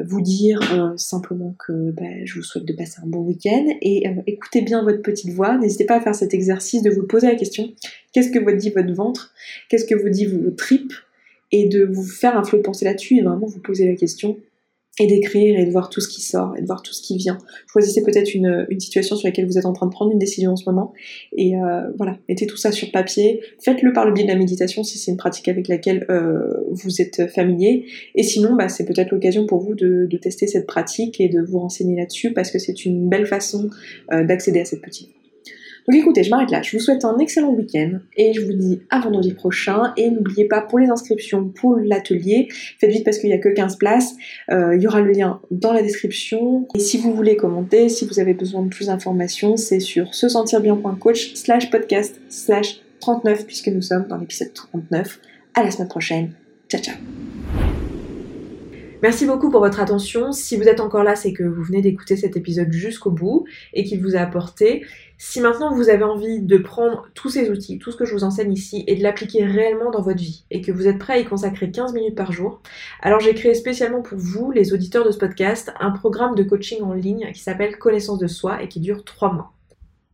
vous 0.06 0.22
dire 0.22 0.60
euh, 0.74 0.96
simplement 0.98 1.56
que 1.60 1.92
bah, 1.92 2.04
je 2.26 2.36
vous 2.36 2.44
souhaite 2.44 2.66
de 2.66 2.74
passer 2.74 3.00
un 3.04 3.08
bon 3.08 3.20
week-end 3.20 3.66
et 3.82 4.08
euh, 4.08 4.22
écoutez 4.28 4.62
bien 4.62 4.84
votre 4.84 5.02
petite 5.02 5.32
voix. 5.32 5.58
N'hésitez 5.58 5.86
pas 5.86 5.96
à 5.96 6.02
faire 6.02 6.16
cet 6.16 6.34
exercice 6.34 6.84
de 6.84 6.90
vous 6.90 7.04
poser 7.04 7.28
la 7.28 7.36
question 7.36 7.72
qu'est-ce 8.14 8.32
que 8.32 8.40
vous 8.40 8.52
dit 8.52 8.70
votre 8.70 8.94
ventre? 8.94 9.34
Qu'est-ce 9.70 9.86
que 9.86 9.96
vous 9.96 10.10
dit 10.10 10.26
vos 10.26 10.52
tripes? 10.52 10.94
Et 11.54 11.70
de 11.70 11.86
vous 11.86 12.04
faire 12.04 12.38
un 12.38 12.44
flot 12.44 12.58
de 12.58 12.64
pensée 12.64 12.84
là-dessus 12.84 13.20
et 13.20 13.22
vraiment 13.22 13.48
vous 13.48 13.62
poser 13.62 13.88
la 13.88 13.96
question 13.96 14.38
et 15.00 15.08
d'écrire 15.08 15.60
et 15.60 15.66
de 15.66 15.72
voir 15.72 15.90
tout 15.90 16.02
ce 16.02 16.08
qui 16.08 16.22
sort 16.22 16.56
et 16.58 16.62
de 16.62 16.66
voir 16.66 16.82
tout 16.82 16.94
ce 16.94 17.02
qui 17.02 17.18
vient. 17.18 17.38
Choisissez 17.72 18.04
peut-être 18.04 18.34
une, 18.34 18.66
situation 18.80 19.16
sur 19.16 19.28
laquelle 19.28 19.46
vous 19.46 19.58
êtes 19.58 19.66
en 19.66 19.74
train 19.74 19.86
de 19.86 19.92
prendre 19.92 20.12
une 20.12 20.20
décision 20.20 20.52
en 20.52 20.56
ce 20.56 20.66
moment 20.66 20.94
et 21.36 21.56
euh, 21.56 21.82
voilà, 21.98 22.18
mettez 22.30 22.48
tout 22.48 22.58
ça 22.58 22.72
sur 22.72 22.92
papier. 22.92 23.42
Faites-le 23.60 23.94
par 23.94 24.06
le 24.06 24.14
biais 24.14 24.24
de 24.24 24.30
la 24.30 24.36
méditation 24.36 24.84
si 24.84 24.98
c'est 24.98 25.12
une 25.12 25.18
pratique 25.18 25.48
avec 25.48 25.68
laquelle 25.68 26.06
euh, 26.10 26.54
vous 26.72 27.02
êtes 27.02 27.28
familier. 27.30 27.86
Et 28.16 28.24
sinon, 28.24 28.56
bah, 28.56 28.70
c'est 28.70 28.86
peut-être 28.86 29.12
l'occasion 29.12 29.46
pour 29.46 29.60
vous 29.60 29.76
de, 29.76 30.08
de, 30.10 30.18
tester 30.18 30.48
cette 30.48 30.66
pratique 30.66 31.20
et 31.22 31.30
de 31.30 31.42
vous 31.42 31.60
renseigner 31.60 31.96
là-dessus 31.96 32.34
parce 32.34 32.52
que 32.52 32.60
c'est 32.60 32.86
une 32.86 33.10
belle 33.10 33.26
façon 33.26 33.70
euh, 34.12 34.24
d'accéder 34.24 34.62
à 34.62 34.66
cette 34.66 34.82
petite 34.82 35.10
donc 35.88 35.96
écoutez, 35.96 36.24
je 36.24 36.30
m'arrête 36.30 36.52
là. 36.52 36.62
Je 36.62 36.76
vous 36.76 36.84
souhaite 36.84 37.06
un 37.06 37.18
excellent 37.18 37.52
week-end 37.52 38.00
et 38.18 38.34
je 38.34 38.42
vous 38.42 38.52
dis 38.52 38.82
à 38.90 39.00
vendredi 39.00 39.34
prochain. 39.34 39.94
Et 39.96 40.10
n'oubliez 40.10 40.46
pas 40.46 40.60
pour 40.60 40.80
les 40.80 40.90
inscriptions 40.90 41.48
pour 41.48 41.78
l'atelier, 41.78 42.50
faites 42.78 42.92
vite 42.92 43.06
parce 43.06 43.20
qu'il 43.20 43.30
n'y 43.30 43.36
a 43.36 43.40
que 43.40 43.48
15 43.48 43.78
places. 43.78 44.16
Euh, 44.52 44.76
il 44.76 44.82
y 44.82 44.88
aura 44.88 45.00
le 45.00 45.12
lien 45.14 45.40
dans 45.50 45.72
la 45.72 45.82
description. 45.82 46.68
Et 46.76 46.80
si 46.80 46.98
vous 46.98 47.14
voulez 47.14 47.38
commenter, 47.38 47.88
si 47.88 48.06
vous 48.06 48.20
avez 48.20 48.34
besoin 48.34 48.64
de 48.64 48.70
plus 48.70 48.88
d'informations, 48.88 49.56
c'est 49.56 49.80
sur 49.80 50.14
se 50.14 50.28
sentir 50.28 50.60
bien.coach 50.60 51.36
slash 51.36 51.70
podcast 51.70 52.20
slash 52.28 52.82
39 53.00 53.46
puisque 53.46 53.70
nous 53.70 53.82
sommes 53.82 54.08
dans 54.08 54.18
l'épisode 54.18 54.54
39. 54.54 55.22
À 55.54 55.64
la 55.64 55.72
semaine 55.72 55.88
prochaine. 55.88 56.32
Ciao 56.68 56.82
ciao 56.82 56.96
Merci 59.04 59.28
beaucoup 59.28 59.52
pour 59.52 59.60
votre 59.60 59.80
attention. 59.80 60.32
Si 60.32 60.58
vous 60.58 60.64
êtes 60.64 60.80
encore 60.80 61.04
là, 61.04 61.16
c'est 61.16 61.32
que 61.32 61.44
vous 61.44 61.62
venez 61.62 61.82
d'écouter 61.82 62.16
cet 62.16 62.36
épisode 62.36 62.72
jusqu'au 62.72 63.12
bout 63.12 63.46
et 63.74 63.84
qu'il 63.84 64.02
vous 64.02 64.16
a 64.16 64.20
apporté. 64.20 64.86
Si 65.20 65.42
maintenant 65.42 65.74
vous 65.74 65.90
avez 65.90 66.04
envie 66.04 66.42
de 66.42 66.58
prendre 66.58 67.08
tous 67.16 67.30
ces 67.30 67.50
outils, 67.50 67.80
tout 67.80 67.92
ce 67.92 67.98
que 67.98 68.06
je 68.06 68.14
vous 68.14 68.24
enseigne 68.24 68.54
ici, 68.54 68.84
et 68.86 68.96
de 68.96 69.02
l'appliquer 69.02 69.46
réellement 69.46 69.90
dans 69.90 70.02
votre 70.02 70.20
vie, 70.20 70.46
et 70.52 70.62
que 70.62 70.72
vous 70.72 70.88
êtes 70.88 71.00
prêt 71.00 71.14
à 71.14 71.18
y 71.18 71.26
consacrer 71.26 71.72
15 71.72 71.94
minutes 71.94 72.16
par 72.16 72.32
jour, 72.32 72.62
alors 73.02 73.20
j'ai 73.20 73.34
créé 73.34 73.56
spécialement 73.56 74.04
pour 74.04 74.20
vous, 74.20 74.52
les 74.52 74.74
auditeurs 74.74 75.06
de 75.06 75.12
ce 75.12 75.18
podcast, 75.18 75.72
un 75.80 75.90
programme 75.90 76.36
de 76.36 76.44
coaching 76.44 76.84
en 76.84 76.94
ligne 76.94 77.32
qui 77.34 77.42
s'appelle 77.42 77.80
Connaissance 77.80 78.20
de 78.20 78.28
soi 78.28 78.62
et 78.62 78.68
qui 78.68 78.80
dure 78.80 79.04
3 79.04 79.34
mois. 79.34 79.57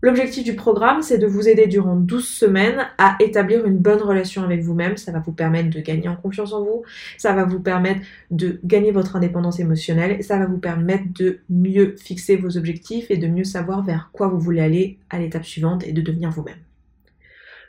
L'objectif 0.04 0.44
du 0.44 0.54
programme, 0.54 1.02
c'est 1.02 1.18
de 1.18 1.26
vous 1.26 1.48
aider 1.48 1.66
durant 1.66 1.96
12 1.96 2.28
semaines 2.28 2.90
à 2.98 3.16
établir 3.22 3.66
une 3.66 3.78
bonne 3.78 4.02
relation 4.02 4.44
avec 4.44 4.62
vous-même. 4.62 4.98
Ça 4.98 5.14
va 5.14 5.20
vous 5.20 5.32
permettre 5.32 5.70
de 5.70 5.80
gagner 5.80 6.10
en 6.10 6.18
confiance 6.18 6.52
en 6.52 6.62
vous, 6.62 6.84
ça 7.18 7.32
va 7.32 7.46
vous 7.46 7.62
permettre 7.62 8.02
de 8.30 8.60
gagner 8.66 8.92
votre 8.92 9.16
indépendance 9.16 9.62
émotionnelle, 9.62 10.22
ça 10.22 10.38
va 10.38 10.46
vous 10.46 10.58
permettre 10.58 11.06
de 11.18 11.40
mieux 11.50 11.96
fixer 11.98 12.36
vos 12.36 12.58
objectifs 12.58 13.10
et 13.12 13.18
de 13.18 13.28
mieux 13.28 13.46
savoir 13.46 13.82
vers 13.82 14.10
quoi 14.12 14.28
vous 14.28 14.40
voulez 14.42 14.60
aller 14.60 14.98
à 15.10 15.20
l'étape 15.20 15.46
suivante 15.46 15.88
et 15.88 15.94
de 15.94 16.02
devenir 16.02 16.32
vous-même. 16.32 16.60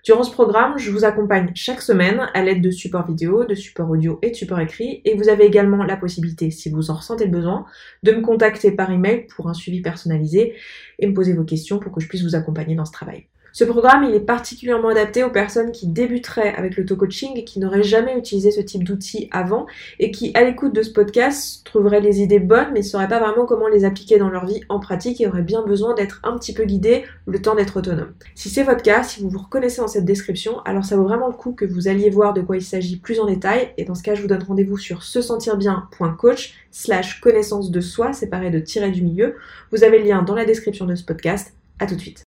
Durant 0.05 0.23
ce 0.23 0.31
programme, 0.31 0.77
je 0.77 0.91
vous 0.91 1.07
accompagne 1.07 1.51
chaque 1.55 1.81
semaine 1.81 2.29
à 2.35 2.43
l'aide 2.43 2.61
de 2.61 2.71
supports 2.71 3.07
vidéo, 3.07 3.47
de 3.47 3.55
supports 3.55 3.89
audio 3.89 4.19
et 4.21 4.33
de 4.33 4.37
supports 4.37 4.61
écrits 4.61 5.01
et 5.07 5.17
vous 5.17 5.31
avez 5.31 5.47
également 5.47 5.83
la 5.83 5.97
possibilité, 5.97 6.51
si 6.51 6.69
vous 6.69 6.91
en 6.91 6.97
ressentez 6.97 7.25
le 7.25 7.31
besoin, 7.31 7.65
de 8.03 8.13
me 8.13 8.21
contacter 8.21 8.71
par 8.71 8.91
email 8.91 9.27
pour 9.35 9.49
un 9.49 9.55
suivi 9.55 9.81
personnalisé 9.81 10.57
et 10.99 11.07
me 11.07 11.15
poser 11.15 11.33
vos 11.33 11.45
questions 11.45 11.79
pour 11.79 11.91
que 11.91 12.03
je 12.03 12.09
puisse 12.09 12.23
vous 12.23 12.35
accompagner 12.35 12.75
dans 12.75 12.85
ce 12.85 12.93
travail. 12.93 13.29
Ce 13.57 13.63
programme, 13.63 14.03
il 14.03 14.13
est 14.17 14.19
particulièrement 14.19 14.89
adapté 14.89 15.23
aux 15.23 15.31
personnes 15.31 15.71
qui 15.71 15.87
débuteraient 15.87 16.53
avec 16.57 16.77
l'auto-coaching 16.77 17.37
et 17.37 17.45
qui 17.45 17.61
n'auraient 17.61 17.85
jamais 17.85 18.19
utilisé 18.19 18.51
ce 18.51 18.61
type 18.61 18.83
d'outils 18.83 19.29
avant 19.31 19.67
et 20.01 20.11
qui, 20.11 20.33
à 20.35 20.43
l'écoute 20.43 20.75
de 20.75 20.83
ce 20.83 20.91
podcast, 20.91 21.65
trouveraient 21.65 22.01
les 22.01 22.21
idées 22.21 22.41
bonnes 22.41 22.73
mais 22.73 22.81
ne 22.81 22.85
sauraient 22.85 23.07
pas 23.07 23.21
vraiment 23.21 23.47
comment 23.47 23.69
les 23.69 23.85
appliquer 23.85 24.19
dans 24.19 24.29
leur 24.29 24.45
vie 24.45 24.63
en 24.69 24.81
pratique 24.81 25.21
et 25.21 25.29
auraient 25.29 25.43
bien 25.43 25.63
besoin 25.63 25.95
d'être 25.95 26.19
un 26.25 26.37
petit 26.37 26.53
peu 26.53 26.65
guidés 26.65 27.05
le 27.29 27.41
temps 27.41 27.55
d'être 27.55 27.77
autonome. 27.77 28.15
Si 28.35 28.49
c'est 28.49 28.65
votre 28.65 28.83
cas, 28.83 29.05
si 29.05 29.23
vous 29.23 29.29
vous 29.29 29.39
reconnaissez 29.39 29.81
dans 29.81 29.87
cette 29.87 30.05
description, 30.05 30.59
alors 30.65 30.85
ça 30.85 30.97
vaut 30.97 31.05
vraiment 31.05 31.29
le 31.29 31.35
coup 31.35 31.53
que 31.53 31.65
vous 31.65 31.87
alliez 31.87 32.11
voir 32.11 32.35
de 32.35 32.41
quoi 32.41 32.57
il 32.57 32.63
s'agit 32.63 32.97
plus 32.97 33.21
en 33.21 33.27
détail 33.27 33.73
et 33.79 33.85
dans 33.85 33.95
ce 33.95 34.03
cas, 34.03 34.17
je 34.17 34.23
vous 34.23 34.27
donne 34.27 34.43
rendez-vous 34.43 34.79
sur 34.79 35.05
se 35.05 35.23
sentir 35.23 35.57
bien.coach 35.57 36.55
slash 36.73 37.21
connaissance 37.21 37.71
de 37.71 37.81
soi 37.81 38.13
séparé 38.15 38.51
de 38.51 38.59
tirer 38.59 38.91
du 38.91 39.03
milieu. 39.03 39.37
Vous 39.71 39.85
avez 39.85 40.01
le 40.01 40.07
lien 40.07 40.23
dans 40.25 40.35
la 40.35 40.45
description 40.45 40.87
de 40.87 40.97
ce 40.97 41.05
podcast. 41.05 41.55
À 41.79 41.87
tout 41.87 41.95
de 41.95 42.01
suite. 42.01 42.23